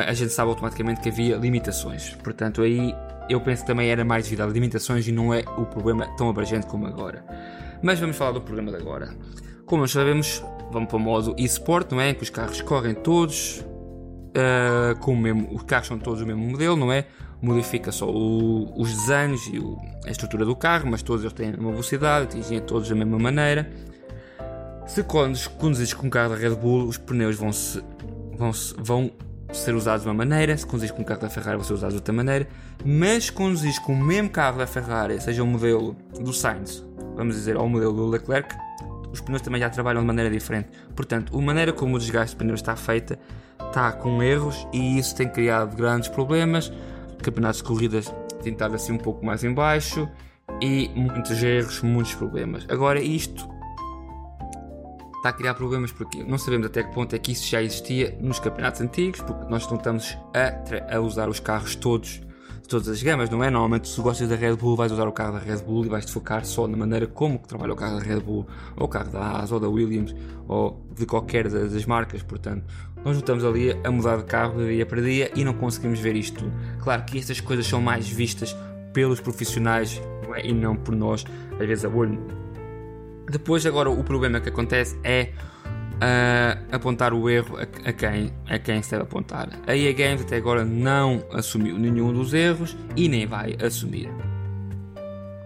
é? 0.00 0.08
a 0.08 0.14
gente 0.14 0.32
sabe 0.32 0.48
automaticamente 0.48 1.02
que 1.02 1.10
havia 1.10 1.36
limitações. 1.36 2.14
Portanto, 2.24 2.62
aí 2.62 2.94
eu 3.28 3.38
penso 3.38 3.64
que 3.64 3.66
também 3.66 3.90
era 3.90 4.02
mais 4.02 4.24
devido 4.24 4.40
a 4.40 4.46
limitações 4.46 5.06
e 5.06 5.12
não 5.12 5.34
é 5.34 5.44
o 5.58 5.66
problema 5.66 6.06
tão 6.16 6.30
abrangente 6.30 6.66
como 6.66 6.86
agora. 6.86 7.22
Mas 7.82 8.00
vamos 8.00 8.16
falar 8.16 8.32
do 8.32 8.40
problema 8.40 8.70
de 8.70 8.78
agora. 8.78 9.14
Como 9.66 9.82
nós 9.82 9.90
sabemos, 9.90 10.42
vamos 10.72 10.88
para 10.88 10.96
o 10.96 11.00
modo 11.00 11.34
eSport, 11.36 11.92
não 11.92 12.00
é? 12.00 12.08
Em 12.08 12.14
que 12.14 12.22
os 12.22 12.30
carros 12.30 12.62
correm 12.62 12.94
todos, 12.94 13.60
uh, 13.60 14.98
com 15.00 15.12
o 15.12 15.16
mesmo, 15.18 15.54
os 15.54 15.64
carros 15.64 15.88
são 15.88 15.98
todos 15.98 16.22
o 16.22 16.26
mesmo 16.26 16.46
modelo, 16.46 16.76
não 16.76 16.90
é? 16.90 17.06
Modifica 17.42 17.92
só 17.92 18.08
o, 18.08 18.72
os 18.80 18.94
desenhos 18.94 19.46
e 19.52 19.58
o, 19.58 19.78
a 20.06 20.10
estrutura 20.10 20.44
do 20.44 20.56
carro, 20.56 20.88
mas 20.90 21.02
todos 21.02 21.22
eles 21.22 21.34
têm 21.34 21.48
a 21.48 21.52
mesma 21.52 21.70
velocidade, 21.70 22.24
atingem 22.24 22.60
todos 22.60 22.88
da 22.88 22.94
mesma 22.94 23.18
maneira. 23.18 23.70
Se 24.86 25.02
conduzires 25.02 25.94
com 25.94 26.06
um 26.06 26.10
carro 26.10 26.30
da 26.30 26.36
Red 26.36 26.54
Bull, 26.56 26.86
os 26.86 26.98
pneus 26.98 27.36
vão, 27.36 27.50
-se, 27.50 27.82
vão, 28.36 28.52
-se, 28.52 28.74
vão 28.78 29.10
ser 29.52 29.74
usados 29.74 30.02
de 30.02 30.08
uma 30.08 30.14
maneira, 30.14 30.56
se 30.56 30.66
conduzires 30.66 30.94
com 30.94 31.02
um 31.02 31.04
carro 31.04 31.20
da 31.20 31.30
Ferrari 31.30 31.56
vão 31.56 31.64
ser 31.64 31.74
usados 31.74 31.94
de 31.94 31.98
outra 31.98 32.12
maneira, 32.12 32.48
mas 32.84 33.24
se 33.24 33.32
conduzires 33.32 33.78
com 33.78 33.92
o 33.92 33.96
mesmo 33.96 34.28
carro 34.28 34.58
da 34.58 34.66
Ferrari, 34.66 35.20
seja 35.20 35.42
o 35.42 35.46
modelo 35.46 35.96
do 36.20 36.32
Sainz, 36.32 36.84
vamos 37.14 37.36
dizer, 37.36 37.56
ou 37.56 37.64
o 37.64 37.68
modelo 37.68 37.92
do 37.92 38.06
Leclerc, 38.08 38.54
os 39.14 39.20
pneus 39.20 39.42
também 39.42 39.60
já 39.60 39.70
trabalham 39.70 40.00
de 40.00 40.06
maneira 40.06 40.28
diferente. 40.28 40.68
Portanto, 40.94 41.38
a 41.38 41.40
maneira 41.40 41.72
como 41.72 41.94
o 41.94 41.98
desgaste 41.98 42.34
de 42.34 42.36
pneus 42.36 42.60
está 42.60 42.74
feita 42.74 43.18
está 43.60 43.92
com 43.92 44.20
erros 44.20 44.66
e 44.72 44.98
isso 44.98 45.14
tem 45.14 45.28
criado 45.28 45.76
grandes 45.76 46.08
problemas. 46.08 46.72
Campeonatos 47.24 47.58
de 47.58 47.64
corridas 47.64 48.14
têm 48.42 48.52
estado 48.52 48.74
assim 48.74 48.92
um 48.92 48.98
pouco 48.98 49.24
mais 49.24 49.42
em 49.42 49.52
baixo 49.52 50.08
e 50.60 50.90
muitos 50.94 51.42
erros, 51.42 51.80
muitos 51.82 52.14
problemas. 52.14 52.66
Agora 52.68 53.00
isto 53.00 53.48
está 55.16 55.30
a 55.30 55.32
criar 55.32 55.54
problemas 55.54 55.90
porque 55.90 56.22
não 56.22 56.36
sabemos 56.36 56.66
até 56.66 56.82
que 56.82 56.92
ponto 56.92 57.14
é 57.16 57.18
que 57.18 57.32
isso 57.32 57.48
já 57.48 57.62
existia 57.62 58.16
nos 58.20 58.38
campeonatos 58.38 58.82
antigos, 58.82 59.20
porque 59.22 59.46
nós 59.50 59.66
não 59.68 59.78
estamos 59.78 60.16
a, 60.34 60.96
a 60.96 61.00
usar 61.00 61.30
os 61.30 61.40
carros 61.40 61.74
todos 61.74 62.20
de 62.64 62.68
todas 62.68 62.88
as 62.88 63.02
gamas, 63.02 63.28
não 63.28 63.44
é? 63.44 63.50
Normalmente, 63.50 63.88
se 63.88 64.00
gostas 64.00 64.26
da 64.26 64.36
Red 64.36 64.56
Bull, 64.56 64.74
vais 64.74 64.90
usar 64.90 65.06
o 65.06 65.12
carro 65.12 65.34
da 65.34 65.38
Red 65.38 65.58
Bull 65.58 65.84
e 65.84 65.88
vais 65.88 66.06
te 66.06 66.12
focar 66.12 66.46
só 66.46 66.66
na 66.66 66.78
maneira 66.78 67.06
como 67.06 67.38
que 67.38 67.46
trabalha 67.46 67.74
o 67.74 67.76
carro 67.76 67.98
da 67.98 68.02
Red 68.02 68.20
Bull, 68.20 68.46
ou 68.74 68.86
o 68.86 68.88
carro 68.88 69.10
da 69.10 69.20
Haas, 69.20 69.52
ou 69.52 69.60
da 69.60 69.68
Williams, 69.68 70.14
ou 70.48 70.82
de 70.96 71.04
qualquer 71.04 71.46
das, 71.50 71.84
marcas. 71.84 72.22
Portanto, 72.22 72.64
nós 73.04 73.18
estamos 73.18 73.44
ali 73.44 73.78
a 73.84 73.90
mudar 73.90 74.16
de 74.16 74.24
carro 74.24 74.58
de 74.58 74.76
dia 74.76 74.86
para 74.86 75.02
dia 75.02 75.30
e 75.36 75.44
não 75.44 75.52
conseguimos 75.52 76.00
ver 76.00 76.16
isto 76.16 76.38
tudo. 76.38 76.52
Claro 76.84 77.02
que 77.04 77.18
estas 77.18 77.40
coisas 77.40 77.66
são 77.66 77.80
mais 77.80 78.06
vistas 78.06 78.54
pelos 78.92 79.18
profissionais 79.18 80.00
não 80.22 80.34
é? 80.34 80.46
e 80.46 80.52
não 80.52 80.76
por 80.76 80.94
nós, 80.94 81.24
às 81.58 81.66
vezes 81.66 81.82
a 81.82 81.88
olho. 81.88 82.20
Depois, 83.30 83.64
agora, 83.64 83.90
o 83.90 84.04
problema 84.04 84.38
que 84.38 84.50
acontece 84.50 84.94
é 85.02 85.30
uh, 85.94 86.74
apontar 86.74 87.14
o 87.14 87.28
erro 87.30 87.56
a, 87.56 87.62
a, 87.62 87.92
quem, 87.92 88.34
a 88.46 88.58
quem 88.58 88.82
se 88.82 88.90
deve 88.90 89.04
apontar. 89.04 89.48
A 89.66 89.74
EA 89.74 89.94
Games 89.94 90.20
até 90.20 90.36
agora 90.36 90.62
não 90.62 91.24
assumiu 91.32 91.78
nenhum 91.78 92.12
dos 92.12 92.34
erros 92.34 92.76
e 92.94 93.08
nem 93.08 93.26
vai 93.26 93.56
assumir. 93.64 94.10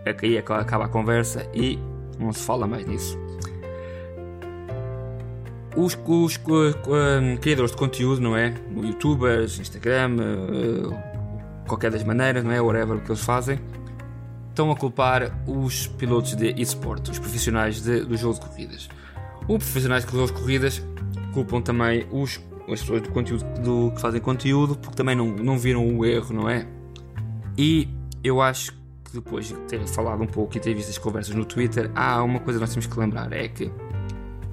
Aqui 0.04 0.36
é 0.36 0.40
acaba 0.40 0.86
a 0.86 0.88
conversa 0.88 1.48
e 1.54 1.78
não 2.18 2.32
se 2.32 2.42
fala 2.42 2.66
mais 2.66 2.84
nisso. 2.84 3.16
Os, 5.76 5.96
os 6.04 6.36
uh, 6.36 7.38
criadores 7.40 7.70
de 7.70 7.76
conteúdo, 7.76 8.20
não 8.20 8.36
é? 8.36 8.52
Youtubers, 8.74 9.60
Instagram, 9.60 10.16
uh, 10.16 11.07
qualquer 11.68 11.90
das 11.90 12.02
maneiras, 12.02 12.42
não 12.42 12.50
é? 12.50 12.60
Whatever 12.60 13.00
que 13.00 13.10
eles 13.10 13.22
fazem, 13.22 13.60
estão 14.48 14.70
a 14.72 14.76
culpar 14.76 15.30
os 15.46 15.86
pilotos 15.86 16.34
de 16.34 16.60
eSport, 16.60 17.08
os 17.08 17.18
profissionais 17.18 17.80
de, 17.80 18.00
do 18.00 18.16
jogo 18.16 18.34
de 18.34 18.46
corridas. 18.46 18.88
Os 19.46 19.58
profissionais 19.58 20.04
de 20.04 20.32
corridas 20.32 20.82
culpam 21.32 21.60
também 21.60 22.06
os, 22.10 22.40
as 22.68 22.80
pessoas 22.80 23.02
do 23.02 23.10
conteúdo 23.10 23.44
do, 23.60 23.92
que 23.92 24.00
fazem 24.00 24.20
conteúdo 24.20 24.76
porque 24.76 24.96
também 24.96 25.14
não, 25.14 25.26
não 25.28 25.58
viram 25.58 25.86
o 25.96 26.04
erro, 26.04 26.34
não 26.34 26.48
é? 26.48 26.66
E 27.56 27.88
eu 28.24 28.40
acho 28.40 28.72
que 29.04 29.12
depois 29.14 29.46
de 29.46 29.54
ter 29.60 29.86
falado 29.86 30.22
um 30.22 30.26
pouco 30.26 30.56
e 30.56 30.60
ter 30.60 30.74
visto 30.74 30.90
as 30.90 30.98
conversas 30.98 31.34
no 31.34 31.44
Twitter, 31.44 31.90
há 31.94 32.22
uma 32.22 32.40
coisa 32.40 32.58
que 32.58 32.60
nós 32.60 32.70
temos 32.70 32.86
que 32.86 32.98
lembrar: 32.98 33.32
é 33.32 33.48
que 33.48 33.70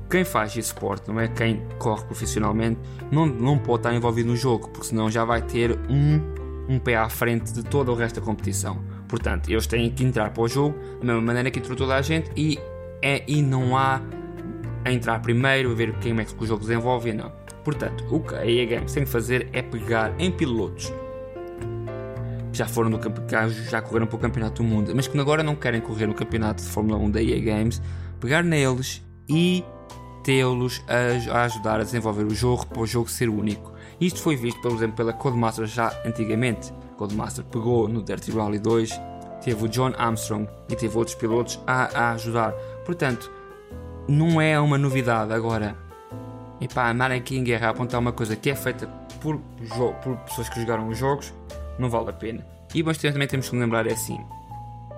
quem 0.10 0.23
faz 0.23 0.56
esporte, 0.56 1.10
não 1.10 1.19
é? 1.19 1.28
Quem 1.28 1.62
corre 1.80 2.06
profissionalmente, 2.06 2.80
não, 3.12 3.25
não 3.25 3.58
pode 3.58 3.80
estar 3.80 3.93
envolvido 3.93 4.30
no 4.30 4.36
jogo, 4.36 4.69
porque 4.69 4.88
senão 4.88 5.10
já 5.10 5.25
vai 5.25 5.41
ter 5.41 5.78
um, 5.89 6.21
um 6.67 6.80
pé 6.80 6.95
à 6.95 7.10
frente 7.10 7.54
de 7.54 7.63
todo 7.63 7.91
o 7.91 7.95
resto 7.95 8.19
da 8.19 8.25
competição. 8.25 8.84
Portanto, 9.08 9.49
eles 9.49 9.67
têm 9.67 9.89
que 9.91 10.04
entrar 10.04 10.32
para 10.32 10.43
o 10.43 10.47
jogo 10.47 10.78
da 10.99 11.06
mesma 11.06 11.21
maneira 11.21 11.51
que 11.51 11.60
entrou 11.60 11.75
toda 11.75 11.95
a 11.95 12.01
gente 12.01 12.30
e, 12.36 12.60
é, 13.01 13.23
e 13.28 13.41
não 13.41 13.78
há 13.78 14.01
a 14.84 14.91
entrar 14.91 15.19
primeiro, 15.21 15.71
a 15.71 15.75
ver 15.75 15.93
quem 15.99 16.19
é 16.19 16.23
que 16.23 16.43
o 16.43 16.45
jogo 16.45 16.62
desenvolve 16.62 17.10
e 17.10 17.13
não. 17.13 17.32
Portanto, 17.63 18.06
o 18.10 18.19
que 18.19 18.36
a 18.36 18.45
EA 18.45 18.65
Games 18.65 18.93
tem 18.93 19.04
que 19.04 19.10
fazer 19.10 19.49
é 19.51 19.62
pegar 19.62 20.13
em 20.19 20.32
pilotos 20.32 20.93
que 22.56 22.60
já 22.60 22.67
foram 22.67 22.89
do 22.89 22.99
já 23.69 23.82
correram 23.82 24.08
para 24.08 24.15
o 24.15 24.19
Campeonato 24.19 24.63
do 24.63 24.67
Mundo, 24.67 24.93
mas 24.95 25.08
que 25.08 25.19
agora 25.19 25.43
não 25.43 25.56
querem 25.56 25.82
correr 25.82 26.08
no 26.08 26.13
Campeonato 26.13 26.63
de 26.63 26.69
Fórmula 26.69 26.97
1 26.97 27.12
da 27.12 27.21
EA 27.21 27.39
Games, 27.41 27.82
pegar 28.19 28.43
neles 28.43 29.06
e 29.28 29.63
tê-los 30.23 30.82
a, 30.88 31.38
a, 31.38 31.43
ajudar 31.43 31.82
a 31.82 31.84
desenvolver 31.84 32.23
o 32.23 32.34
jogo 32.34 32.65
para 32.65 32.82
o 32.82 32.88
jogo 32.88 33.10
ser 33.10 33.28
único. 33.28 33.74
Isto 33.99 34.21
foi 34.21 34.36
visto, 34.36 34.62
por 34.62 34.71
exemplo, 34.71 34.95
pela 34.97 35.13
Codemaster 35.13 35.65
já 35.65 35.93
antigamente. 36.05 36.73
Codemaster 36.97 37.43
pegou 37.45 37.88
no 37.88 38.01
Dirty 38.01 38.31
Rally 38.31 38.60
2, 38.60 38.89
teve 39.43 39.65
o 39.65 39.69
John 39.69 39.93
Armstrong 39.97 40.47
e 40.69 40.75
teve 40.75 40.97
outros 40.97 41.15
pilotos 41.15 41.60
a, 41.65 41.84
a 41.97 42.12
ajudar. 42.12 42.51
Portanto, 42.86 43.31
não 44.08 44.39
é 44.41 44.60
uma 44.60 44.77
novidade 44.77 45.34
agora. 45.34 45.75
E 46.60 46.67
pá, 46.67 46.91
andar 46.91 47.12
aqui 47.12 47.38
em 47.38 47.43
guerra 47.43 47.67
a 47.67 47.69
apontar 47.71 47.99
uma 47.99 48.12
coisa 48.12 48.36
que 48.36 48.49
é 48.49 48.55
feita 48.55 48.88
por, 49.19 49.38
por 50.03 50.17
pessoas 50.17 50.49
que 50.49 50.60
jogaram 50.60 50.88
os 50.88 50.97
jogos, 50.97 51.34
não 51.77 51.89
vale 51.89 52.10
a 52.10 52.13
pena. 52.13 52.45
E 52.73 52.84
mas 52.84 52.97
também 52.97 53.28
temos 53.28 53.49
que 53.49 53.55
lembrar 53.55 53.88
é 53.88 53.93
assim: 53.93 54.19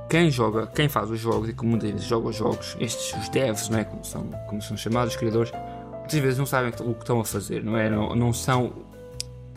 quem 0.10 0.32
joga, 0.32 0.68
quem 0.68 0.88
faz 0.88 1.10
os 1.10 1.20
jogos 1.20 1.50
e 1.50 1.54
que 1.54 1.66
muitas 1.66 1.92
vezes 1.92 2.06
joga 2.06 2.30
os 2.30 2.36
jogos, 2.36 2.78
estes 2.80 3.14
os 3.22 3.30
devs, 3.30 3.70
não 3.70 3.80
é? 3.80 3.84
como, 3.84 4.04
são, 4.04 4.24
como 4.48 4.62
são 4.62 4.78
chamados, 4.78 5.14
os 5.14 5.20
criadores, 5.20 5.52
muitas 6.00 6.20
vezes 6.20 6.38
não 6.38 6.46
sabem 6.46 6.70
o 6.70 6.94
que 6.94 7.02
estão 7.02 7.20
a 7.20 7.26
fazer, 7.26 7.64
não 7.64 7.78
é? 7.78 7.90
Não, 7.90 8.16
não 8.16 8.34
são. 8.34 8.72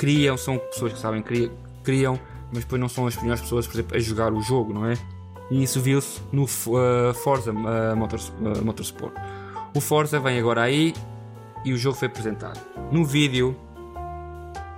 Criam, 0.01 0.35
são 0.39 0.57
pessoas 0.57 0.95
que 0.95 0.99
sabem, 0.99 1.21
criam, 1.21 1.53
criam, 1.85 2.21
mas 2.51 2.65
depois 2.65 2.81
não 2.81 2.89
são 2.89 3.07
as 3.07 3.21
melhores 3.21 3.43
pessoas, 3.43 3.67
por 3.67 3.75
exemplo, 3.75 3.99
a 3.99 4.01
jogar 4.01 4.33
o 4.33 4.41
jogo, 4.41 4.73
não 4.73 4.87
é? 4.87 4.95
E 5.51 5.63
isso 5.63 5.79
viu-se 5.79 6.23
no 6.33 6.45
uh, 6.45 7.13
Forza 7.23 7.53
uh, 7.53 7.95
Motors, 7.95 8.33
uh, 8.41 8.65
Motorsport. 8.65 9.13
O 9.77 9.81
Forza 9.81 10.19
vem 10.19 10.39
agora 10.39 10.63
aí 10.63 10.95
e 11.67 11.75
o 11.75 11.77
jogo 11.77 11.99
foi 11.99 12.09
apresentado. 12.09 12.59
No 12.91 13.05
vídeo, 13.05 13.55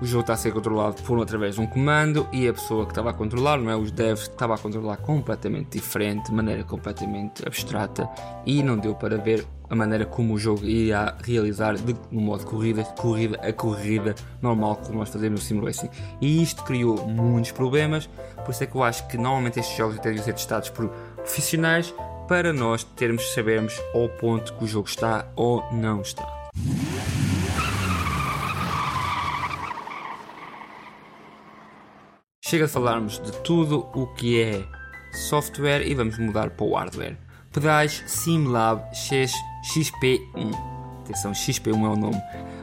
o 0.02 0.04
jogo 0.04 0.22
está 0.22 0.32
a 0.32 0.36
ser 0.36 0.52
controlado 0.52 1.00
por 1.04 1.22
através 1.22 1.54
de 1.54 1.60
um 1.60 1.66
comando 1.66 2.26
e 2.32 2.48
a 2.48 2.52
pessoa 2.52 2.84
que 2.84 2.90
estava 2.90 3.10
a 3.10 3.12
controlar, 3.12 3.56
não 3.56 3.70
é? 3.70 3.76
Os 3.76 3.92
devs 3.92 4.22
estava 4.22 4.56
a 4.56 4.58
controlar 4.58 4.96
completamente 4.96 5.78
diferente, 5.78 6.26
de 6.26 6.34
maneira 6.34 6.64
completamente 6.64 7.46
abstrata 7.46 8.10
e 8.44 8.64
não 8.64 8.76
deu 8.76 8.96
para 8.96 9.16
ver 9.16 9.46
a 9.70 9.76
maneira 9.76 10.04
como 10.04 10.34
o 10.34 10.38
jogo 10.38 10.64
ia 10.64 11.14
realizar 11.22 11.76
de, 11.76 11.94
no 12.10 12.20
modo 12.20 12.44
corrida, 12.44 12.82
corrida 12.82 13.38
a 13.46 13.52
corrida 13.52 14.16
normal 14.42 14.74
como 14.84 14.98
nós 14.98 15.08
fazemos 15.08 15.40
no 15.40 15.46
Sim 15.46 15.64
Racing. 15.64 15.90
E 16.20 16.42
isto 16.42 16.64
criou 16.64 17.06
muitos 17.06 17.52
problemas, 17.52 18.10
por 18.44 18.50
isso 18.50 18.64
é 18.64 18.66
que 18.66 18.74
eu 18.74 18.82
acho 18.82 19.06
que 19.06 19.16
normalmente 19.16 19.60
estes 19.60 19.76
jogos 19.76 20.00
devem 20.00 20.20
ser 20.20 20.32
testados 20.32 20.68
por 20.68 20.88
profissionais 20.88 21.94
para 22.26 22.52
nós 22.52 22.82
termos 22.82 23.32
sabermos 23.34 23.80
ao 23.94 24.08
ponto 24.08 24.52
que 24.54 24.64
o 24.64 24.66
jogo 24.66 24.88
está 24.88 25.28
ou 25.36 25.62
não 25.72 26.00
está. 26.00 26.26
Chega 32.52 32.66
de 32.66 32.72
falarmos 32.74 33.18
de 33.18 33.32
tudo 33.38 33.86
o 33.94 34.06
que 34.08 34.38
é 34.38 34.62
software 35.10 35.86
e 35.86 35.94
vamos 35.94 36.18
mudar 36.18 36.50
para 36.50 36.66
o 36.66 36.74
hardware. 36.74 37.16
Pedais 37.50 38.04
SimLab 38.06 38.82
XP1. 38.92 40.20
Atenção, 41.02 41.32
XP1 41.32 41.68
é 41.68 41.88
o 41.88 41.96
nome. 41.96 42.20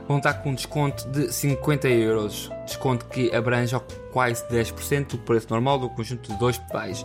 Vão 0.08 0.20
estar 0.20 0.36
com 0.36 0.52
um 0.52 0.54
desconto 0.54 1.10
de 1.10 1.34
50 1.34 1.88
euros. 1.90 2.52
Desconto 2.68 3.08
que 3.08 3.34
abrange 3.34 3.76
quase 4.14 4.48
10% 4.50 5.08
do 5.08 5.18
preço 5.18 5.48
normal 5.50 5.80
do 5.80 5.90
conjunto 5.90 6.32
de 6.32 6.38
dois 6.38 6.60
pedais. 6.60 7.04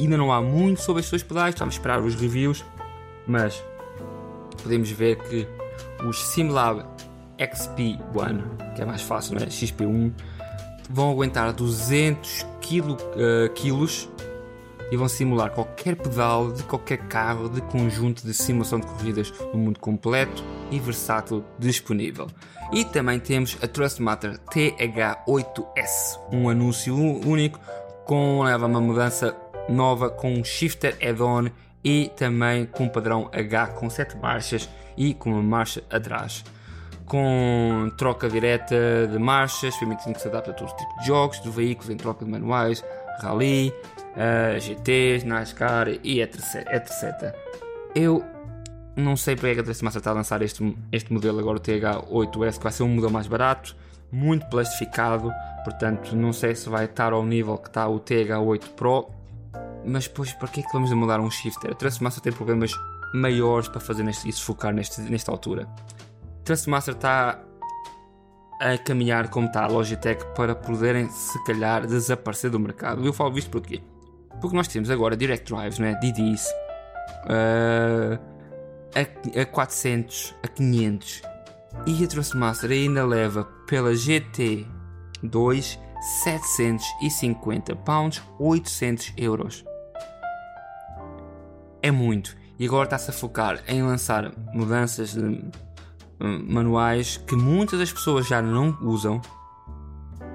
Ainda 0.00 0.16
não 0.16 0.32
há 0.32 0.42
muito 0.42 0.82
sobre 0.82 0.98
estes 0.98 1.12
dois 1.12 1.22
pedais, 1.22 1.54
estamos 1.54 1.76
a 1.76 1.78
esperar 1.78 2.00
os 2.02 2.16
reviews, 2.16 2.64
mas 3.28 3.62
podemos 4.60 4.90
ver 4.90 5.18
que 5.18 5.46
os 6.04 6.20
SimLab 6.30 6.84
XP1, 7.38 8.74
que 8.74 8.82
é 8.82 8.84
mais 8.84 9.02
fácil, 9.02 9.36
não 9.36 9.42
é? 9.42 9.46
XP1, 9.46 10.12
vão 10.88 11.10
aguentar 11.10 11.52
200 11.52 12.46
kg, 12.60 12.92
uh, 12.92 13.52
quilos 13.54 14.08
e 14.90 14.96
vão 14.96 15.08
simular 15.08 15.50
qualquer 15.50 15.96
pedal 15.96 16.50
de 16.50 16.62
qualquer 16.62 16.98
carro 17.08 17.48
de 17.48 17.60
conjunto 17.62 18.26
de 18.26 18.32
simulação 18.32 18.80
de 18.80 18.86
corridas 18.86 19.32
no 19.52 19.58
mundo 19.58 19.78
completo 19.78 20.42
e 20.70 20.78
versátil 20.78 21.44
disponível. 21.58 22.26
E 22.72 22.84
também 22.84 23.18
temos 23.18 23.56
a 23.62 23.66
Trustmaster 23.66 24.38
TH8S, 24.50 26.18
um 26.32 26.48
anúncio 26.48 26.94
único 26.96 27.60
com 28.04 28.42
leva 28.42 28.66
uma 28.66 28.80
mudança 28.80 29.36
nova 29.68 30.08
com 30.08 30.32
um 30.32 30.44
shifter 30.44 30.96
add-on 31.02 31.50
e 31.84 32.10
também 32.16 32.66
com 32.66 32.84
um 32.84 32.88
padrão 32.88 33.28
H 33.32 33.68
com 33.68 33.88
7 33.88 34.16
marchas 34.16 34.68
e 34.96 35.14
com 35.14 35.30
uma 35.30 35.42
marcha 35.42 35.82
atrás. 35.90 36.44
Com 37.08 37.90
troca 37.96 38.28
direta 38.28 39.08
de 39.10 39.18
marchas, 39.18 39.76
permitindo 39.76 40.14
que 40.14 40.20
se 40.20 40.28
adapte 40.28 40.50
a 40.50 40.52
todos 40.52 40.72
os 40.72 40.78
tipos 40.78 40.96
de 41.00 41.06
jogos, 41.06 41.40
de 41.40 41.48
veículos 41.48 41.88
em 41.90 41.96
troca 41.96 42.24
de 42.24 42.30
manuais, 42.30 42.84
rally, 43.20 43.72
uh, 44.14 44.60
GTs, 44.60 45.26
NASCAR 45.26 45.88
e 46.04 46.20
etc, 46.20 46.66
etc. 46.70 47.34
Eu 47.94 48.22
não 48.98 49.16
sei 49.16 49.36
porque 49.36 49.48
é 49.48 49.54
que 49.54 49.60
a 49.60 49.64
Tracemaster 49.64 50.00
está 50.00 50.10
a 50.10 50.14
lançar 50.14 50.42
este, 50.42 50.76
este 50.90 51.12
modelo 51.12 51.38
agora, 51.38 51.58
o 51.58 51.60
TH8S, 51.60 52.58
que 52.58 52.62
vai 52.64 52.72
ser 52.72 52.82
um 52.82 52.88
modelo 52.88 53.12
mais 53.12 53.26
barato, 53.26 53.76
muito 54.10 54.46
plastificado, 54.46 55.32
portanto 55.64 56.16
não 56.16 56.32
sei 56.32 56.54
se 56.54 56.68
vai 56.68 56.86
estar 56.86 57.12
ao 57.12 57.24
nível 57.24 57.56
que 57.58 57.68
está 57.68 57.88
o 57.88 58.00
TH8 58.00 58.68
Pro, 58.70 59.08
mas 59.84 60.08
depois 60.08 60.32
para 60.32 60.48
que 60.48 60.60
é 60.60 60.62
que 60.62 60.72
vamos 60.72 60.92
mudar 60.92 61.20
um 61.20 61.30
shifter? 61.30 61.70
A 61.70 61.74
Tracemaster 61.74 62.22
tem 62.22 62.32
problemas 62.32 62.72
maiores 63.14 63.68
para 63.68 63.80
fazer 63.80 64.02
neste, 64.02 64.28
e 64.28 64.32
se 64.32 64.42
focar 64.42 64.72
neste, 64.74 65.00
nesta 65.02 65.30
altura. 65.30 65.68
A 66.48 66.56
Tracemaster 66.56 66.94
está 66.94 67.44
a 68.58 68.78
caminhar 68.78 69.28
como 69.28 69.48
está 69.48 69.64
a 69.64 69.66
Logitech 69.66 70.24
para 70.34 70.54
poderem 70.54 71.06
se 71.10 71.44
calhar 71.44 71.86
desaparecer 71.86 72.50
do 72.50 72.58
mercado. 72.58 73.04
Eu 73.04 73.12
falo 73.12 73.38
isto 73.38 73.50
porquê? 73.50 73.82
Porque 74.40 74.56
nós 74.56 74.66
temos 74.66 74.88
agora 74.88 75.14
Direct 75.14 75.52
Drives, 75.52 75.78
né? 75.78 75.94
DDs 76.00 76.46
uh, 77.26 78.18
a, 78.94 79.42
a 79.42 79.44
400, 79.44 80.34
a 80.42 80.48
500 80.48 81.20
e 81.86 82.02
a 82.02 82.08
Trustmaster 82.08 82.70
ainda 82.70 83.04
leva 83.04 83.44
pela 83.66 83.90
GT2 83.90 85.78
750 86.22 87.76
pounds, 87.76 88.22
800 88.38 89.12
euros. 89.18 89.66
É 91.82 91.90
muito. 91.90 92.34
E 92.58 92.64
agora 92.64 92.84
está-se 92.84 93.10
a 93.10 93.12
focar 93.12 93.62
em 93.68 93.82
lançar 93.82 94.32
mudanças 94.54 95.12
de 95.12 95.67
manuais 96.18 97.16
que 97.16 97.36
muitas 97.36 97.78
das 97.78 97.92
pessoas 97.92 98.26
já 98.26 98.42
não 98.42 98.76
usam. 98.82 99.20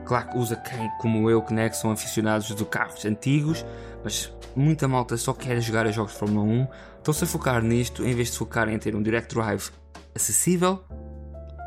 Claro 0.05 0.29
que 0.29 0.37
usa 0.37 0.55
quem, 0.55 0.89
como 0.99 1.29
eu, 1.29 1.41
que, 1.41 1.53
né, 1.53 1.69
que 1.69 1.77
são 1.77 1.91
aficionados 1.91 2.53
de 2.53 2.65
carros 2.65 3.05
antigos, 3.05 3.65
mas 4.03 4.31
muita 4.55 4.87
malta 4.87 5.15
só 5.17 5.33
quer 5.33 5.59
jogar 5.61 5.85
a 5.85 5.91
jogos 5.91 6.13
de 6.13 6.19
Fórmula 6.19 6.45
1. 6.45 6.67
Estão-se 6.97 7.23
a 7.23 7.27
focar 7.27 7.61
nisto 7.61 8.03
em 8.03 8.13
vez 8.13 8.31
de 8.31 8.37
focar 8.37 8.69
em 8.69 8.77
ter 8.77 8.95
um 8.95 9.01
Direct 9.01 9.33
Drive 9.33 9.69
acessível 10.15 10.83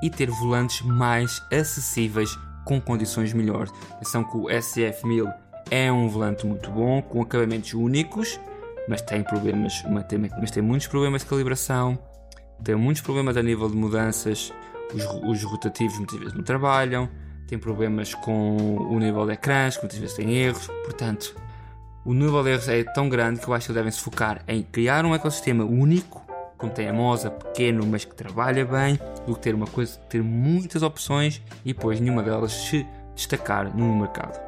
e 0.03 0.11
ter 0.11 0.31
volantes 0.31 0.83
mais 0.83 1.43
acessíveis 1.51 2.37
com 2.65 2.81
condições 2.81 3.33
melhores. 3.33 3.73
Atenção 3.93 4.25
que 4.25 4.37
o 4.37 4.45
SF1000 4.45 5.33
é 5.71 5.91
um 5.91 6.09
volante 6.09 6.47
muito 6.47 6.71
bom, 6.71 7.01
com 7.03 7.23
acabamentos 7.23 7.73
únicos, 7.75 8.39
mas 8.89 9.03
tem 9.03 9.23
problemas, 9.23 9.83
mas 10.41 10.51
tem 10.51 10.63
muitos 10.63 10.87
problemas 10.87 11.23
de 11.23 11.29
calibração, 11.29 11.99
tem 12.63 12.75
muitos 12.75 13.03
problemas 13.03 13.37
a 13.37 13.43
nível 13.43 13.69
de 13.69 13.77
mudanças, 13.77 14.53
os, 14.95 15.05
os 15.05 15.43
rotativos 15.45 15.97
muitas 15.99 16.19
vezes 16.19 16.35
não 16.35 16.43
trabalham, 16.43 17.09
tem 17.47 17.59
problemas 17.59 18.15
com 18.15 18.77
o 18.77 18.99
nível 18.99 19.27
de 19.27 19.33
ecrãs, 19.33 19.77
que 19.77 19.83
muitas 19.83 19.99
vezes 19.99 20.17
tem 20.17 20.35
erros, 20.35 20.67
portanto, 20.85 21.35
o 22.05 22.13
nível 22.13 22.43
de 22.43 22.51
erros 22.51 22.69
é 22.69 22.85
tão 22.85 23.09
grande 23.09 23.41
que 23.41 23.49
eu 23.49 23.55
acho 23.55 23.69
que 23.69 23.73
devem 23.73 23.91
se 23.91 24.01
focar 24.01 24.43
em 24.47 24.63
criar 24.63 25.05
um 25.05 25.15
ecossistema 25.15 25.65
único, 25.65 26.25
como 26.57 26.73
tem 26.73 26.89
a 26.89 26.93
Mosa, 26.93 27.31
pequeno, 27.31 27.87
mas 27.87 28.05
que 28.05 28.15
trabalha 28.15 28.65
bem, 28.65 28.99
do 29.27 29.35
que 29.35 29.41
ter 29.41 29.55
uma 29.55 29.67
coisa, 29.67 29.99
ter 30.09 30.23
muitas 30.23 30.83
opções 30.83 31.43
e 31.65 31.73
depois 31.73 32.01
nenhuma 32.01 32.23
delas 32.23 32.53
se 32.53 32.87
destacar 33.15 33.77
no 33.77 33.95
mercado. 33.97 34.39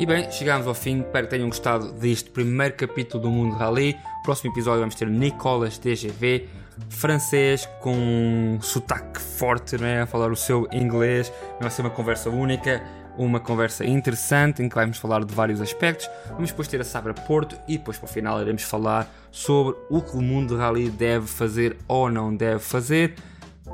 E 0.00 0.06
bem, 0.06 0.32
chegamos 0.32 0.66
ao 0.66 0.72
fim. 0.72 1.00
Espero 1.00 1.26
que 1.26 1.30
tenham 1.30 1.50
gostado 1.50 1.92
deste 1.92 2.30
primeiro 2.30 2.74
capítulo 2.74 3.24
do 3.24 3.30
Mundo 3.30 3.54
Rally. 3.54 3.94
Próximo 4.24 4.50
episódio 4.50 4.80
vamos 4.80 4.94
ter 4.94 5.06
Nicolas 5.06 5.76
DGV, 5.76 6.48
francês 6.88 7.68
com 7.82 7.94
um 7.94 8.58
sotaque 8.62 9.20
forte, 9.20 9.76
é? 9.84 10.00
a 10.00 10.06
falar 10.06 10.32
o 10.32 10.36
seu 10.36 10.66
inglês. 10.72 11.30
Vai 11.60 11.70
ser 11.70 11.82
uma 11.82 11.90
conversa 11.90 12.30
única, 12.30 12.82
uma 13.18 13.38
conversa 13.38 13.84
interessante 13.84 14.62
em 14.62 14.70
que 14.70 14.74
vamos 14.74 14.96
falar 14.96 15.22
de 15.22 15.34
vários 15.34 15.60
aspectos. 15.60 16.08
Vamos 16.30 16.48
depois 16.48 16.66
ter 16.66 16.80
a 16.80 16.84
Sabra 16.84 17.12
Porto 17.12 17.58
e 17.68 17.76
depois 17.76 17.98
para 17.98 18.06
o 18.06 18.10
final 18.10 18.40
iremos 18.40 18.62
falar 18.62 19.06
sobre 19.30 19.76
o 19.90 20.00
que 20.00 20.16
o 20.16 20.22
Mundo 20.22 20.56
Rally 20.56 20.88
deve 20.88 21.26
fazer 21.26 21.76
ou 21.86 22.10
não 22.10 22.34
deve 22.34 22.60
fazer. 22.60 23.16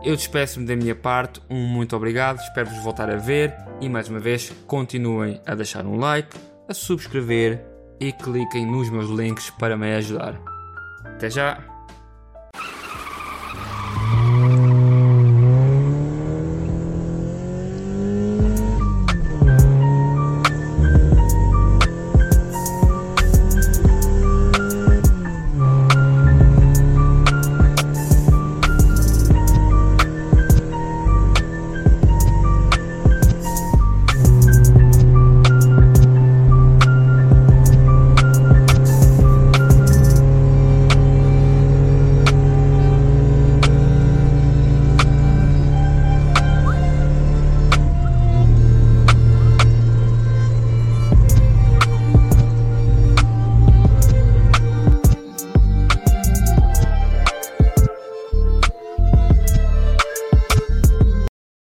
Eu 0.05 0.15
despeço-me 0.15 0.67
da 0.67 0.77
minha 0.77 0.95
parte, 0.95 1.41
um 1.49 1.67
muito 1.67 1.97
obrigado, 1.97 2.39
espero-vos 2.39 2.79
voltar 2.83 3.11
a 3.11 3.17
ver 3.17 3.55
e 3.81 3.89
mais 3.89 4.09
uma 4.09 4.21
vez 4.21 4.53
continuem 4.67 5.41
a 5.47 5.55
deixar 5.55 5.87
um 5.87 5.97
like, 5.97 6.37
a 6.69 6.75
subscrever 6.75 7.65
e 8.01 8.13
cliquem 8.13 8.67
nos 8.67 8.91
meus 8.91 9.09
links 9.09 9.51
para 9.51 9.77
me 9.77 9.95
ajudar. 9.95 10.41
Até 11.05 11.31
já! 11.31 11.76